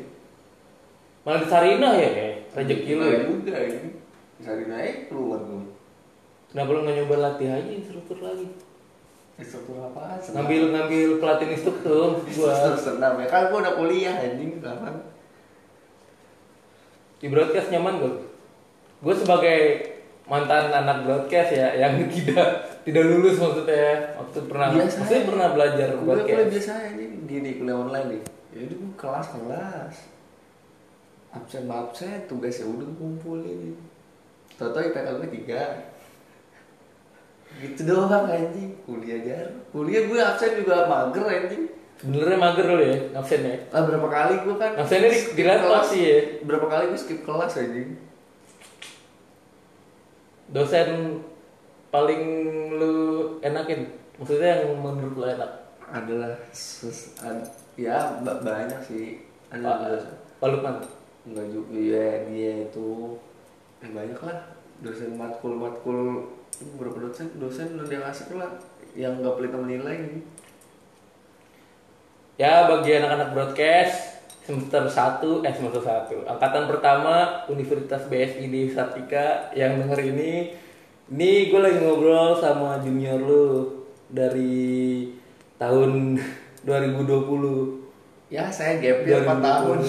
malah 1.27 1.43
di 1.43 1.51
Sarinah 1.51 1.93
ya 1.99 2.09
kayak 2.15 2.35
rezeki 2.55 2.91
lu 2.95 3.05
ya? 3.05 3.19
juga 3.27 3.55
ini 3.59 3.91
cari 4.39 4.63
naik 4.71 4.95
keluar 5.11 5.39
gue 5.43 5.63
kenapa 6.49 6.69
lu 6.71 6.79
nggak 6.87 6.95
nyoba 7.03 7.15
latih 7.19 7.49
aja 7.51 7.69
instruktur 7.69 8.17
lagi 8.23 8.47
instruktur 9.39 9.79
apaan? 9.79 10.19
Ngambil 10.19 10.61
ngambil 10.75 11.09
pelatih 11.23 11.47
instruktur 11.55 12.19
buat 12.35 12.75
senam 12.75 13.17
ya 13.17 13.27
kan 13.31 13.49
gue 13.49 13.59
udah 13.63 13.73
kuliah 13.79 14.15
anjing 14.19 14.59
sekarang 14.59 14.99
di 17.19 17.27
broadcast 17.27 17.67
nyaman 17.71 17.99
gak? 17.99 18.15
Gue 18.99 19.15
sebagai 19.15 19.59
mantan 20.27 20.71
anak 20.71 21.03
broadcast 21.03 21.51
ya 21.51 21.75
yang 21.75 21.99
tidak 22.13 22.79
tidak 22.87 23.03
lulus 23.07 23.35
maksudnya 23.39 24.15
waktu 24.15 24.39
pernah 24.47 24.67
Biasa 24.71 24.97
maksudnya 25.03 25.23
pernah 25.27 25.47
belajar 25.51 25.87
kuliah 25.99 26.07
broadcast. 26.07 26.49
biasa 26.53 26.71
aja 26.79 26.89
di 26.95 27.35
di 27.43 27.51
kuliah 27.59 27.77
online 27.79 28.07
nih. 28.07 28.21
Ya 28.55 28.59
udah 28.65 28.77
gue 28.77 28.93
kelas 28.95 29.27
kelas. 29.35 29.95
Absen 31.29 31.69
absen 31.69 32.25
tugas 32.25 32.57
ya 32.57 32.65
udah 32.65 32.89
kumpulin 32.97 33.77
Toto 34.57 34.81
IPK 34.81 35.07
gue 35.21 35.29
tiga 35.29 35.61
gitu 37.57 37.81
doang 37.83 38.29
anjing. 38.29 38.77
Kuliah 38.85 39.19
jar. 39.25 39.47
Kuliah 39.73 40.05
gue 40.05 40.19
absen 40.21 40.61
juga 40.61 40.85
mager 40.85 41.25
anjing. 41.25 41.63
Sebenarnya 41.99 42.37
mager 42.39 42.63
lu 42.63 42.79
ya 42.79 42.95
absennya. 43.11 43.59
ah 43.75 43.83
berapa 43.83 44.07
kali 44.07 44.33
gue 44.47 44.55
kan 44.55 44.71
Absennya 44.71 45.11
di, 45.11 45.19
di 45.35 45.43
kelas. 45.43 45.83
sih 45.91 45.99
ya. 45.99 46.19
berapa 46.47 46.63
kali 46.63 46.83
gue 46.95 46.99
skip 46.99 47.19
kelas 47.27 47.59
anjing. 47.59 47.99
Dosen 50.49 51.19
paling 51.91 52.23
lu 52.79 52.93
enakin? 53.41 53.85
Maksudnya 54.15 54.63
yang 54.63 54.79
menurut 54.79 55.15
lu 55.15 55.25
enak? 55.27 55.51
Adalah 55.89 56.33
ses, 56.49 57.17
ad- 57.19 57.49
ya 57.75 58.21
ba- 58.23 58.41
banyak 58.41 58.79
sih. 58.81 59.19
Ada 59.49 59.99
Pak 60.39 60.47
Lukman? 60.49 60.79
Enggak 61.27 61.47
juga 61.51 61.75
ya 61.75 62.07
dia 62.25 62.53
itu 62.63 63.17
eh, 63.83 63.91
banyak 63.91 64.19
lah. 64.23 64.39
Dosen 64.79 65.19
matkul 65.19 65.59
matkul 65.59 66.31
berapa 66.75 67.07
dosen 67.07 67.31
dosen 67.39 67.79
udah 67.79 67.87
dia 67.87 68.03
ngasih 68.03 68.35
lah 68.35 68.51
yang 68.97 69.15
nggak 69.23 69.31
pelit 69.39 69.51
sama 69.55 69.65
nilai 69.69 69.95
ini 69.95 70.19
ya 72.35 72.67
bagi 72.67 72.99
anak-anak 72.99 73.29
broadcast 73.31 73.95
semester 74.43 74.83
1 74.89 75.45
eh 75.45 75.53
semester 75.53 75.83
1 75.85 76.25
angkatan 76.25 76.65
pertama 76.65 77.45
Universitas 77.53 78.09
BSI 78.09 78.49
di 78.49 78.65
Sartika 78.73 79.53
yang 79.53 79.77
denger 79.77 80.09
ini. 80.09 80.57
Ini 81.09 81.49
gue 81.49 81.57
lagi 81.57 81.81
ngobrol 81.81 82.37
sama 82.37 82.77
junior 82.81 83.17
lu 83.17 83.45
dari 84.09 85.09
tahun 85.57 86.17
2020 86.65 88.29
Ya 88.29 88.45
saya 88.53 88.77
gap 88.77 89.01
year 89.09 89.25
4 89.25 89.41
tahun. 89.41 89.77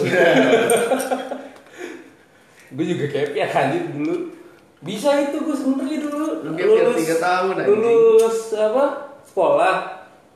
gue 2.76 2.84
juga 2.84 3.04
gap 3.12 3.30
year 3.36 3.48
anjir 3.52 3.84
dulu 3.96 4.32
bisa 4.80 5.12
itu 5.20 5.36
gue 5.38 5.52
sebenernya 5.52 5.98
dulu 6.00 6.24
Lu 6.40 6.50
gap 6.52 6.66
year 6.66 6.88
tiga 6.96 7.16
tahun, 7.18 7.52
anjing. 7.54 7.76
lulus 7.76 8.38
apa 8.50 8.84
sekolah 9.22 9.76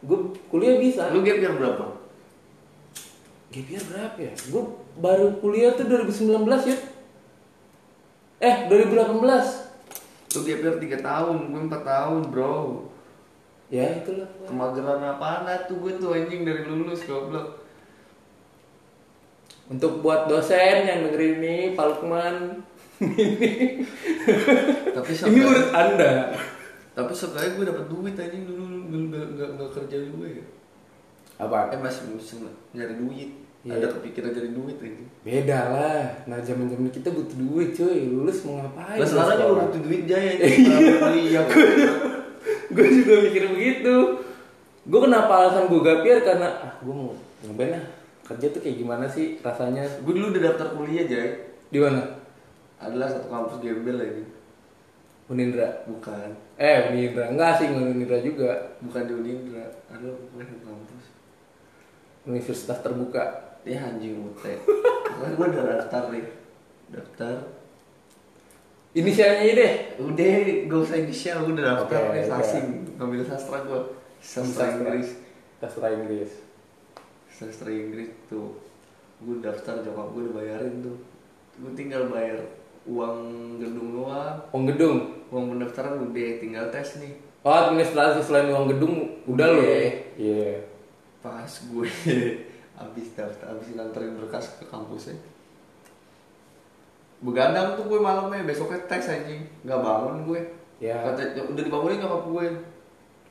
gue 0.01 0.19
kuliah 0.47 0.77
bisa 0.77 1.09
Lu 1.09 1.21
gap 1.21 1.39
year 1.39 1.55
berapa? 1.55 1.85
gap 3.49 3.67
year 3.67 3.81
berapa 3.83 4.19
ya 4.21 4.33
gue 4.37 4.63
baru 4.97 5.27
kuliah 5.39 5.73
tuh 5.73 5.89
2019 5.89 6.45
ya 6.67 6.77
eh 8.39 8.57
2018 8.69 9.17
Lu 10.35 10.41
gap 10.43 10.61
year 10.61 10.77
3 10.77 10.99
tahun, 11.01 11.37
gue 11.49 11.63
4 11.65 11.81
tahun, 11.87 12.21
Bro. 12.29 12.85
ya 13.71 13.87
itulah 13.97 14.29
Kemageran 14.45 15.01
apaan 15.09 15.47
tuh 15.65 15.79
gue 15.81 15.93
tuh 15.97 16.13
anjing 16.13 16.43
dari 16.43 16.63
lulus 16.65 17.01
goblok. 17.03 17.65
untuk 19.65 20.05
buat 20.05 20.29
dosen 20.29 20.85
yang 20.85 21.09
dengerin 21.09 21.41
ini 21.41 21.57
Pak 21.73 21.87
Lukman 21.89 22.61
Tapi 24.95 25.11
ini 25.27 25.41
menurut 25.41 25.71
anda 25.71 26.13
tapi 26.95 27.11
sekali 27.11 27.59
gue 27.59 27.67
dapet 27.67 27.91
duit 27.91 28.15
anjing 28.15 28.47
dulu 28.47 28.87
dulu 28.87 29.05
nggak 29.11 29.49
nggak 29.59 29.71
kerja 29.75 29.97
gue 29.99 30.29
ya. 30.31 30.45
apa 31.43 31.75
Eh 31.75 31.79
masih 31.83 32.15
bisa 32.15 32.39
nyari 32.71 32.95
duit. 33.03 33.31
Iya. 33.67 33.83
Ada 33.83 33.87
kepikiran 33.99 34.31
nyari 34.31 34.51
duit 34.55 34.77
anjing. 34.79 35.09
beda 35.27 35.59
lah 35.75 36.05
nah 36.31 36.39
zaman 36.39 36.71
zaman 36.71 36.95
kita 36.95 37.11
butuh 37.11 37.35
duit 37.35 37.75
cuy 37.75 37.99
lulus 38.07 38.47
mau 38.47 38.63
ngapain 38.63 39.03
Lah 39.03 39.09
sekarang 39.11 39.37
juga 39.43 39.55
butuh 39.67 39.81
duit 39.83 40.03
jaya. 40.07 40.33
Kuliah. 40.39 41.45
gue 42.71 42.87
juga 43.03 43.15
mikir 43.27 43.45
begitu 43.51 43.95
gue 44.85 45.01
kenapa 45.01 45.33
alasan 45.43 45.67
gue 45.67 45.81
gapir 45.83 46.23
karena 46.23 46.47
ah 46.63 46.73
gue 46.79 46.95
mau 46.95 47.11
lah 47.59 47.85
kerja 48.23 48.47
tuh 48.55 48.61
kayak 48.63 48.77
gimana 48.79 49.05
sih 49.11 49.41
rasanya 49.43 49.83
Gue 50.07 50.15
dulu 50.15 50.31
udah 50.31 50.43
daftar 50.47 50.79
kuliah 50.79 51.05
jaya. 51.05 51.33
di 51.69 51.83
mana 51.83 52.23
Adalah 52.85 53.09
satu 53.09 53.27
kampus 53.27 53.57
gembel 53.59 53.97
lagi. 53.97 54.25
Unindra 55.25 55.65
Bukan. 55.89 56.37
eh 56.61 56.93
Unindra 56.93 57.33
enggak 57.33 57.57
sih 57.57 57.73
Unindra 57.73 58.21
juga 58.21 58.77
Bukan 58.79 59.09
di 59.09 59.13
Unindra. 59.15 59.65
Ada 59.89 60.05
bukan 60.05 60.45
satu 60.45 60.63
kampus. 60.63 61.05
Universitas 62.25 62.79
terbuka 62.81 63.25
Ya 63.65 63.81
anjing 63.81 64.21
UT. 64.21 64.45
Pokoknya 64.45 65.33
gue 65.33 65.47
udah 65.49 65.65
daftar 65.81 66.13
nih. 66.13 66.25
Daftar. 66.93 67.37
inisialnya 68.95 69.41
aja 69.41 69.53
deh 69.57 69.73
Udah, 69.99 70.27
gak 70.69 70.81
usah 70.85 70.97
inisial, 71.01 71.43
gue 71.43 71.57
udah 71.57 71.67
daftar 71.73 72.01
Oke, 72.05 72.13
nih 72.15 72.25
sasing. 72.29 72.67
Ngambil 72.95 73.25
sastra 73.25 73.59
gue. 73.65 73.81
Sastra 74.21 74.65
Inggris. 74.71 75.09
sastra 75.57 75.89
Inggris 75.91 76.31
Sastra 77.27 77.71
Inggris 77.73 78.13
tuh. 78.29 78.61
Gue 79.19 79.41
daftar 79.41 79.81
jokap 79.81 80.13
gue 80.13 80.21
udah 80.29 80.35
bayarin 80.37 80.85
tuh. 80.85 81.01
Gue 81.57 81.73
tinggal 81.73 82.07
bayar 82.07 82.39
uang 82.85 83.19
gedung 83.57 83.89
doang. 83.97 84.37
uang 84.53 84.65
gedung 84.69 84.99
Uang 85.33 85.57
pendaftaran 85.57 85.99
udah 85.99 86.31
tinggal 86.39 86.69
tes 86.69 87.01
nih. 87.01 87.17
oh 87.43 87.51
administrasi 87.51 88.21
selain 88.23 88.53
uang 88.53 88.71
gedung 88.71 88.95
udah 89.27 89.47
loh 89.51 89.65
Iya. 89.65 89.89
iya 90.15 90.53
Pas 91.19 91.49
gue 91.49 91.89
abis 92.85 93.07
daftar, 93.17 93.57
abis 93.57 93.73
nganterin 93.73 94.13
berkas 94.21 94.61
ke 94.61 94.69
kampusnya. 94.69 95.17
Begadang 97.25 97.81
tuh 97.81 97.89
gue 97.89 97.97
malamnya, 97.97 98.45
besoknya 98.45 98.85
tes 98.85 99.09
anjing. 99.09 99.41
Gak 99.65 99.81
bangun 99.81 100.29
gue. 100.29 100.41
Ya. 100.77 101.01
Kata, 101.01 101.33
udah 101.49 101.63
dibangunin 101.65 102.03
nyokap 102.03 102.29
gue. 102.29 102.47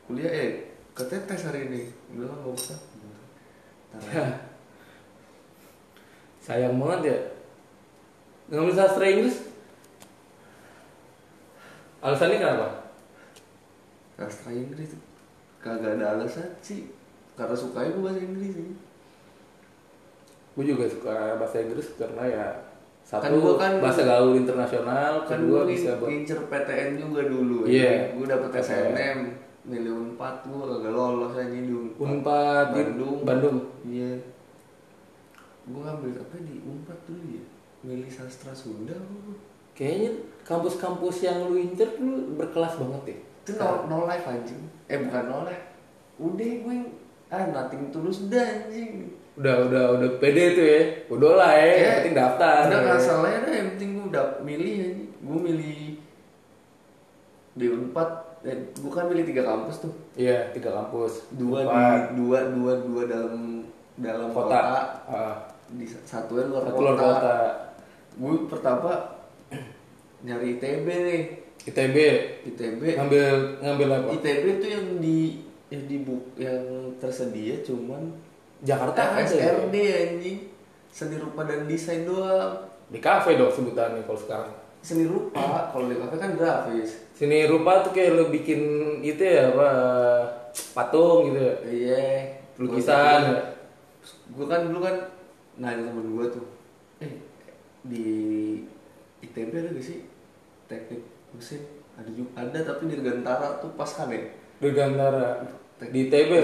Kuliah 0.09 0.31
eh, 0.33 0.49
katanya 0.97 1.29
tes 1.29 1.45
hari 1.45 1.69
ini. 1.69 1.81
Udah 2.17 2.25
lah 2.33 2.37
gak 2.41 2.55
usah. 2.57 2.79
Sayang 6.43 6.75
banget 6.81 6.99
ya 7.13 7.17
ngambil 8.45 8.73
sastra 8.73 9.05
Inggris 9.05 9.37
alasannya 11.99 12.37
kenapa 12.37 12.67
Sastra 14.13 14.51
Inggris 14.51 14.93
kagak 15.57 15.97
ada 15.97 16.15
alasan 16.15 16.45
sih. 16.59 16.91
Karena 17.33 17.55
sukanya 17.55 17.91
gue 17.91 18.03
bahasa 18.03 18.21
Inggris 18.21 18.51
sih. 18.53 18.67
gue 20.53 20.63
juga 20.63 20.85
suka 20.85 21.33
bahasa 21.35 21.57
Inggris 21.59 21.97
karena 21.97 22.23
ya 22.23 22.45
satu 23.01 23.19
Kan 23.19 23.33
gua 23.35 23.53
kan- 23.57 23.81
bahasa 23.81 24.05
gaul 24.05 24.37
internasional 24.37 25.25
Kan 25.25 25.41
kedua 25.41 25.65
gue 25.65 25.73
bisa 25.73 25.97
buat 25.97 26.07
ngincer 26.07 26.39
PTN 26.45 26.89
juga 26.99 27.21
dulu. 27.25 27.65
Iya. 27.65 28.13
Gue 28.13 28.25
dapet. 28.27 28.53
SNM. 28.53 29.19
Milih 29.63 29.91
Unpad 29.97 30.43
gue 30.45 30.61
kagak 30.61 30.93
lolos 30.93 31.33
aja 31.33 31.49
di 31.49 31.71
Unpad. 31.71 31.99
Unpad 31.99 32.65
Bandung. 32.69 33.17
Bandung 33.25 33.57
Iya. 33.81 34.11
Gue 35.65 35.81
ngambil 35.81 36.21
apa 36.21 36.35
di 36.37 36.55
Unpad 36.61 36.99
dulu 37.07 37.23
ya? 37.33 37.43
Milih 37.83 38.07
sastra 38.07 38.55
Sunda 38.55 38.95
kayaknya 39.73 40.11
kampus-kampus 40.43 41.25
yang 41.25 41.49
lu 41.49 41.57
incer 41.57 41.89
lu 41.97 42.37
berkelas 42.37 42.77
banget 42.77 43.03
ya 43.09 43.17
Itu 43.43 43.51
no, 43.57 43.69
no 43.85 43.97
life 44.05 44.23
anjing. 44.23 44.63
Eh 44.87 45.01
bukan 45.01 45.23
no 45.25 45.43
life. 45.43 45.65
Udah 46.15 46.47
gue 46.63 46.75
ah 47.27 47.43
nothing 47.49 47.89
tulus 47.89 48.29
dah 48.29 48.39
anjing. 48.39 49.09
udah 49.33 49.65
udah 49.65 49.83
udah 49.97 50.09
pede 50.21 50.53
tuh 50.53 50.61
ya 50.61 50.81
udah 51.09 51.31
lah 51.33 51.51
ya 51.57 51.65
yang 51.73 51.93
penting 52.05 52.13
daftar 52.13 52.69
Udah 52.69 52.77
ya. 52.77 52.85
nggak 52.85 53.01
salah 53.01 53.29
ya 53.33 53.39
dah, 53.41 53.53
yang 53.57 53.67
penting 53.73 53.89
gue 53.97 54.05
udah 54.07 54.25
milih 54.41 54.73
anjing. 54.79 55.09
Gue 55.19 55.39
milih 55.41 55.77
di 57.53 57.65
Unpad. 57.67 58.09
Eh, 58.43 58.57
gue 58.69 58.91
kan 58.91 59.07
milih 59.07 59.23
tiga 59.25 59.43
kampus 59.43 59.75
tuh. 59.81 59.93
iya 60.13 60.51
tiga 60.51 60.69
kampus 60.69 61.31
Dua 61.33 61.63
Unpad, 61.63 62.11
di 62.11 62.21
dua 62.21 62.39
dua 62.51 62.73
dua 62.79 63.01
dalam 63.07 63.63
dalam 63.95 64.29
kota, 64.29 64.51
kota. 64.51 64.81
Ah, 65.09 65.35
Di 65.73 65.85
satunya 65.89 66.45
luar 66.45 66.63
satu 66.63 66.75
kota. 66.75 66.83
luar 66.83 66.95
kota 66.95 67.35
Gue 68.17 68.45
pertama 68.45 68.91
nyari 70.25 70.57
ITB 70.57 70.87
nih. 70.87 71.23
ITB 71.63 71.97
ITB 72.53 72.81
ngambil 72.99 73.27
ngambil 73.63 73.87
apa? 73.95 74.09
ITB 74.19 74.43
tuh 74.59 74.69
yang 74.69 74.85
di 74.99 75.19
yang 75.71 75.83
di 75.89 75.97
bu, 76.03 76.15
yang 76.37 76.93
tersedia 76.99 77.63
cuman 77.63 78.13
Jakarta 78.63 79.19
aja 79.19 79.35
ya? 79.35 79.51
SRD 79.59 79.75
anjing. 79.91 80.39
Seni 80.93 81.17
rupa 81.17 81.43
dan 81.43 81.65
desain 81.65 82.05
doang. 82.05 82.69
Di 82.87 83.01
kafe 83.01 83.35
dong 83.35 83.49
sebutannya 83.49 84.05
kalau 84.05 84.19
sekarang. 84.19 84.53
Seni 84.83 85.09
rupa 85.09 85.73
kalau 85.73 85.89
di 85.89 85.97
kafe 85.97 86.15
kan 86.21 86.31
grafis. 86.37 87.03
Sini 87.17 87.47
rupa 87.49 87.81
tuh 87.81 87.91
kayak 87.95 88.13
lu 88.13 88.25
bikin 88.29 88.61
itu 89.01 89.21
ya 89.23 89.53
apa 89.55 89.69
patung 90.75 91.31
gitu 91.31 91.39
ya? 91.41 91.55
Iya. 91.65 92.03
Lukisan. 92.61 93.21
Gue 94.35 94.45
kan 94.45 94.69
dulu 94.69 94.83
kan 94.83 94.95
nanya 95.57 95.89
temen 95.89 96.07
gue 96.17 96.25
tuh 96.33 96.45
di 97.83 98.05
ITB 99.21 99.51
ada 99.53 99.69
gak 99.71 99.83
sih? 99.83 99.99
Teknik 100.67 101.03
mesin? 101.35 101.61
Ada 101.93 102.09
juga 102.09 102.31
ada 102.41 102.59
tapi 102.65 102.89
di 102.89 102.97
Gantara 102.99 103.61
tuh 103.61 103.75
pas 103.77 103.85
kan 103.87 104.09
ya 104.09 104.23
Dirgantara 104.57 105.45
di 105.83 106.07
ITB 106.07 106.29
ya 106.31 106.41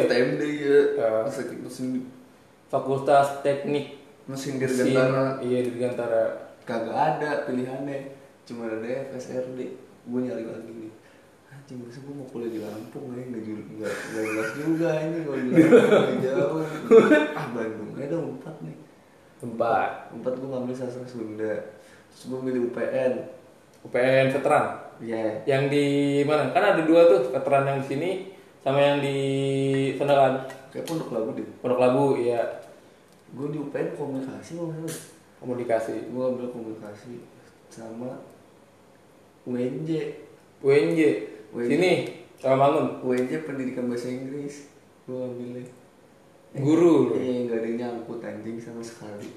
Ya. 1.00 1.10
Pas 1.26 1.34
teknik 1.34 1.60
mesin 1.66 2.06
Fakultas 2.70 3.42
Teknik 3.42 3.98
mesin 4.28 4.60
Dirgantara 4.60 5.40
iya 5.42 5.66
Dirgantara 5.66 6.54
kagak 6.68 6.94
ada 7.18 7.50
pilihannya. 7.50 8.14
Cuma 8.46 8.70
ada 8.70 8.86
FSRD 9.10 9.60
gue 10.06 10.20
nyari 10.22 10.46
lagi 10.46 10.70
nih. 10.70 10.92
Anjing 11.50 11.82
masa 11.82 11.98
gue 12.06 12.14
mau 12.14 12.30
kuliah 12.30 12.52
di 12.54 12.60
Lampung 12.62 13.10
ya 13.18 13.26
nggak 13.26 13.42
jul- 13.42 13.68
nggak 13.74 13.94
jelas 14.14 14.50
juga 14.54 14.90
ini 15.02 15.18
kalau 15.26 15.40
di 15.42 15.50
Lampung 15.58 16.20
jauh 16.22 16.62
ah 17.40 17.46
Bandung 17.54 17.90
dong 17.98 18.26
empat 18.38 18.56
nih 18.62 18.76
tempat 19.40 20.12
empat 20.12 20.34
gue 20.36 20.50
ngambil 20.52 20.76
sastra 20.76 21.08
Sunda. 21.08 21.56
Terus 22.12 22.24
gue 22.28 22.40
milih 22.44 22.62
UPN 22.72 23.14
UPN 23.88 24.28
Veteran? 24.36 24.66
Ya 25.00 25.40
yang 25.48 25.72
di 25.72 26.20
mana? 26.28 26.52
Kan 26.52 26.76
ada 26.76 26.82
dua 26.84 27.08
tuh 27.08 27.32
veteran 27.32 27.64
yang 27.64 27.80
di 27.80 27.88
sini 27.88 28.12
sama 28.60 28.80
yang 28.84 29.00
di 29.00 29.18
sana 29.96 30.14
kan 30.14 30.34
kayak 30.76 30.86
pondok 30.86 31.16
labu 31.16 31.32
deh. 31.40 31.48
Pondok 31.64 31.80
Labu 31.80 32.06
iya. 32.20 32.44
Gue 33.32 33.48
di 33.56 33.58
UPN 33.58 33.96
komunikasi 33.96 34.60
mau 34.60 34.68
komunikasi. 35.40 36.12
Gue 36.12 36.24
ambil 36.28 36.52
komunikasi 36.52 37.24
sama 37.72 38.20
UNJ 39.48 40.20
UNJ 40.60 41.00
UNJ. 41.56 41.70
sini 41.72 41.92
sama 42.36 42.68
bangun 42.68 42.88
UNJ 43.08 43.48
pendidikan 43.48 43.88
bahasa 43.88 44.12
Inggris. 44.12 44.68
Gue 45.08 45.16
ambilnya 45.16 45.64
guru 46.54 47.12
lu 47.12 47.14
Iya, 47.14 47.46
nggak 47.46 47.58
ada 47.58 47.68
yang 47.68 47.78
nyangkut 47.78 48.20
anjing 48.22 48.58
sama 48.58 48.82
sekali. 48.82 49.30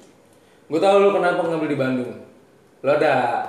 gue 0.63 0.81
tau 0.81 0.97
lu 1.05 1.13
kenapa 1.13 1.45
ngambil 1.45 1.69
di 1.69 1.79
Bandung 1.79 2.13
lo 2.81 2.91
ada 2.91 3.45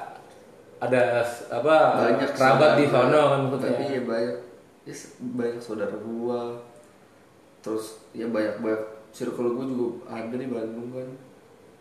ada 0.84 1.24
apa 1.48 1.76
Banyak 2.12 2.30
kerabat 2.36 2.72
di 2.76 2.86
sono 2.86 3.22
kan 3.32 3.40
maksudnya 3.48 3.72
Tapi 3.72 3.84
ya 3.88 4.02
banyak, 4.04 4.36
ya 4.84 4.96
banyak 5.32 5.60
saudara 5.64 5.96
gua. 5.96 6.60
Terus 7.64 8.04
ya 8.12 8.28
banyak 8.28 8.60
banyak 8.60 8.84
circle 9.16 9.56
gua 9.56 9.64
juga 9.64 9.88
ada 10.12 10.36
di 10.36 10.48
Bandung 10.52 10.92
kan. 10.92 11.08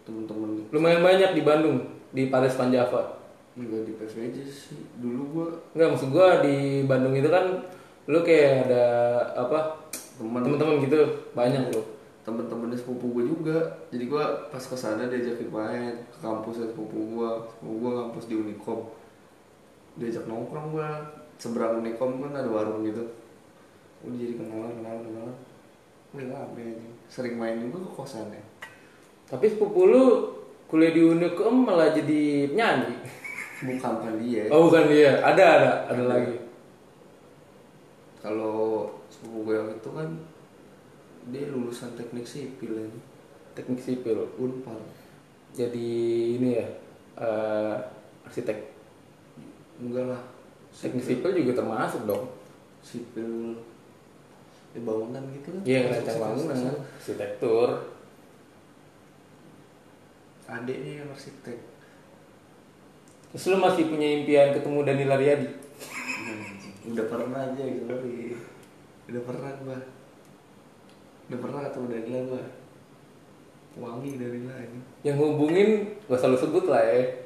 Temen-temen 0.06 0.70
lumayan 0.70 1.02
banyak 1.02 1.30
di 1.34 1.42
Bandung 1.42 1.82
di 2.14 2.30
Paris 2.30 2.54
Panjava 2.54 3.18
enggak 3.52 3.84
di 3.84 3.92
PVJ 3.98 4.36
sih. 4.46 4.78
Dulu 4.96 5.22
gua 5.34 5.48
Enggak 5.74 5.88
maksud 5.92 6.08
gua 6.14 6.38
di 6.38 6.86
Bandung 6.86 7.12
itu 7.12 7.26
kan 7.26 7.58
lu 8.06 8.22
kayak 8.22 8.70
ada 8.70 8.84
apa 9.34 9.82
teman-teman 10.18 10.82
gitu 10.82 10.98
banyak 11.32 11.72
loh. 11.72 11.86
Temen-temennya 12.22 12.78
sepupu 12.78 13.10
gue 13.18 13.24
juga. 13.26 13.58
Jadi 13.90 14.04
gue 14.06 14.24
pas 14.50 14.62
ke 14.62 14.76
sana 14.78 15.10
diajakin 15.10 15.50
main 15.50 15.94
ke 16.06 16.18
kampusnya 16.22 16.70
sepupu 16.70 17.18
gue 17.18 17.30
sepupu 17.58 17.76
gue 17.82 17.92
kampus 17.98 18.24
di 18.30 18.34
Unicom. 18.38 18.80
Diajak 19.98 20.24
nongkrong 20.30 20.76
gue 20.76 20.88
seberang 21.42 21.82
Unicom 21.82 22.22
kan 22.22 22.32
ada 22.38 22.46
warung 22.46 22.86
gitu. 22.86 23.02
Udah 24.06 24.16
jadi 24.16 24.34
kenalan 24.38 24.72
kenalan 24.78 25.02
kenalan. 25.10 25.36
Udah 26.14 26.26
rame 26.30 26.62
aja. 26.62 26.88
Sering 27.10 27.34
main 27.34 27.58
juga 27.58 27.82
ke 27.82 27.90
kosannya. 27.90 28.42
Tapi 29.26 29.44
sepupu 29.50 29.90
lu 29.90 30.04
kuliah 30.70 30.94
di 30.94 31.02
Unicom 31.02 31.66
malah 31.66 31.90
jadi 31.90 32.52
penyanyi? 32.54 32.94
Bukan 33.62 33.94
kan 34.02 34.14
dia. 34.18 34.46
Oh 34.50 34.70
bukan 34.70 34.90
dia. 34.90 35.22
Ada 35.22 35.44
ada 35.58 35.70
ada. 35.90 36.02
lagi. 36.06 36.36
Kalau 38.22 38.86
sepupu 39.22 39.46
gue 39.46 39.54
yang 39.54 39.70
itu 39.70 39.90
kan 39.94 40.10
dia 41.30 41.46
lulusan 41.54 41.94
teknik 41.94 42.26
sipil 42.26 42.74
ini 42.74 42.98
teknik 43.54 43.78
sipil. 43.78 44.26
Unpar 44.34 44.82
jadi 45.54 45.90
ini 46.34 46.58
ya 46.58 46.66
eh, 47.22 47.76
arsitek? 48.26 48.58
Enggak 49.78 50.10
lah. 50.10 50.22
Teknik 50.74 51.06
sipil. 51.06 51.30
juga 51.38 51.62
termasuk 51.62 52.02
dong. 52.10 52.34
Sipil 52.82 53.54
ya 54.74 54.80
bangunan 54.82 55.22
gitu 55.38 55.54
kan? 55.54 55.62
Iya 55.62 55.80
situ, 56.02 56.18
bangunan. 56.18 56.56
arsitektur. 56.98 57.68
Adiknya 60.50 61.06
yang 61.06 61.08
arsitek. 61.14 61.58
Terus 63.30 63.46
lu 63.54 63.56
masih 63.62 63.86
punya 63.86 64.08
impian 64.18 64.50
ketemu 64.50 64.78
Daniel 64.82 65.14
Ariadi 65.14 65.48
udah 66.82 67.06
pernah 67.06 67.46
aja 67.46 67.62
gitu 67.62 67.94
udah 69.10 69.22
pernah 69.26 69.50
gua 69.62 69.78
udah 71.30 71.38
pernah 71.38 71.60
ketemu 71.66 71.86
Danila 71.90 72.20
gua 72.28 72.44
wangi 73.72 74.20
Danila 74.20 74.54
ini 74.60 74.80
yang 75.02 75.16
hubungin 75.16 75.96
gak 76.06 76.20
selalu 76.20 76.38
sebut 76.38 76.64
lah 76.68 76.84
ya 76.84 77.22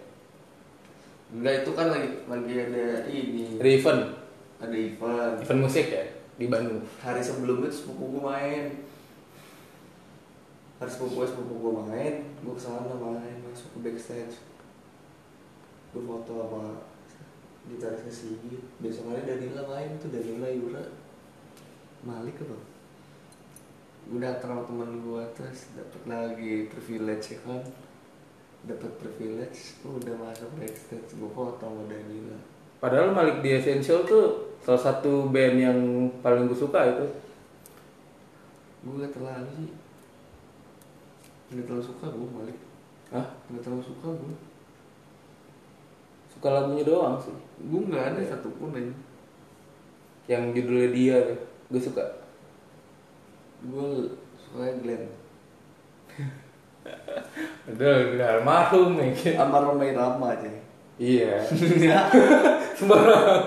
enggak 1.27 1.67
itu 1.67 1.71
kan 1.75 1.91
lagi 1.91 2.09
lagi 2.31 2.55
ada 2.55 3.03
ini. 3.11 3.59
Ada 3.59 3.71
event 3.71 4.03
ada 4.63 4.77
event 4.79 5.35
event 5.43 5.61
musik 5.67 5.91
ya 5.91 6.07
di 6.39 6.47
Bandung. 6.47 6.85
Hari 7.03 7.19
sebelumnya 7.19 7.73
tuh 7.73 7.79
sepupu 7.83 8.05
gua 8.15 8.37
main. 8.37 8.79
Hari 10.79 10.91
sepupu 10.91 11.19
gua 11.19 11.27
sepupu 11.27 11.55
gua 11.59 11.73
main 11.83 12.31
gua 12.47 12.55
ke 12.55 12.63
sana 12.63 12.95
main 12.95 13.43
masuk 13.43 13.69
ke 13.75 13.79
backstage. 13.91 14.39
Gua 15.91 16.03
foto 16.07 16.35
sama 16.47 16.65
gitarisnya 17.67 18.13
Sigit. 18.13 18.63
Besok 18.79 19.11
hari 19.11 19.27
Danila 19.27 19.67
main 19.67 19.99
tuh 19.99 20.15
Danila 20.15 20.47
Yura 20.47 20.85
Malik 22.07 22.39
apa? 22.39 22.55
Datang 24.23 24.51
sama 24.55 24.63
temen 24.71 25.03
gue 25.03 25.23
terus 25.35 25.75
dapet 25.75 26.03
lagi 26.07 26.71
privilege 26.71 27.35
ya 27.35 27.39
kan? 27.43 27.63
Dapet 28.63 28.93
privilege 29.03 29.83
udah 29.83 30.15
masuk 30.15 30.51
backstage 30.55 31.19
gue 31.19 31.31
foto 31.35 31.67
sama 31.67 31.91
Danila 31.91 32.39
padahal 32.87 33.11
Malik 33.11 33.43
di 33.43 33.51
Essential 33.51 34.07
tuh 34.07 34.55
salah 34.63 34.79
satu 34.79 35.27
band 35.33 35.57
yang 35.59 35.79
paling 36.23 36.47
gue 36.47 36.55
suka 36.55 36.87
itu. 36.87 37.07
Gue 38.87 39.11
terlalu 39.11 39.51
sih. 39.59 39.71
Gak 41.51 41.67
terlalu 41.67 41.83
suka 41.83 42.07
gue 42.11 42.29
Malik. 42.31 42.59
Hah? 43.11 43.27
gak 43.51 43.63
terlalu 43.63 43.83
suka 43.83 44.09
gue 44.15 44.37
suka 46.31 46.49
lagunya 46.53 46.85
doang 46.87 47.17
sih. 47.19 47.35
Gue 47.67 47.83
gak 47.91 48.15
ada 48.15 48.21
satupun 48.23 48.71
aja 48.77 48.95
yang 50.27 50.51
judulnya 50.51 50.91
dia 50.91 51.17
tuh 51.23 51.39
gue 51.71 51.81
suka. 51.81 52.05
Gue 53.67 54.15
suka 54.39 54.65
Glenn. 54.83 55.05
Udah 57.67 58.15
udah 58.15 58.29
almarhum 58.39 58.95
ya 59.03 59.11
sama 59.35 59.59
Romai 59.59 59.91
Rama 59.91 60.39
aja 60.39 60.47
iya. 61.03 61.43
Sembarang. 62.79 63.43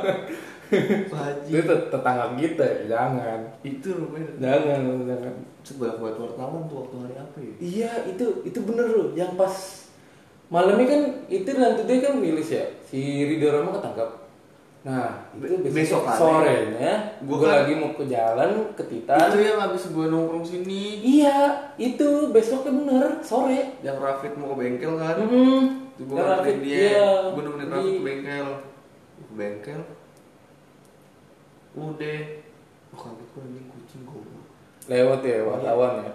Itu 1.47 1.62
tet- 1.65 1.88
tetangga 1.89 2.36
kita 2.36 2.86
jangan. 2.86 3.39
Itu 3.63 3.95
Romai 3.95 4.27
jangan 4.38 5.08
jangan. 5.08 5.34
Coba 5.63 5.88
buat 5.97 6.15
wartawan 6.19 6.67
tuh 6.67 6.77
waktu 6.84 6.95
hari 7.08 7.15
apa 7.15 7.38
ya? 7.39 7.53
Iya 7.58 7.91
itu 8.12 8.25
itu 8.43 8.60
bener 8.67 8.91
loh. 8.91 9.10
Yang 9.15 9.32
pas 9.39 9.55
malamnya 10.51 10.86
kan 10.86 11.01
itu 11.32 11.49
nanti 11.55 11.82
dia 11.88 11.97
kan 12.03 12.13
rilis 12.21 12.49
ya? 12.51 12.65
Si 12.86 12.99
Ridho 13.25 13.49
Rama 13.49 13.79
ketangkap 13.79 14.29
nah 14.80 15.28
itu 15.36 15.60
Be- 15.60 15.76
besok, 15.76 16.08
besok 16.08 16.15
sorenya 16.15 17.20
Gua 17.22 17.36
gue 17.36 17.44
kan- 17.44 17.56
lagi 17.60 17.74
mau 17.76 17.92
ke 17.92 18.04
jalan 18.06 18.50
ke 18.74 18.84
Titan 18.86 19.28
itu 19.28 19.39
yang 19.44 19.60
habis 19.60 19.84
gue 19.86 20.06
nongkrong 20.06 20.39
sini. 20.42 20.84
Iya 21.00 21.39
itu 21.76 22.08
besoknya 22.30 22.72
bener 22.74 23.10
sore. 23.20 23.76
Yang 23.80 23.98
Rafid 23.98 24.34
mau 24.34 24.48
ke 24.50 24.58
bengkel 24.58 24.94
kan? 24.96 25.20
Hmm 25.20 25.63
itu 25.92 26.04
gue 26.06 26.15
Rafid, 26.15 26.58
dia. 26.62 26.80
iya. 26.88 27.08
gue 27.30 27.42
nemenin 27.42 27.60
Di- 27.62 27.74
Rafid 27.74 27.92
ke 27.92 28.04
bengkel. 28.06 28.48
Ke 29.20 29.34
bengkel? 29.36 29.82
Udah. 31.72 32.20
Oh 32.89 32.98
kaget 32.98 33.28
gue 33.30 33.42
anjing 33.44 33.65
kucing 33.70 34.02
goblok. 34.04 34.46
Lewat 34.88 35.20
ya 35.22 35.38
wartawan 35.44 35.94
ya? 36.02 36.12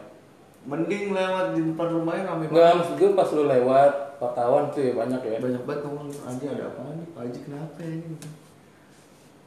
Mending 0.65 1.13
lewat 1.13 1.53
di 1.53 1.61
depan 1.63 1.89
rumahnya 1.93 2.25
rame 2.27 2.49
Enggak, 2.49 2.73
maksud 2.75 2.95
gue 2.97 3.11
pas 3.13 3.29
lu 3.31 3.45
lewat 3.45 3.93
wartawan 4.17 4.73
tuh 4.73 4.81
ya 4.81 4.93
banyak 4.93 5.21
ya. 5.23 5.37
Banyak 5.39 5.63
banget 5.63 5.81
ngomong 5.85 6.09
anjing 6.25 6.49
ada 6.51 6.65
apa 6.67 6.81
nih? 6.91 7.07
Pak 7.13 7.21
Haji 7.23 7.39
kenapa 7.43 7.79
ya 7.79 7.93
ini 7.93 8.17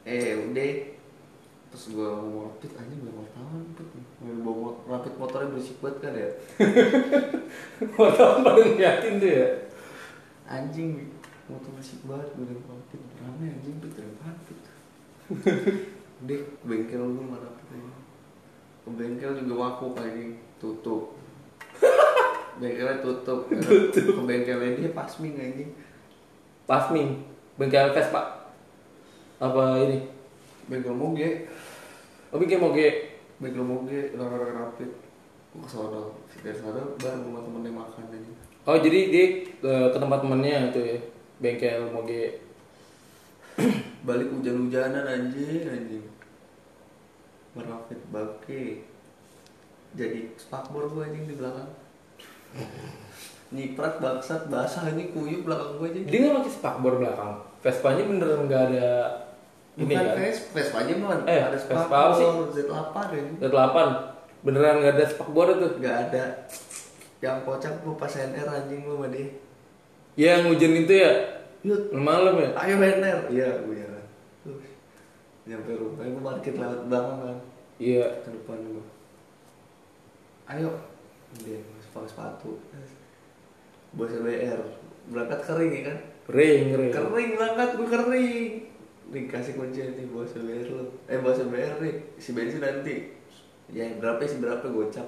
eh 0.07 0.39
udah. 0.47 0.71
Terus 1.67 1.83
gue 1.91 2.07
ngomong 2.07 2.47
rapid 2.47 2.71
anjing 2.79 2.99
banyak 3.03 3.15
wartawan 3.19 3.63
Put. 3.75 3.87
Mau 4.23 4.55
bawa 4.55 4.69
rapid 4.87 5.13
motornya 5.19 5.51
berisik 5.51 5.77
banget 5.83 5.97
kan 5.99 6.13
ya? 6.15 6.29
Wartawan 7.99 8.39
pada 8.47 8.59
ngeliatin 8.63 9.19
tuh 9.19 9.31
ya? 9.35 9.47
Anjing 10.47 11.11
motor 11.51 11.69
berisik 11.75 11.99
banget 12.07 12.31
gue 12.39 12.45
bilang 12.47 12.65
rapid. 12.71 13.01
Rame 13.19 13.45
anjing 13.51 13.75
pit 13.83 13.99
apaan 13.99 14.37
pit 14.47 14.59
udah 15.27 16.39
ke 16.47 16.63
bengkel 16.63 17.03
gue 17.03 17.25
mana 17.27 17.43
rapid 17.43 17.67
aja 17.75 17.93
ke 18.87 18.89
bengkel 18.95 19.31
juga 19.43 19.53
waku 19.67 19.91
anjing. 19.99 20.39
Tutup. 20.57 21.13
Bengkelnya 22.63 23.03
tutup. 23.03 23.45
Ke 23.51 24.21
bengkelnya 24.23 24.79
dia 24.79 24.89
pasming 24.95 25.35
anjing. 25.35 25.69
Pasming. 26.65 27.21
Bengkel 27.59 27.91
Vespa 27.91 28.36
apa 29.37 29.85
ini? 29.85 29.97
Bengkel 30.67 30.97
moge. 30.97 31.45
Oh 32.33 32.37
bikin 32.41 32.59
moge. 32.59 33.17
Bengkel 33.37 33.63
moge 33.63 34.13
orang-orang 34.17 34.57
rapid 34.65 34.91
gue 35.47 35.63
ke 35.63 35.69
sana 35.71 36.01
dari 36.43 36.53
sana 36.53 36.81
bareng 36.99 37.23
sama 37.23 37.39
temennya 37.41 37.71
makan 37.71 38.13
aja. 38.13 38.33
Oh 38.67 38.77
jadi 38.77 38.99
dia 39.09 39.25
ke, 39.57 39.73
ke 39.95 39.97
tempat 39.97 40.19
temennya 40.21 40.69
itu 40.73 40.81
ya 40.83 40.97
bengkel 41.39 41.87
moge. 41.93 42.23
Balik 44.03 44.29
hujan-hujanan 44.33 45.05
anjing 45.05 45.65
anjing. 45.65 46.05
Merapit 47.57 47.99
bangke 48.09 48.85
jadi 49.95 50.33
spakbor 50.35 50.89
gue 50.91 51.01
anjing 51.07 51.25
di 51.29 51.35
belakang. 51.37 51.71
Nyiprat 53.53 54.03
bangsat 54.03 54.51
basah 54.51 54.91
anjing 54.91 55.15
kuyup 55.15 55.47
belakang 55.47 55.79
gue 55.79 55.87
anjing. 55.93 56.05
Dia 56.09 56.19
nggak 56.25 56.35
pakai 56.43 56.53
spakbor 56.53 56.93
belakang. 56.99 57.33
Vespanya 57.63 58.03
bener 58.05 58.29
nggak 58.45 58.63
ada 58.73 58.87
ini 59.77 59.93
bukan 59.93 60.05
kan? 60.09 60.15
Vespa 60.17 60.49
Vespa 60.57 60.77
aja 60.81 60.93
mah 60.97 61.09
Eh, 61.29 61.37
ada 61.37 61.53
Vespa 61.53 61.73
apa 61.77 62.17
sih? 62.17 62.25
spakbor 62.25 62.49
Z8 62.49 62.95
anjing 62.97 63.25
ada 63.37 63.47
8 63.53 64.45
beneran 64.45 64.75
nggak 64.81 64.93
ada 64.97 65.05
spakbor 65.05 65.47
itu 65.53 65.67
nggak 65.77 65.97
ada. 66.09 66.23
Yang 67.17 67.37
kocak 67.45 67.73
gue 67.81 67.93
pas 67.93 68.13
NR 68.13 68.47
anjing 68.47 68.81
gue 68.85 68.95
sama 68.97 69.07
dia. 69.13 69.27
Yang 70.17 70.41
hujan 70.49 70.73
itu 70.81 70.93
ya? 70.97 71.11
Yuk. 71.61 71.93
Malam 71.93 72.35
ya? 72.41 72.49
Ayo 72.57 72.75
NR 72.77 73.19
iya 73.29 73.49
gue 73.61 73.77
Terus, 74.41 74.65
nyampe 75.45 75.71
rumah 75.77 76.05
gue 76.05 76.23
parkir 76.25 76.53
lewat 76.57 76.81
belakang 76.89 77.17
kan 77.21 77.37
iya. 77.77 78.05
Ke 78.25 78.29
depan 78.33 78.57
gue 78.57 78.85
ayo. 80.47 80.71
Dia 81.45 81.59
pakai 81.93 82.09
sepatu. 82.09 82.57
Bos 83.93 84.09
BR 84.09 84.61
berangkat 85.09 85.39
kering 85.45 85.71
ya 85.73 85.81
kan? 85.93 85.97
Kering 86.25 86.63
kering. 86.73 86.91
Kering 86.93 87.29
berangkat 87.37 87.69
gue 87.77 87.87
kering 87.87 88.49
dikasih 89.07 89.55
kunci 89.55 89.79
nih 89.79 90.07
bos 90.11 90.35
BR 90.35 90.67
lo 90.75 90.83
eh 91.07 91.15
bos 91.23 91.39
BR 91.39 91.79
nih 91.79 91.95
si 92.19 92.35
bensin 92.35 92.59
nanti. 92.59 93.15
Ya 93.71 93.87
berapa 93.99 94.23
sih 94.23 94.39
berapa 94.39 94.67
gocap? 94.67 95.07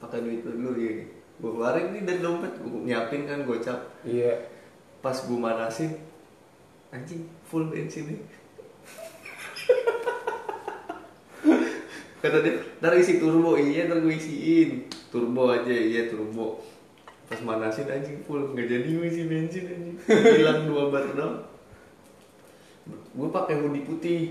Pakai 0.00 0.24
duit 0.24 0.44
dulu 0.44 0.76
ya 0.76 1.04
gue 1.40 1.48
keluarin 1.56 1.96
nih 1.96 2.04
dari 2.04 2.20
dompet 2.20 2.52
gue 2.60 2.84
nyiapin 2.84 3.24
kan 3.24 3.48
gocap. 3.48 3.80
Iya. 4.04 4.44
Pas 5.00 5.16
gue 5.16 5.38
manasin 5.40 5.96
anjing 6.92 7.24
full 7.48 7.68
bensin 7.72 8.12
nih. 8.12 8.20
Kata 12.20 12.44
dia 12.44 12.60
ntar 12.80 12.92
isi 13.00 13.16
turbo. 13.16 13.56
Iya 13.56 13.88
ntar 13.88 14.04
gue 14.04 14.12
isiin. 14.12 14.84
Turbo 15.08 15.48
aja 15.48 15.72
iya 15.72 16.12
turbo. 16.12 16.60
Pas 17.24 17.40
manasin 17.40 17.88
anjing 17.88 18.20
full. 18.24 18.52
Nggak 18.52 18.68
jadi 18.68 18.88
gue 18.88 19.06
isi 19.08 19.22
bensin 19.24 19.64
anjing. 19.64 19.96
Hilang 20.08 20.68
dua 20.68 20.92
bar 20.92 21.08
dong 21.16 21.49
gue 22.90 23.28
pakai 23.28 23.54
hoodie 23.60 23.86
putih. 23.86 24.22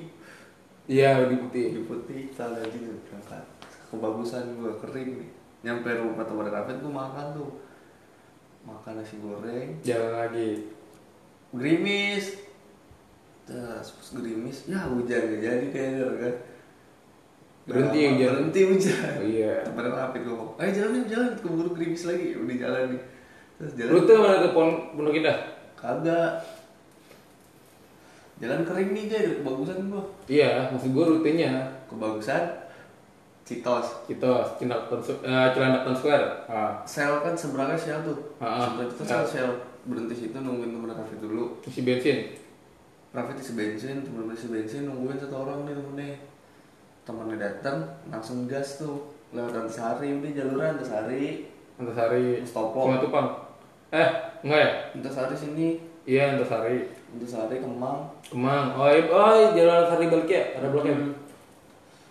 Iya 0.89 1.29
di 1.29 1.37
putih. 1.37 1.65
Hoodie 1.73 1.87
putih 1.87 2.19
celana 2.33 2.65
jeans 2.65 2.99
berangkat 3.07 3.43
kebagusan 3.89 4.57
gue 4.57 4.71
kering 4.81 5.11
nih. 5.21 5.31
Nyampe 5.59 5.89
rumah 5.91 6.23
teman 6.23 6.47
Rafid 6.47 6.77
gue 6.79 6.93
makan 6.93 7.25
tuh. 7.35 7.51
Makan 8.63 9.01
nasi 9.01 9.15
goreng. 9.19 9.75
Jalan 9.83 10.11
lagi. 10.15 10.71
Gerimis. 11.51 12.25
Terus 13.49 13.87
pas 13.97 14.07
gerimis 14.21 14.69
ya 14.69 14.85
hujan 14.85 15.21
gak 15.35 15.41
jadi 15.41 15.65
kayaknya 15.73 16.05
kan. 16.21 16.35
Berhenti 17.69 17.99
Nah, 18.01 18.09
hujan. 18.13 18.29
berhenti 18.33 18.61
hujan. 18.65 19.13
Oh, 19.19 19.25
iya. 19.25 19.55
teman 19.65 19.85
Rafid 19.89 20.21
gue 20.25 20.33
ngomong? 20.33 20.57
Ayo 20.57 20.69
jalan 20.73 20.91
nih 20.95 21.03
jalan. 21.11 21.31
Keburu 21.37 21.69
gerimis 21.75 22.03
lagi. 22.07 22.27
Udah 22.37 22.57
jalan 22.57 22.83
nih. 22.95 23.01
Terus 23.59 23.71
jalan. 23.75 23.91
Rute 23.93 24.13
mana 24.15 24.37
ke 24.41 24.49
pon 24.55 24.69
pondok 24.95 25.15
indah? 25.17 25.37
Kagak 25.79 26.31
jalan 28.39 28.63
kering 28.63 28.89
nih 28.95 29.05
jadi 29.11 29.43
kebagusan 29.43 29.91
gua. 29.91 30.03
Iya 30.31 30.71
maksud 30.71 30.95
gue 30.95 31.05
rutenya. 31.05 31.67
Kebagusan? 31.91 32.43
Citos. 33.43 34.05
Itu 34.05 34.29
Cilandak 34.61 34.87
Town 34.87 35.01
Square- 35.01 35.25
eh, 35.25 35.47
Cilandak 35.51 35.81
Town 35.83 35.97
Square. 35.97 36.25
Ah 36.47 36.79
sel 36.85 37.19
kan 37.19 37.33
seberangnya 37.35 37.75
sel 37.75 37.99
tuh. 38.05 38.17
Ah, 38.37 38.61
ah. 38.61 38.61
seberang 38.69 38.87
itu 38.87 39.03
sel 39.03 39.23
sel 39.25 39.49
berhenti 39.89 40.13
situ 40.15 40.37
nungguin 40.37 40.71
temen 40.71 40.91
Raffi 40.93 41.17
dulu. 41.17 41.57
Isi 41.65 41.81
bensin? 41.81 42.29
Raffi 43.09 43.33
isi 43.41 43.57
bensin 43.57 44.05
temen 44.05 44.29
isi 44.31 44.47
bensin 44.53 44.85
nungguin 44.85 45.17
satu 45.17 45.43
orang 45.43 45.65
nih 45.65 45.73
temennya. 45.73 46.17
Temennya 47.03 47.35
datang 47.41 47.77
langsung 48.07 48.45
gas 48.45 48.77
tuh. 48.77 49.17
Lewat 49.33 49.53
Antasari 49.53 50.13
udah 50.13 50.31
jalur 50.33 50.61
Antasari. 50.61 51.49
Antasari. 51.81 52.41
Mustopo. 52.45 52.85
Sungai 52.85 53.01
Tupang. 53.01 53.27
Eh 53.89 54.09
enggak 54.45 54.59
ya? 54.61 54.71
Antasari 54.93 55.33
sini. 55.33 55.81
Iya 56.05 56.37
Antasari. 56.37 56.85
Antasari 57.17 57.57
Kemang 57.57 58.13
Kemang 58.29 58.77
oh 58.77 58.85
iya 58.93 59.09
oh 59.09 59.33
jalan 59.57 59.75
Antasari 59.81 60.05
balik 60.05 60.29
ya 60.29 60.43
ada 60.61 60.69
blok 60.69 60.85
M. 60.85 61.01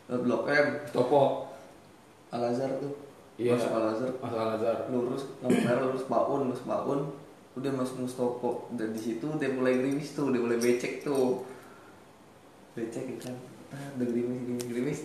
Lewat 0.08 0.22
Blok 0.24 0.44
M. 0.50 0.66
Topo. 0.90 1.52
Al 2.34 2.42
Azhar 2.48 2.74
tuh. 2.82 2.90
Iya. 3.38 3.54
masuk 3.54 3.70
Al 3.70 3.86
Azhar 3.94 4.10
Mas 4.18 4.34
Al 4.34 4.50
Azhar 4.58 4.76
lurus 4.90 5.22
lampu 5.38 5.60
merah 5.62 5.84
lurus 5.86 6.04
Baun 6.10 6.40
lurus 6.50 6.64
Baun. 6.66 7.00
Udah 7.54 7.70
masuk 7.74 8.02
Mustopo 8.02 8.70
dan 8.74 8.90
di 8.94 9.00
situ 9.02 9.26
udah 9.26 9.48
mulai 9.54 9.78
gerimis 9.78 10.14
tuh 10.14 10.34
udah 10.34 10.40
mulai 10.42 10.58
becek 10.58 11.06
tuh. 11.06 11.46
Becek 12.74 13.20
kan 13.22 13.36
ah 13.70 13.86
udah 13.94 14.06
gerimis 14.10 14.38
gerimis 14.42 14.64
gerimis. 14.66 15.00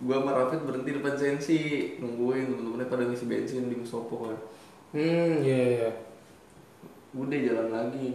Gua 0.00 0.20
sama 0.22 0.32
Rafid 0.32 0.64
berhenti 0.64 0.90
depan 0.96 1.14
sensi. 1.20 1.60
Nungguin 2.00 2.48
temen-temennya 2.48 2.88
pada 2.88 3.04
ngisi 3.04 3.28
bensin 3.28 3.68
di 3.68 3.76
Mustopo 3.76 4.32
kan. 4.32 4.38
Hmm 4.96 5.44
iya 5.44 5.58
iya. 5.76 5.90
Udah 7.12 7.38
jalan 7.42 7.68
lagi. 7.68 8.08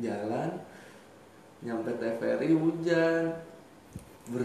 Jalan 0.00 0.71
nyampe 1.62 1.90
TVRI 1.94 2.54
hujan. 2.58 3.24
Ber 4.30 4.42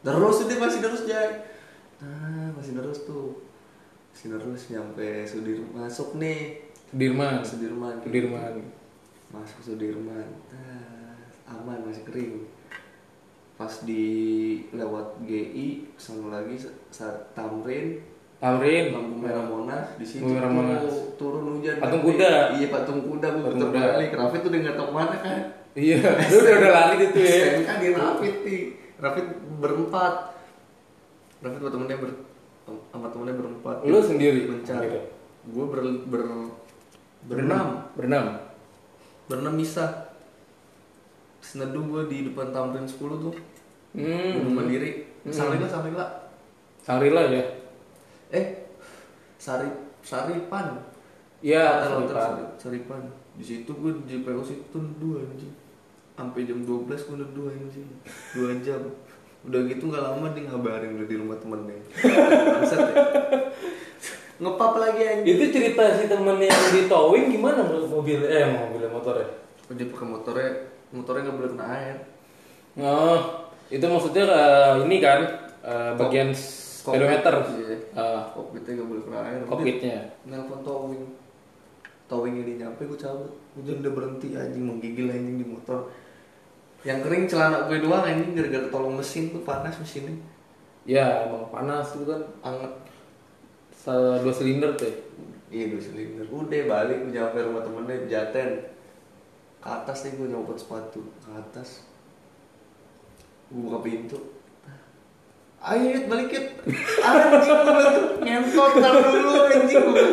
terus 0.00 0.36
udah 0.44 0.58
masih 0.60 0.80
terus 0.80 1.02
jay. 1.04 1.30
Nah 2.00 2.52
masih 2.56 2.72
terus 2.76 3.04
tuh. 3.04 3.44
Masih 4.12 4.32
terus 4.32 4.62
nyampe 4.72 5.08
Sudirman 5.28 5.70
masuk 5.76 6.16
nih. 6.16 6.64
Sudirman. 6.88 7.44
Sudirman. 7.44 7.94
Sudirman. 8.00 8.54
Masuk 9.28 9.60
Sudirman. 9.60 10.28
Nah, 10.48 11.20
aman 11.44 11.84
masih 11.84 12.06
kering. 12.08 12.48
Pas 13.56 13.72
di 13.84 14.04
lewat 14.72 15.20
GI 15.24 15.92
sana 16.00 16.40
lagi 16.40 16.56
saat 16.88 17.36
Tamrin. 17.36 18.00
Tamrin. 18.40 18.96
Lampu 18.96 19.16
merah 19.20 19.44
Monas 19.44 19.96
di 20.00 20.04
situ 20.08 20.28
merah 20.28 20.48
Monas. 20.48 20.84
turun 21.16 21.56
hujan 21.56 21.80
Patung 21.80 22.04
Raffi. 22.04 22.16
kuda. 22.20 22.32
iya 22.60 22.66
patung 22.68 23.00
kuda 23.04 23.28
gue 23.32 23.48
putar 23.52 23.68
balik. 23.72 24.12
Raffi 24.12 24.36
tuh 24.44 24.48
udah 24.52 24.60
nggak 24.60 24.76
tahu 24.76 24.90
mana 24.92 25.16
kan 25.20 25.65
iya. 25.76 26.00
Lu 26.32 26.36
udah 26.40 26.54
udah 26.56 26.70
lari 26.72 26.94
gitu 27.04 27.18
ya? 27.20 27.30
STNK 27.60 27.70
di 27.78 27.88
Raffi 27.92 28.28
nih. 28.42 28.62
Raffi 28.96 29.20
berempat. 29.60 30.14
Raffi 31.38 31.56
sama 31.60 31.70
temennya 31.70 31.96
ber 32.00 32.10
sama 32.90 33.06
temennya 33.12 33.34
berempat. 33.36 33.76
Lu 33.84 33.98
sendiri? 34.00 34.40
Mencari. 34.48 34.88
Gitu. 34.88 35.00
gue 35.46 35.64
ber, 35.70 35.78
ber 36.10 36.22
berenam. 37.28 37.86
Berenam? 37.94 38.26
Berenam 39.28 39.54
bisa. 39.54 40.10
Seneduh 41.38 41.86
gue 41.86 42.02
di 42.10 42.18
depan 42.26 42.50
Tamrin 42.50 42.82
10 42.82 42.96
tuh. 42.98 43.34
Hmm. 43.94 44.32
Gunung 44.42 44.54
Mandiri. 44.58 45.06
Hmm. 45.22 45.30
Sarila 45.30 45.68
Sarila. 45.70 46.06
Sarila 46.82 47.22
ya? 47.30 47.44
Eh 48.34 48.46
Sari 49.38 49.68
Saripan. 50.02 50.82
Iya 51.38 51.86
Saripan. 51.86 52.10
Sari- 52.18 52.50
Saripan. 52.58 53.02
Di 53.36 53.44
situ 53.44 53.70
gue 53.70 53.92
di 54.08 54.24
PO 54.24 54.42
situ 54.42 54.78
dua 54.98 55.22
anjing. 55.22 55.54
Sampai 56.16 56.48
jam 56.48 56.64
12 56.64 56.88
gue 56.88 57.14
udah 57.20 57.30
dua 57.30 57.48
anjing. 57.52 57.88
Dua 58.32 58.50
jam. 58.64 58.80
Udah 59.44 59.60
gitu 59.68 59.84
nggak 59.86 60.02
lama 60.02 60.26
dia 60.32 60.42
ngabarin 60.48 60.96
udah 60.96 61.06
di 61.06 61.16
rumah 61.20 61.36
temennya. 61.36 61.76
Bangsat 62.56 62.80
ya. 62.90 62.94
Ngepap 64.36 64.72
lagi 64.76 65.02
anjing. 65.04 65.28
itu 65.32 65.44
cerita 65.48 65.82
si 65.96 66.08
temen 66.08 66.36
yang 66.36 66.60
di 66.72 66.84
towing 66.84 67.32
gimana 67.32 67.64
menurut 67.64 67.88
mobil 67.88 68.20
eh 68.20 68.44
mobil 68.44 68.84
motor 68.88 69.16
ya 69.16 69.28
Dia 69.72 69.88
pakai 69.88 70.06
motornya, 70.06 70.50
motornya 70.92 71.22
nggak 71.24 71.36
boleh 71.36 71.50
kena 71.56 71.66
air. 71.72 71.96
oh 72.76 73.18
itu 73.66 73.82
maksudnya 73.82 74.24
eh, 74.28 74.72
ini 74.84 74.96
kan 75.00 75.20
eh, 75.64 75.90
bagian 75.96 76.30
speedometer 76.36 77.32
Iya. 77.50 77.76
Eh, 77.96 78.20
Kokpitnya 78.30 78.72
nggak 78.76 78.88
boleh 78.92 79.02
kena 79.08 79.18
air. 79.24 79.40
Kokpitnya 79.48 79.98
Nelpon 80.28 80.60
towing. 80.60 81.04
Towing 82.06 82.34
ini 82.38 82.52
nyampe 82.60 82.86
gue 82.86 82.94
cabut. 82.94 83.32
Hujan 83.56 83.80
udah 83.82 83.92
berhenti 83.96 84.36
anjing 84.36 84.64
menggigil 84.68 85.08
anjing 85.08 85.36
di 85.40 85.46
motor. 85.48 85.88
Yang 86.86 86.98
kering 87.02 87.24
celana 87.26 87.66
gue 87.66 87.82
doang 87.82 88.06
anjing 88.06 88.38
gara-gara 88.38 88.70
tolong 88.70 88.94
mesin 88.94 89.34
tuh 89.34 89.42
panas 89.42 89.74
mesinnya. 89.82 90.14
ya 90.86 91.26
emang 91.26 91.50
panas 91.50 91.98
itu 91.98 92.06
kan 92.06 92.22
Anget. 92.46 92.74
Dua 94.22 94.30
silinder 94.30 94.70
tuh 94.78 94.86
ya. 94.86 94.94
Iya 95.50 95.64
dua 95.74 95.82
silinder. 95.82 96.26
Udah 96.30 96.62
balik 96.70 97.02
gue 97.02 97.10
nyampe 97.10 97.42
rumah 97.42 97.66
temennya 97.66 98.06
Jaten. 98.06 98.62
Ke 99.58 99.66
atas 99.66 100.06
nih 100.06 100.14
gue 100.14 100.30
nyopot 100.30 100.54
sepatu 100.54 101.02
ke 101.18 101.30
atas. 101.34 101.82
Gue 103.50 103.66
buka 103.66 103.82
pintu. 103.82 104.35
Ayo 105.64 105.84
Yud, 105.96 106.04
balik 106.06 106.28
Yud. 106.30 106.46
Anjing 107.00 107.58
gue 107.64 107.84
ngentot 108.22 108.72
tar 108.78 108.94
dulu 109.00 109.30
anjing 109.48 109.82
gue. 109.82 110.04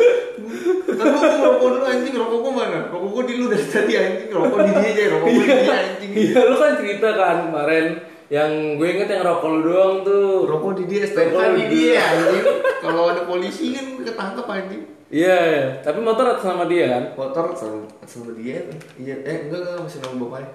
Ntar 0.94 1.06
gue 1.08 1.20
mau 1.20 1.38
rokok 1.44 1.68
dulu 1.78 1.84
anjing, 1.84 2.14
rokok 2.16 2.38
gue 2.40 2.52
mana? 2.52 2.78
Rokok 2.90 3.08
gue 3.12 3.22
di 3.28 3.34
lu 3.38 3.44
dari 3.52 3.66
tadi 3.68 3.92
anjing, 3.94 4.28
rokok 4.32 4.58
di 4.64 4.72
dia 4.72 4.88
aja, 4.90 5.02
rokok 5.14 5.28
gue 5.30 5.44
di 5.44 5.54
dia 5.54 5.74
anjing. 5.78 6.10
iya 6.14 6.40
lu 6.48 6.54
kan 6.56 6.72
cerita 6.80 7.08
kan 7.14 7.36
kemarin 7.50 7.86
yang 8.32 8.50
gue 8.80 8.88
inget 8.88 9.08
yang 9.12 9.22
rokok 9.22 9.48
lu 9.52 9.60
doang 9.68 9.94
tuh 10.02 10.48
Rokok 10.48 10.72
di 10.80 10.84
dia, 10.90 11.02
STNK 11.06 11.34
Rokok 11.36 11.46
di 11.54 11.62
di 11.62 11.66
dia 11.70 12.00
anjing. 12.02 12.44
Kalau 12.82 13.02
ada 13.12 13.22
polisi 13.28 13.66
kan 13.76 13.86
ketangkep 14.00 14.46
anjing. 14.48 14.82
iya 15.14 15.36
iya. 15.46 15.64
tapi 15.84 16.02
motor 16.02 16.26
atas 16.26 16.42
nama 16.42 16.64
dia 16.66 16.90
kan 16.90 17.04
motor 17.14 17.54
sama, 17.54 17.86
sama 18.02 18.34
dia 18.34 18.66
iya 18.98 19.14
eh 19.22 19.46
enggak 19.46 19.62
enggak 19.62 19.86
masih 19.86 20.00
nama 20.02 20.16
bapaknya 20.26 20.50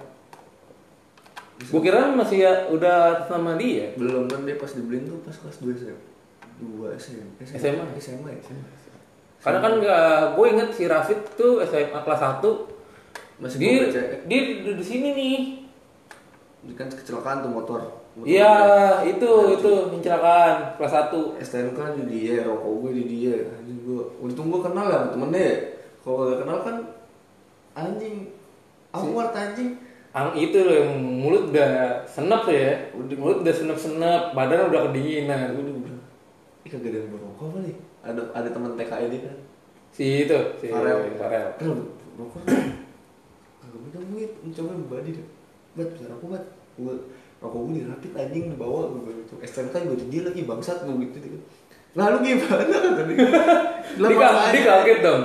gue 1.60 1.80
kira 1.84 2.16
masih 2.16 2.38
ya 2.40 2.52
udah 2.72 3.20
atas 3.20 3.28
nama 3.28 3.60
dia. 3.60 3.92
Belum 4.00 4.24
kan 4.24 4.48
dia 4.48 4.56
pas 4.56 4.72
dibeliin 4.72 5.04
tuh 5.04 5.20
pas 5.20 5.36
kelas 5.36 5.60
2 5.60 5.76
SM 5.76 5.98
2 6.60 6.96
SM 6.96 7.26
SMA. 7.44 7.84
SMA 8.00 8.30
ya 8.32 8.42
karena 9.40 9.58
kan 9.64 9.72
nggak 9.80 10.36
gue 10.36 10.46
inget 10.52 10.68
si 10.76 10.84
Rafid 10.84 11.20
tuh 11.32 11.64
SMA 11.64 11.96
kelas 12.04 12.20
1 12.44 12.44
masih 13.40 13.56
dia, 13.56 13.72
bawa 13.72 13.88
BCE. 13.88 14.16
dia 14.28 14.40
di, 14.60 14.70
di 14.76 14.84
sini 14.84 15.08
nih. 15.16 15.38
Dia 16.68 16.74
kan 16.76 16.88
kecelakaan 16.92 17.40
tuh 17.40 17.52
motor. 17.52 17.80
Iya 18.20 18.52
itu 19.08 19.30
itu 19.56 19.70
kecelakaan 19.96 20.76
kelas 20.76 20.92
1 21.08 21.40
STNK 21.40 21.78
di 21.96 22.04
dia 22.04 22.44
rokok 22.44 22.72
gue 22.84 22.90
di 23.00 23.04
dia. 23.08 23.36
Anjing 23.56 23.80
gue 23.80 24.02
untung 24.20 24.52
gue 24.52 24.60
kenal 24.60 24.92
lah 24.92 25.08
sama 25.08 25.12
temennya. 25.16 25.52
Kalau 26.04 26.16
gak 26.28 26.38
kenal 26.44 26.58
kan 26.60 26.76
anjing 27.80 28.16
awkward 28.92 29.32
anjing 29.32 29.80
Ang 30.10 30.34
itu 30.34 30.58
loh 30.66 30.74
yang 30.74 30.90
mulut 30.98 31.54
udah 31.54 32.02
senep 32.02 32.42
tuh 32.42 32.56
ya. 32.56 32.74
Udah. 32.98 33.14
mulut 33.14 33.38
udah 33.46 33.54
senep 33.54 33.78
senep 33.78 34.34
badan 34.34 34.66
udah 34.66 34.90
kedinginan. 34.90 35.54
Udah 35.54 35.70
bilang 35.70 36.02
ih 36.66 36.70
kagak 36.70 36.90
ada 36.90 36.98
yang 36.98 37.10
berokok 37.14 37.46
apa 37.46 37.58
nih? 37.62 37.76
Ada 38.02 38.20
ada 38.34 38.48
teman 38.50 38.74
TKI 38.74 39.06
dia 39.06 39.20
kan? 39.30 39.36
Si 39.94 40.04
itu 40.26 40.38
si 40.58 40.66
Farel. 40.66 40.98
Farel. 41.14 41.46
Kan 41.62 41.66
rokok 42.18 42.42
Kagak 42.42 43.78
punya 43.86 43.98
duit 44.10 44.30
Mencoba 44.42 44.70
membadi 44.74 45.10
deh. 45.14 45.26
Bat 45.78 45.88
bisa 45.94 46.04
rokok 46.10 46.28
bat. 46.34 46.44
Gue 46.74 46.94
Rokok 47.40 47.60
gue 47.70 47.74
dirapit 47.78 48.12
anjing 48.18 48.44
dibawa. 48.50 48.90
Gue 48.90 49.14
gitu 49.14 49.38
STNK 49.46 49.74
gue 49.94 49.98
di 50.02 50.06
dia 50.10 50.22
lagi 50.26 50.42
bangsat 50.42 50.90
Gue 50.90 51.06
gitu 51.06 51.22
gitu. 51.22 51.38
Lalu 51.94 52.16
gimana? 52.22 52.66
Kata 52.66 53.02
dia. 53.06 53.18
Lah, 53.98 54.50
dia, 54.54 54.62
kaget 54.62 54.98
dong. 55.06 55.22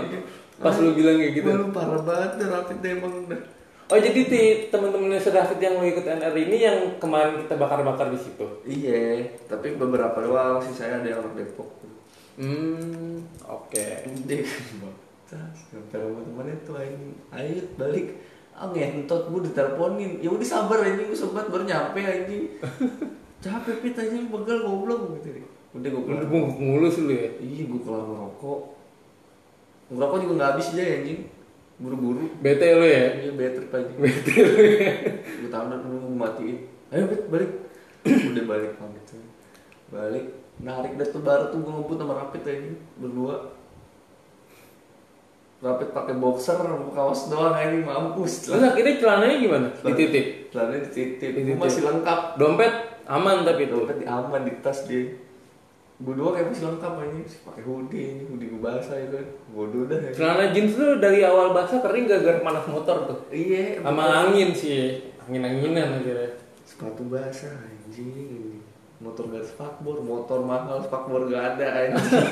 Pas 0.61 0.73
lu 0.77 0.93
bilang 0.93 1.17
kayak 1.17 1.33
gitu. 1.41 1.49
Lu 1.49 1.69
parah 1.73 2.01
banget 2.05 2.37
deh 2.85 2.93
emang. 2.93 3.25
Dah 3.25 3.54
oh 3.85 3.99
jadi 4.01 4.19
ti 4.25 4.41
temen-temennya 4.73 5.21
si 5.21 5.29
Rafid 5.29 5.61
yang 5.61 5.77
mau 5.77 5.85
ikut 5.85 6.01
NR 6.01 6.33
ini 6.33 6.57
yang 6.57 6.77
kemarin 6.97 7.45
kita 7.45 7.53
bakar-bakar 7.53 8.09
di 8.09 8.17
situ? 8.17 8.45
Iya 8.65 9.29
Tapi 9.45 9.77
beberapa 9.77 10.17
doang. 10.25 10.57
Sih 10.65 10.73
saya 10.73 11.01
ada 11.01 11.07
yang 11.07 11.21
orang 11.21 11.37
Depok. 11.37 11.69
Hmm 12.41 13.21
oke. 13.45 13.85
Dia 14.25 14.41
Sampai 15.25 15.97
rumah 16.01 16.21
temannya 16.21 16.55
tuh 16.65 16.77
anjing 16.77 17.13
Ayo 17.29 17.61
balik. 17.77 18.07
Ah 18.57 18.71
ngentot 18.73 19.29
gue 19.29 19.41
diteleponin. 19.53 20.11
Ya 20.17 20.29
udah 20.33 20.47
sabar 20.47 20.81
anjing 20.81 21.05
gue 21.05 21.19
sempat 21.19 21.45
baru 21.53 21.69
nyampe 21.69 22.01
anjing. 22.01 22.57
Capek 23.45 23.85
pit 23.85 23.93
aja 23.93 24.17
pegal 24.17 24.65
goblok 24.65 25.21
gitu 25.21 25.37
deh. 25.37 25.45
Udah 25.77 25.89
gue 25.93 26.03
kelar 26.09 26.25
mulus 26.57 26.97
lu 26.97 27.13
ya. 27.13 27.29
iya 27.37 27.63
gue 27.69 27.81
kelar 27.85 28.01
ngerokok. 28.01 28.61
Ngerokok 29.93 30.17
juga 30.25 30.33
nggak 30.41 30.49
habis 30.57 30.73
aja 30.73 30.85
anjing 30.97 31.34
buru-buru 31.75 32.31
Bete 32.39 32.67
lu 32.71 32.85
ya. 32.85 33.05
iya 33.19 33.31
better 33.31 33.63
aja 33.67 33.93
Bete 34.03 34.33
lu 34.37 34.55
ya. 34.63 34.91
gue 35.21 35.49
tahan 35.51 35.75
dulu 35.79 35.97
gue 36.01 36.15
matiin 36.15 36.57
ayo 36.89 37.03
bet 37.05 37.23
balik 37.27 37.51
udah 38.31 38.45
balik 38.45 38.71
pamit 38.77 39.03
tuh 39.03 39.19
balik 39.89 40.25
narik 40.55 40.95
dah 40.95 41.07
tuh 41.09 41.19
baru 41.19 41.51
tuh 41.51 41.59
gue 41.59 41.73
ngebut 41.73 41.97
sama 41.97 42.13
rapid 42.15 42.41
aja 42.45 42.71
berdua 42.95 43.35
rapid 45.59 45.89
pakai 45.91 46.15
boxer 46.15 46.57
kaos 46.93 47.27
doang 47.27 47.57
ini 47.57 47.81
mampus 47.81 48.33
Terus 48.45 48.61
akhirnya 48.61 49.01
celananya 49.01 49.35
gimana? 49.35 49.67
Dititip. 49.73 50.25
celananya 50.53 50.81
dititip 50.85 51.29
gue 51.31 51.41
Dititip. 51.41 51.59
masih 51.59 51.81
lengkap 51.83 52.19
Dompet 52.37 52.73
aman 53.05 53.43
tapi 53.43 53.61
itu. 53.65 53.73
dompet 53.75 53.99
aman 54.05 54.41
di 54.45 54.53
tas 54.61 54.79
dia 54.85 55.11
Bodoh 55.95 56.35
kayak 56.35 56.51
masih 56.51 56.67
lengkap 56.67 56.93
aja 56.99 57.19
pakai 57.47 57.63
hoodie 57.63 58.03
ini 58.11 58.23
hoodie 58.27 58.51
gue 58.51 58.59
basah 58.59 58.99
ya 58.99 59.07
kan 59.15 59.25
bodoh 59.55 59.87
dah 59.87 59.95
ya. 59.95 60.11
Celana 60.11 60.45
jeans 60.51 60.75
tuh 60.75 60.99
dari 60.99 61.23
awal 61.23 61.55
basah 61.55 61.79
kering 61.79 62.03
gara-gara 62.03 62.43
panas 62.43 62.67
motor 62.67 62.97
tuh. 63.07 63.19
iya 63.31 63.79
Sama 63.79 64.03
angin 64.27 64.51
sih. 64.51 64.99
Angin-anginan 65.23 66.03
akhirnya. 66.03 66.35
sepatu 66.65 67.07
basah 67.07 67.55
anjing 67.63 68.59
motor 68.97 69.29
gak 69.29 69.45
spakbor 69.45 70.01
motor 70.01 70.41
mahal 70.41 70.83
spakbor 70.83 71.29
gak 71.29 71.55
ada 71.55 71.67
anjing 71.87 72.03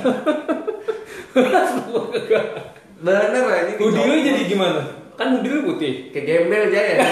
bener 3.03 3.43
anjing 3.45 3.77
Hoodie 3.79 4.03
lu 4.03 4.15
jadi 4.19 4.43
gimana? 4.43 4.81
Kan 5.15 5.37
hoodie 5.37 5.51
lu 5.53 5.61
putih. 5.71 6.11
kayak 6.11 6.25
gembel 6.25 6.67
aja 6.67 6.81
ya 6.81 7.07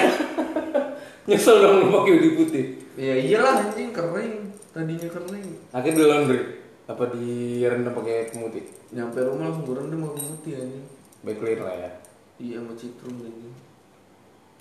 Nyesel 1.31 1.61
dong 1.61 1.75
lu 1.79 1.87
pakai 1.93 2.11
hoodie 2.17 2.33
putih. 2.35 2.65
ya 2.99 3.15
iyalah 3.15 3.69
anjing 3.69 3.95
kering 3.95 4.50
tadinya 4.71 5.07
kering 5.07 5.47
Akhirnya 5.69 5.97
di 5.97 6.05
laundry. 6.05 6.41
Apa 6.87 7.03
direndam 7.07 7.93
pakai 7.93 8.29
pemutih? 8.29 8.65
nyampe 8.91 9.23
rumah 9.23 9.47
langsung 9.47 9.63
gue 9.63 9.75
rendam 9.77 10.03
putih 10.09 10.53
anjing 10.57 10.83
Baik 11.23 11.37
clear 11.39 11.59
lah 11.61 11.75
ya. 11.77 11.91
iya 12.37 12.59
sama 12.59 12.75
citrum 12.75 13.15
anjing 13.17 13.55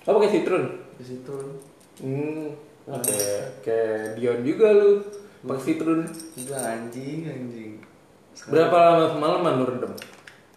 Oh 0.01 0.15
pakai 0.15 0.31
citron. 0.31 0.63
ke 0.95 1.03
situ 1.03 1.35
Hmm. 1.99 2.47
Nah, 2.81 2.97
kayak 2.97 3.61
kayak 3.61 4.15
Dion 4.15 4.41
juga 4.41 4.71
lu. 4.71 5.03
Pakai 5.43 5.63
citron. 5.67 6.01
enggak 6.33 6.61
anjing 6.63 7.19
anjing 7.23 7.71
Berapa 8.47 8.71
lama 8.73 9.05
semalaman 9.09 9.53
lu 9.53 9.65
rendam? 9.67 9.93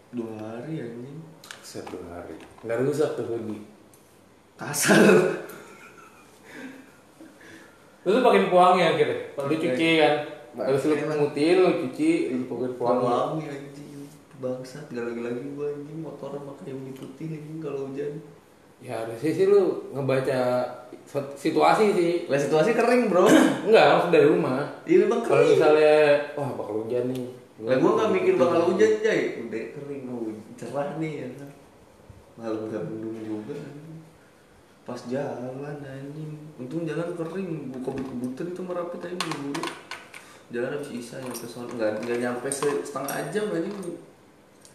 dua 0.09 0.31
hari 0.39 0.79
anjing 0.79 1.19
Set 1.59 1.83
dua 1.85 2.01
hari. 2.13 2.39
Nggak 2.63 2.79
rusak 2.81 3.09
tuh 3.13 3.27
hoodie. 3.27 3.61
kasar 4.55 5.03
Lu 8.05 8.09
tuh 8.11 8.21
pakai 8.21 8.47
pewangi 8.47 8.81
akhirnya. 8.85 9.17
Lu 9.27 9.35
Pakai. 9.35 9.57
cuci 9.59 9.89
kan. 9.97 10.13
Terus 10.55 10.83
lu 10.85 10.95
pemutih, 10.95 11.49
lu 11.57 11.67
cuci, 11.81 12.09
lu 12.31 12.43
pakai 12.45 12.69
pewangi. 12.73 13.03
wangi 13.03 13.45
anjing 13.49 13.83
bangsat 14.35 14.85
gak 14.87 14.99
lagi-lagi 15.01 15.47
gua 15.51 15.67
anjing 15.69 15.99
motor 15.99 16.27
pakai 16.37 16.69
yang 16.69 16.91
putih 16.91 17.27
anjing 17.33 17.57
kalau 17.57 17.87
hujan 17.87 18.13
Ya 18.77 18.91
harusnya 19.01 19.31
sih 19.31 19.45
lu 19.45 19.61
ngebaca 19.89 20.39
situasi 21.33 21.85
sih. 21.91 22.11
lah 22.27 22.35
situasi 22.35 22.71
kering 22.71 23.07
bro 23.07 23.23
Enggak, 23.65 23.85
langsung 23.89 24.11
dari 24.11 24.27
rumah. 24.27 24.83
iya 24.83 24.97
memang 25.01 25.23
Kalau 25.23 25.47
misalnya, 25.47 25.95
wah 26.35 26.51
bakal 26.53 26.83
hujan 26.83 27.07
nih. 27.09 27.31
lah 27.57 27.79
gua 27.79 27.91
gak 27.95 28.09
mikir 28.11 28.33
bakal 28.35 28.61
hujan 28.67 28.91
jay 28.99 29.19
udah 29.41 29.63
kering 29.71 30.03
cerah 30.53 30.87
nih 30.95 31.11
ya 31.17 31.27
kan 31.33 31.49
malam 32.35 32.67
gak 32.67 32.83
mendung 32.83 33.15
juga. 33.17 33.55
Pas 34.85 35.01
jalan 35.03 35.51
anjing 35.75 36.31
untung 36.55 36.85
jalan 36.85 37.09
kering 37.11 37.49
gua 37.67 37.81
kebut-kebutan 37.83 38.45
itu 38.47 38.61
merapit 38.61 39.01
aja 39.01 39.17
buru-buru 39.17 39.63
jalan 40.47 40.69
habis 40.71 40.91
isa 40.93 41.17
nyampe 41.19 41.41
sono 41.43 41.67
nggak 41.67 42.05
nggak 42.05 42.19
nyampe 42.21 42.47
se- 42.47 42.81
setengah 42.81 43.17
jam 43.29 43.49
anjing 43.49 43.73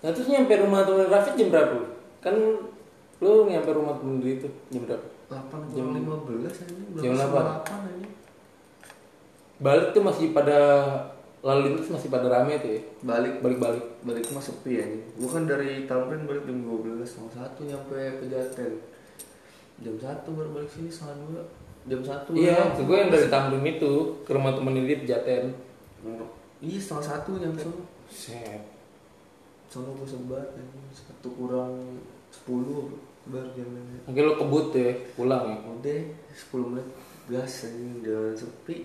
Nah 0.00 0.10
terus 0.10 0.26
nyampe 0.26 0.56
rumah 0.56 0.80
temen 0.80 1.06
Rafid 1.06 1.36
jam 1.36 1.48
berapa? 1.50 1.76
Kan 2.18 2.32
lu 3.20 3.30
nyampe 3.44 3.68
rumah 3.70 3.92
temen 3.94 4.16
lu 4.16 4.28
itu 4.28 4.48
jam 4.66 4.82
berapa? 4.82 5.06
delapan 5.28 5.60
Jam- 5.70 5.92
lima 5.92 6.16
belas 6.20 6.54
anjing 6.58 6.88
jam 6.96 7.12
delapan. 7.14 7.44
anjing 7.60 8.12
Balik 9.60 9.92
tuh 9.92 10.00
masih 10.00 10.32
pada 10.32 10.58
lalu 11.40 11.68
lintas 11.68 11.88
masih 11.88 12.08
pada 12.08 12.26
rame 12.26 12.56
tuh 12.58 12.70
ya. 12.70 12.82
balik 13.02 13.38
Balik-balik. 13.38 13.84
balik 14.00 14.24
mah 14.30 14.40
sepi 14.40 14.72
ya 14.74 14.84
gua 15.14 15.28
kan 15.30 15.44
dari 15.44 15.84
Tamrin 15.84 16.24
balik 16.24 16.44
jam 16.44 16.58
12 16.58 17.00
setengah 17.00 17.32
satu 17.36 17.60
nyampe 17.62 17.96
Pejaten 18.18 18.72
jam 19.80 19.96
satu 19.96 20.28
baru 20.30 20.50
balik 20.52 20.68
sini 20.68 20.88
setengah 20.88 21.16
dua 21.24 21.42
jam 21.82 22.00
satu 22.00 22.30
Iya, 22.32 22.56
maksud 22.66 22.84
gue 22.84 22.96
yang 22.98 23.08
dari 23.08 23.26
Tamrin 23.26 23.64
itu 23.64 23.92
ke 24.20 24.30
rumah 24.30 24.52
temen 24.52 24.74
ini 24.74 24.86
di 24.86 24.96
Pejaten. 25.00 25.44
iya 26.60 26.76
setengah 26.76 27.04
satu 27.06 27.30
nyampe 27.34 27.60
sono 27.60 27.80
Set. 28.06 28.60
sono 29.66 29.94
gua 29.94 30.04
sebat 30.04 30.48
anjing. 30.52 30.84
satu 30.90 31.28
kurang 31.32 31.72
sepuluh 32.28 32.92
baru 33.22 33.48
jalannya 33.50 34.02
Akhirnya 34.02 34.26
lu 34.26 34.34
kebut 34.36 34.66
ya, 34.74 34.88
pulang 35.14 35.44
ya. 35.46 35.56
udah 35.62 36.00
10 36.30 36.68
menit 36.68 36.86
gas 37.26 37.64
anjing 37.64 38.00
jalan 38.00 38.34
sepi 38.34 38.76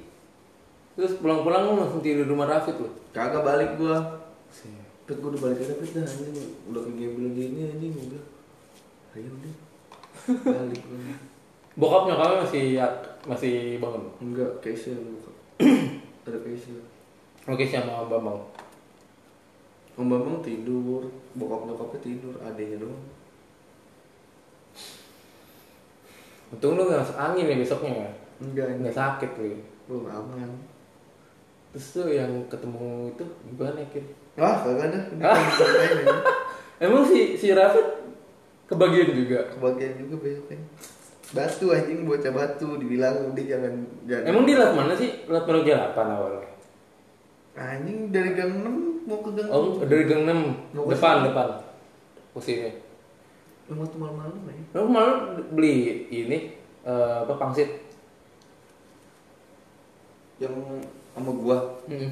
Terus 0.96 1.20
pulang-pulang 1.20 1.68
lu 1.68 1.76
langsung 1.78 2.00
tidur 2.00 2.24
di 2.24 2.32
rumah 2.32 2.48
Rafid 2.48 2.78
lu. 2.78 2.88
kagak 3.12 3.43
balik 3.43 3.76
gua 3.76 4.24
Set. 4.48 4.72
Pet 5.04 5.20
gua 5.20 5.34
udah 5.34 5.41
balik 5.43 5.60
aja 5.60 5.74
Pet 5.76 5.91
dah 5.91 6.06
anjing 6.06 6.32
udah 6.66 6.82
gembel 6.88 7.28
gini 7.30 7.60
anjing 7.68 7.91
udah 7.91 8.24
ayo 9.14 9.28
udah 9.30 9.56
balik 10.26 10.82
Bokap 11.76 12.07
nyokapnya 12.07 12.39
masih 12.41 12.65
masih 13.26 13.55
bangun. 13.78 14.03
enggak 14.21 14.47
Keisha 14.59 14.95
yang 14.95 15.03
buka 15.11 15.32
ada 16.23 16.39
Keisha 16.39 16.71
Oke 17.45 17.61
sama 17.63 18.07
Bambang. 18.07 18.39
Om 19.93 20.07
Bambang 20.07 20.39
tidur 20.39 21.03
bokap 21.34 21.67
nyokapnya 21.67 21.99
tidur 22.01 22.34
adenya 22.39 22.80
doang 22.80 23.01
Untung 26.47 26.78
lu 26.78 26.86
gak 26.86 27.01
masuk 27.01 27.17
angin 27.17 27.49
ya 27.49 27.57
besoknya 27.57 27.91
ya. 27.97 28.09
enggak 28.39 28.65
Nggak 28.80 28.95
sakit 28.95 29.32
lu. 29.36 29.59
belum 29.86 30.05
aman 30.07 30.49
Terus 31.69 31.88
tuh 31.91 32.07
yang 32.07 32.32
ketemu 32.47 33.11
itu 33.11 33.23
gimana 33.45 33.84
Kir? 33.91 34.05
ah 34.36 34.55
kagak 34.63 34.95
ada 34.95 34.99
Emang 36.78 37.03
si 37.03 37.36
si 37.36 37.51
Rafid 37.51 38.05
kebagian 38.66 39.09
juga. 39.13 39.39
kebagian 39.49 39.93
juga 39.97 40.16
besoknya 40.20 40.59
batu 41.28 41.66
anjing 41.70 41.99
bocah 42.03 42.32
batu 42.32 42.70
dibilang 42.76 43.16
udah 43.28 43.43
jangan 43.43 43.74
jangan 44.05 44.26
Emang 44.26 44.43
dia 44.43 44.55
lewat 44.55 44.74
mana 44.74 44.93
sih? 44.93 45.09
Lewat 45.26 45.43
Menuju 45.43 45.72
8 45.74 45.97
awalnya. 45.97 46.49
anjing 47.55 47.97
dari 48.09 48.32
gang 48.32 48.53
6 48.61 49.05
mau 49.05 49.20
ke 49.20 49.30
gang 49.34 49.49
Oh, 49.49 49.82
dari 49.82 50.03
gang 50.03 50.22
6 50.24 50.34
Mau 50.72 50.86
ke 50.86 50.93
depan 50.93 51.16
sini. 51.16 51.26
depan. 51.28 51.47
Posisinya. 52.32 52.72
lu 53.66 53.74
mau 53.74 53.86
tuh 53.86 53.97
malam-malam 53.97 54.38
ya 54.45 54.53
Lu 54.72 54.86
malah 54.86 55.18
beli 55.49 55.74
ini 56.07 56.38
eh, 56.84 57.16
apa 57.20 57.34
pangsit? 57.36 57.70
yang 60.38 60.53
sama 61.09 61.32
gua 61.34 61.57
Hmm. 61.86 62.11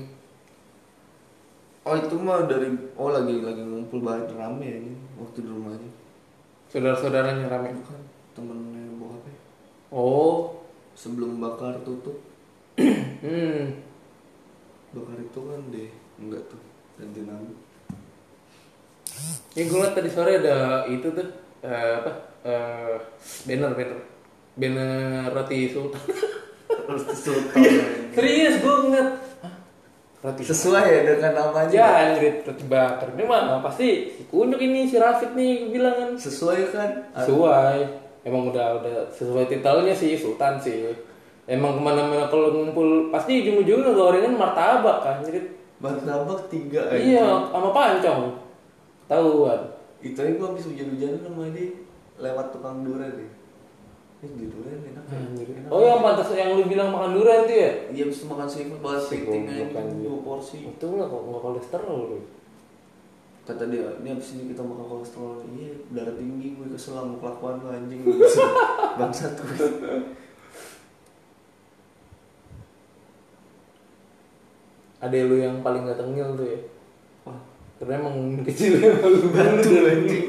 oh 1.83 1.93
itu 1.93 2.15
mah 2.15 2.45
dari 2.45 2.65
oh 2.93 3.09
lagi 3.09 3.35
lagi 3.37 3.59
ngumpul 3.59 3.99
banyak 3.99 4.31
rame 4.31 4.63
ya 4.63 4.77
ini 4.79 4.93
waktu 5.15 5.37
di 5.39 5.49
rumah 5.49 5.73
aja 5.73 5.89
Saudara-saudaranya 6.73 7.45
rame. 7.47 7.69
bukan 7.71 8.01
temennya 8.33 8.81
bokapnya 8.97 9.37
Oh. 9.87 10.57
sebelum 10.93 11.37
bakar 11.37 11.77
tutup 11.81 12.17
Hmm. 12.75 13.77
bakar 14.91 15.17
itu 15.17 15.39
kan 15.39 15.61
deh 15.69 15.89
enggak 16.17 16.41
tuh 16.47 16.57
ganti 16.95 17.21
nama 17.21 17.53
Ya 19.53 19.63
gue 19.63 19.77
liat 19.77 19.93
tadi 19.93 20.09
sore 20.09 20.41
ada 20.41 20.85
itu 20.87 21.05
tuh 21.07 21.27
eh, 21.61 21.93
apa? 21.95 22.11
Eh, 22.43 22.97
banner 23.45 23.71
banner 23.71 23.99
banner 24.55 25.29
roti 25.29 25.69
sultan. 25.69 26.01
terus 26.67 27.03
sultan 27.15 27.61
Serius 28.13 28.57
gue 28.59 28.75
ngeliat. 28.79 29.09
Roti 30.23 30.41
sesuai 30.47 30.87
ya 30.87 30.99
dengan 31.03 31.31
namanya. 31.35 31.67
Ya 31.67 31.87
anjir 32.15 32.47
roti 32.47 32.63
bakar 32.63 33.11
Ini 33.11 33.27
mah 33.27 33.59
pasti 33.59 34.07
si 34.07 34.23
kunyuk 34.31 34.55
ini 34.63 34.87
si 34.87 34.95
Rafid 34.95 35.35
nih 35.35 35.67
gue 35.67 35.71
bilang 35.75 35.95
kan. 35.99 36.11
Sesuai 36.15 36.71
kan? 36.71 36.89
Sesuai. 37.11 37.77
Emang 38.23 38.47
udah 38.47 38.79
udah 38.79 39.11
sesuai 39.11 39.51
titelnya 39.51 39.91
sih 39.91 40.15
Sultan 40.15 40.55
sih. 40.63 40.95
Emang 41.43 41.75
ke 41.75 41.81
mana-mana 41.83 42.31
kalau 42.31 42.55
ngumpul 42.55 43.11
Pasti 43.11 43.43
ujung-ujungnya 43.43 43.91
gorengan 43.91 44.39
martabak 44.39 45.03
kan 45.03 45.19
Jadi 45.27 45.43
martabak 45.83 46.47
tiga 46.47 46.87
aja 46.87 47.03
Iya 47.03 47.27
sama 47.51 47.75
pancong. 47.75 48.39
Tahuan 49.11 49.59
itu 50.03 50.19
aja 50.19 50.35
gua 50.35 50.51
habis 50.51 50.67
hujan-hujanan 50.67 51.19
sama 51.23 51.47
dia 51.55 51.79
lewat 52.19 52.51
tukang 52.51 52.83
durian 52.83 53.15
deh 53.15 53.31
ini 54.23 54.39
di 54.39 54.45
durian 54.47 54.79
enak 54.79 55.05
ya. 55.11 55.19
Oh 55.67 55.83
yang 55.83 55.99
pantas 55.99 56.31
yang 56.31 56.55
lu 56.55 56.63
bilang 56.71 56.95
makan 56.95 57.11
durian 57.19 57.43
tuh 57.43 57.57
ya? 57.59 57.71
Iya 57.91 58.03
itu 58.07 58.23
makan 58.23 58.47
seafood 58.47 58.79
banget 58.79 59.03
anjing. 59.11 59.99
dua 59.99 60.17
porsi. 60.23 60.63
Itu 60.63 60.95
lah 60.95 61.11
kok 61.11 61.21
nggak 61.27 61.43
kolesterol 61.43 61.99
lu 62.07 62.19
kata 63.43 63.67
dia 63.67 63.99
ini 63.99 64.15
abis 64.15 64.39
ini 64.39 64.55
kita 64.55 64.63
makan 64.63 64.87
kolesterol. 64.87 65.43
Iya 65.51 65.75
darah 65.91 66.15
tinggi 66.15 66.55
gue 66.55 66.67
kesel 66.71 66.95
sama 66.95 67.19
kelakuan 67.19 67.59
lu 67.59 67.67
anjing. 67.67 67.99
Bangsat 68.99 69.35
gue. 69.35 69.67
Ada 75.03 75.27
lu 75.27 75.35
yang 75.35 75.59
paling 75.59 75.83
gak 75.83 75.99
tengil 75.99 76.39
tuh 76.39 76.47
ya? 76.47 76.59
Wah, 77.27 77.35
karena 77.75 77.99
emang 77.99 78.39
kecilnya 78.47 79.03
malu 79.03 79.27
batu 79.35 79.67
banget 79.67 79.83
anjing. 79.99 80.27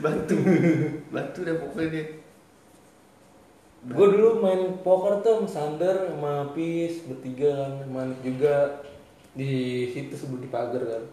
Batu. 0.00 0.36
Batu 1.14 1.38
dah 1.40 1.56
pokoknya 1.56 1.88
dia. 1.90 2.04
gue 3.82 4.06
dulu 4.10 4.40
main 4.40 4.76
poker 4.78 5.20
tuh 5.20 5.40
sama 5.40 5.48
Sander 5.48 5.96
sama 6.06 6.52
Pis 6.52 7.00
bertiga 7.02 7.48
kan 7.56 7.72
main 7.86 8.12
juga 8.20 8.84
di 9.32 9.50
situ 9.86 10.12
sebelum 10.12 10.36
di 10.38 10.48
pagar 10.48 10.82
kan 10.82 11.04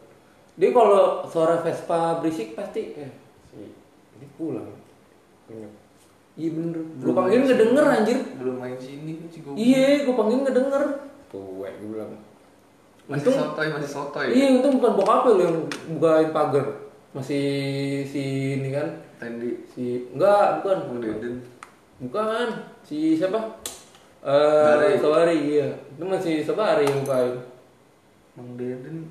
dia 0.54 0.70
kalau 0.70 1.24
suara 1.24 1.62
Vespa 1.62 2.20
berisik 2.20 2.54
pasti 2.54 2.92
eh 2.94 3.08
si 3.46 3.72
ini 4.14 4.28
pulang 4.36 4.68
Ingat. 5.48 5.72
iya 6.36 6.50
bener 6.52 6.76
gue 7.00 7.14
panggilin 7.16 7.44
nggak 7.46 7.62
denger 7.62 7.86
anjir 7.88 8.20
Belum 8.36 8.56
main 8.58 8.76
sini 8.76 9.16
kan 9.16 9.28
sih 9.30 9.40
gue. 9.40 9.54
iya 9.56 10.04
gue 10.04 10.12
panggilin 10.12 10.44
nggak 10.44 10.58
denger 10.58 10.84
tuh 11.30 11.48
gue 11.64 11.72
bilang 11.88 12.12
Masih 13.08 13.24
Untung- 13.24 13.40
sotoy, 13.48 13.68
masih 13.72 13.88
sotoy. 13.90 14.28
iya 14.30 14.46
untung 14.52 14.76
bukan 14.76 14.92
bokap 14.94 15.24
lu 15.26 15.40
yang 15.40 15.58
bukain 15.96 16.36
pagar 16.36 16.68
masih 17.16 17.46
si 18.04 18.24
ini 18.60 18.70
kan 18.72 18.88
Tendi. 19.18 19.64
si 19.72 20.08
enggak 20.14 20.62
bukan 20.62 20.78
Bang 20.92 21.00
Deden. 21.02 21.36
Bukan, 21.98 22.48
si 22.86 23.18
siapa? 23.18 23.58
Eh, 24.22 25.02
Sobari, 25.02 25.58
iya. 25.58 25.74
Itu 25.98 26.06
masih 26.06 26.46
Sobari 26.46 26.86
yang 26.86 27.02
bukain. 27.02 27.42
Bang 28.38 28.54
Deden 28.54 29.10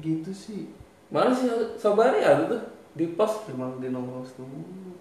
gitu 0.00 0.32
sih. 0.32 0.72
Mana 1.12 1.34
sih 1.34 1.50
Sobari 1.76 2.24
ada 2.24 2.48
tuh 2.48 2.62
di 2.96 3.12
pos 3.18 3.44
Emang 3.50 3.76
dia 3.82 3.92
nongkrong 3.92 4.24
dulu. 4.38 4.96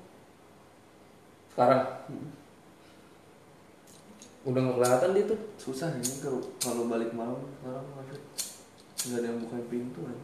sekarang. 1.53 1.83
Udah 4.43 4.59
nggak 4.59 4.77
kelihatan 4.81 5.09
dia 5.15 5.23
tuh. 5.29 5.39
Susah 5.55 5.89
ini 5.95 6.11
kalau 6.19 6.41
kalau 6.59 6.83
balik 6.91 7.15
malam 7.15 7.39
sekarang 7.61 7.85
nggak 8.99 9.19
ada 9.23 9.27
yang 9.31 9.39
bukain 9.39 9.65
pintu 9.71 9.99
kan. 10.03 10.17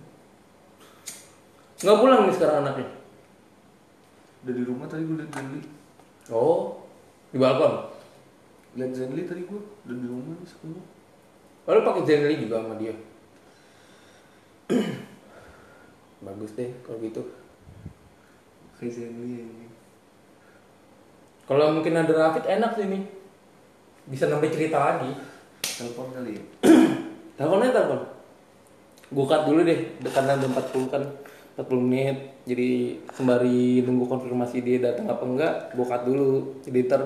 Nggak 1.86 2.02
pulang 2.02 2.26
nih 2.26 2.34
sekarang 2.34 2.66
anaknya. 2.66 2.90
Udah 4.42 4.54
di 4.58 4.64
rumah 4.66 4.90
tadi 4.90 5.06
gue 5.06 5.22
liat 5.22 5.30
Zenly. 5.38 5.62
Oh, 6.34 6.82
di 7.30 7.38
balkon. 7.38 7.94
Liat 8.74 8.90
Zenly 8.98 9.30
tadi 9.30 9.46
gue 9.46 9.62
udah 9.86 9.94
di 9.94 10.08
rumah 10.10 10.34
di 10.34 10.50
sekolah. 10.50 10.82
Lalu 11.70 11.80
pakai 11.86 12.04
Zenly 12.10 12.42
juga 12.42 12.66
sama 12.66 12.82
dia. 12.82 12.98
Bagus 16.26 16.58
deh 16.58 16.74
kalau 16.82 16.98
gitu. 17.06 17.22
Kayak 18.82 18.94
Zenly 18.98 19.46
ini. 19.46 19.70
Kalau 21.46 21.70
mungkin 21.70 22.02
ada 22.02 22.10
Rafid 22.18 22.50
enak 22.50 22.74
sih 22.74 22.90
nih. 22.90 23.06
Bisa 24.10 24.26
nambah 24.26 24.50
cerita 24.50 24.82
lagi. 24.82 25.14
Telepon 25.62 26.10
kali 26.18 26.34
ya. 26.34 26.44
Teleponnya 27.38 27.78
telepon. 27.78 28.02
Gue 29.14 29.26
cut 29.30 29.46
dulu 29.46 29.62
deh, 29.62 30.02
karena 30.02 30.34
udah 30.34 30.50
40 30.50 30.90
kan 30.90 31.04
40 31.56 31.88
menit. 31.88 32.18
Jadi 32.44 33.00
sembari 33.16 33.82
nunggu 33.82 34.06
konfirmasi 34.12 34.60
dia 34.60 34.78
datang 34.84 35.08
apa 35.08 35.24
enggak, 35.24 35.54
gue 35.72 35.86
cut 35.88 36.02
dulu. 36.04 36.60
Jadi 36.68 36.78
ntar 36.88 37.02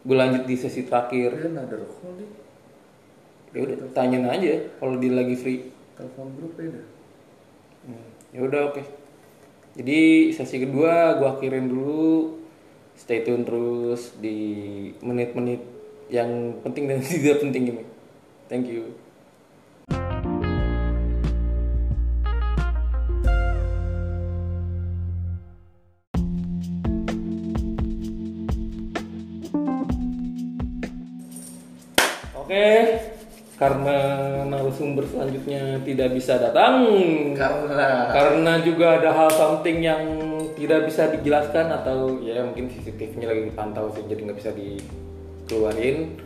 gue 0.00 0.16
lanjut 0.16 0.42
di 0.46 0.54
sesi 0.54 0.86
terakhir. 0.86 1.34
Dia 1.34 1.50
ada 1.50 1.76
call 1.76 2.14
nih. 2.16 2.30
Ya 3.50 3.58
udah, 3.66 3.76
tanyain 3.90 4.26
aja 4.30 4.62
kalau 4.78 4.94
dia 5.02 5.10
lagi 5.10 5.34
free. 5.34 5.74
Telepon 5.98 6.30
grup 6.38 6.54
beda. 6.54 6.82
Hmm, 7.82 8.08
ya 8.30 8.40
udah 8.46 8.60
oke. 8.70 8.82
Jadi 9.74 10.30
sesi 10.30 10.56
kedua 10.62 11.18
gue 11.18 11.28
akhirin 11.28 11.66
dulu. 11.66 12.38
Stay 12.94 13.26
tune 13.26 13.42
terus 13.42 14.14
di 14.20 14.38
menit-menit 15.00 15.64
yang 16.12 16.62
penting 16.62 16.86
dan 16.86 17.02
tidak 17.06 17.42
penting 17.42 17.74
ini. 17.74 17.84
Thank 18.46 18.70
you. 18.70 18.99
Karena 33.60 33.98
narasumber 34.48 35.04
selanjutnya 35.04 35.84
tidak 35.84 36.16
bisa 36.16 36.40
datang, 36.40 36.80
Karena. 37.36 38.08
Karena 38.08 38.52
juga 38.64 38.96
ada 38.96 39.12
hal 39.12 39.28
something 39.28 39.84
yang 39.84 40.00
tidak 40.56 40.88
bisa 40.88 41.12
dijelaskan 41.12 41.68
atau 41.68 42.24
ya 42.24 42.40
mungkin 42.40 42.72
CCTV-nya 42.72 43.28
lagi 43.28 43.52
dipantau 43.52 43.92
sih 43.92 44.00
jadi 44.08 44.20
nggak 44.24 44.38
bisa 44.40 44.50
dikeluarin 44.56 46.16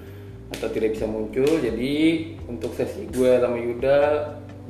atau 0.55 0.70
tidak 0.70 0.95
bisa 0.95 1.11
muncul. 1.11 1.59
Jadi 1.59 1.95
untuk 2.47 2.70
sesi 2.78 3.11
gue 3.11 3.43
sama 3.43 3.59
Yuda 3.59 3.99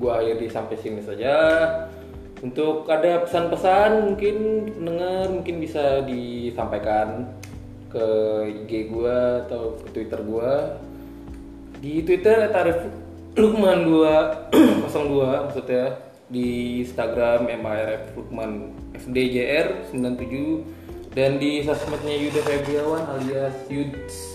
gue 0.00 0.10
akhiri 0.10 0.48
sampai 0.48 0.80
sini 0.80 1.04
saja. 1.04 1.36
Untuk 2.40 2.88
ada 2.88 3.28
pesan-pesan 3.28 4.08
mungkin 4.08 4.36
pendengar 4.72 5.28
mungkin 5.28 5.60
bisa 5.60 6.00
disampaikan 6.08 7.28
ke 7.92 8.06
IG 8.64 8.88
gue 8.88 9.16
atau 9.48 9.76
ke 9.84 9.88
Twitter 9.92 10.20
gue 10.24 10.52
di 11.78 12.02
Twitter 12.02 12.50
Tarif 12.50 12.78
Lukman 13.34 13.86
2 13.90 14.52
02 14.90 14.90
maksudnya 15.50 15.98
di 16.30 16.80
Instagram 16.86 17.50
MARF 17.50 18.14
Lukman 18.18 18.74
FDJR 18.94 19.90
97 19.90 21.14
dan 21.14 21.38
di 21.38 21.62
sosmednya 21.62 22.14
Yuda 22.14 22.40
Febriawan 22.42 23.02
alias 23.18 23.54
Yuds 23.70 24.34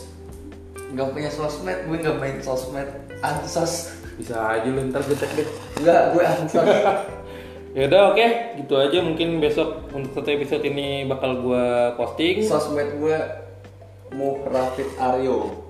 nggak 0.89 1.09
punya 1.13 1.29
sosmed, 1.29 1.79
gue 1.85 1.97
nggak 2.01 2.17
main 2.17 2.37
sosmed. 2.41 2.89
Ansos. 3.21 3.93
bisa 4.19 4.35
aja 4.35 4.67
lu 4.67 4.83
ntar 4.91 4.99
gue 5.07 5.15
cek 5.15 5.31
deh 5.31 5.47
Enggak, 5.79 6.11
gue 6.11 6.23
ansos. 6.27 6.67
ya 7.77 7.83
udah 7.87 8.01
oke 8.11 8.27
gitu 8.59 8.73
aja 8.75 8.97
mungkin 8.99 9.39
besok 9.39 9.87
untuk 9.95 10.11
satu 10.17 10.29
episode 10.33 10.65
ini 10.65 11.05
bakal 11.05 11.39
gua 11.39 11.93
posting 11.95 12.41
sosmed 12.43 12.99
gue 12.99 13.17
Muhrafid 14.11 14.89
Aryo. 14.97 15.69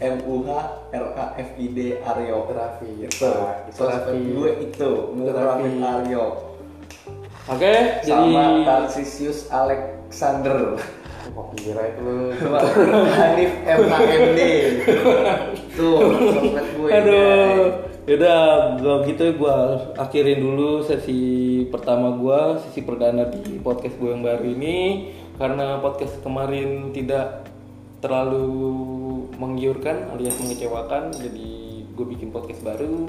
M 0.00 0.16
U 0.24 0.42
H 0.48 0.50
R 0.96 1.06
A 1.12 1.24
F 1.36 1.50
I 1.60 1.66
D 1.70 1.78
Aryo. 2.00 2.48
Raffi 2.48 2.88
Itu. 3.04 3.32
Sosmed 3.72 4.16
gue 4.16 4.50
itu 4.64 4.90
Muhrafid 5.12 5.76
Aryo. 5.80 6.24
oke 7.48 7.74
jadi 8.04 8.30
Sama 8.32 8.64
Tarsisius 8.64 9.48
Alexander. 9.52 10.80
Wah, 11.30 11.46
kira 11.54 11.94
itu 11.94 12.00
lu 12.02 12.34
Hanif 13.20 13.52
MHMD. 13.62 14.40
Tuh, 15.78 15.98
sosmed 16.34 16.66
gue. 16.74 16.88
Aduh, 16.90 17.56
yaudah 18.08 18.40
gua 18.80 18.94
gitu 19.06 19.24
gua 19.38 19.56
akhirin 19.94 20.40
dulu 20.42 20.82
sesi 20.82 21.20
pertama 21.70 22.16
gua, 22.16 22.58
sesi 22.58 22.82
perdana 22.82 23.28
di 23.30 23.60
podcast 23.62 23.94
gue 24.00 24.10
yang 24.10 24.24
baru 24.24 24.44
ini 24.50 24.78
karena 25.38 25.78
podcast 25.78 26.18
kemarin 26.24 26.90
tidak 26.90 27.46
terlalu 28.00 28.48
menggiurkan 29.36 30.12
alias 30.14 30.36
mengecewakan, 30.40 31.12
jadi 31.12 31.48
gue 31.84 32.06
bikin 32.16 32.32
podcast 32.32 32.60
baru. 32.62 33.08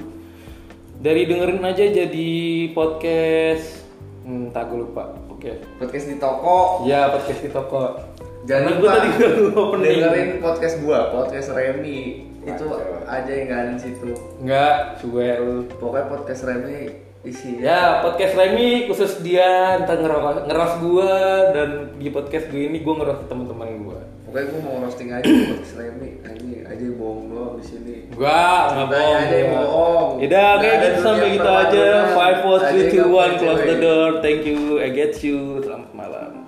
Dari 1.02 1.26
dengerin 1.26 1.64
aja 1.66 1.82
jadi 1.82 2.30
podcast, 2.70 3.82
hmm, 4.22 4.54
tak 4.54 4.70
gue 4.70 4.86
lupa. 4.86 5.10
Oke. 5.32 5.58
Podcast 5.82 6.06
di 6.06 6.16
toko. 6.22 6.86
Ya 6.86 7.10
podcast 7.10 7.40
di 7.42 7.50
toko. 7.50 7.98
Jangan 8.46 8.78
Karena 8.78 8.78
gue 8.78 8.88
lupa 8.90 8.94
tadi 8.94 9.08
opening. 9.54 9.98
dengerin 9.98 10.30
podcast 10.38 10.74
gua, 10.82 10.98
podcast 11.10 11.48
Remy. 11.54 12.00
Itu 12.42 12.66
aja 13.06 13.30
yang 13.30 13.46
gak 13.50 13.60
ada 13.62 13.70
di 13.74 13.80
situ. 13.82 14.10
Enggak, 14.42 14.98
cuek 14.98 15.36
lu. 15.42 15.56
Pokoknya 15.78 16.06
podcast 16.10 16.42
Remy 16.42 16.78
isinya 17.22 17.62
Ya, 17.62 17.82
podcast 18.02 18.34
Remy 18.34 18.90
khusus 18.90 19.22
dia 19.22 19.78
ntar 19.86 20.02
ngeros, 20.02 20.42
ngeros 20.50 20.72
gua 20.82 21.14
dan 21.54 21.70
di 21.94 22.10
podcast 22.10 22.50
gue 22.50 22.66
ini 22.66 22.82
gua 22.82 22.98
ngeros 22.98 23.30
teman-teman 23.30 23.78
gua. 23.86 24.00
Pokoknya 24.32 24.48
gue 24.48 24.60
mau 24.64 24.80
roasting 24.80 25.10
aja 25.12 25.28
podcast 25.28 25.76
Remy. 25.76 26.10
Aja 26.24 26.48
aja 26.72 26.86
bohong 26.96 27.24
doang 27.28 27.52
di 27.60 27.64
sini. 27.68 27.94
Gua 28.16 28.40
nggak 28.72 28.88
bohong. 28.88 29.16
aja, 29.20 29.38
bohong. 29.44 30.10
Yaudah, 30.24 30.48
oke 30.48 30.56
Nggak 30.56 30.72
ada 30.72 30.86
gitu 30.88 31.00
sampai 31.04 31.28
gitu 31.36 31.50
aja. 31.52 31.84
permaluan. 31.84 32.16
Five, 32.16 32.38
four, 32.40 32.56
Aja 32.56 32.68
three, 32.72 32.88
two, 32.88 32.96
nggak 32.96 33.12
one, 33.12 33.28
punya 33.28 33.40
close 33.44 33.62
the 33.68 33.76
door. 33.76 34.08
Thank 34.24 34.40
you, 34.48 34.58
I 34.80 34.88
get 34.88 35.12
you. 35.20 35.60
Selamat 35.60 35.92
malam. 35.92 36.41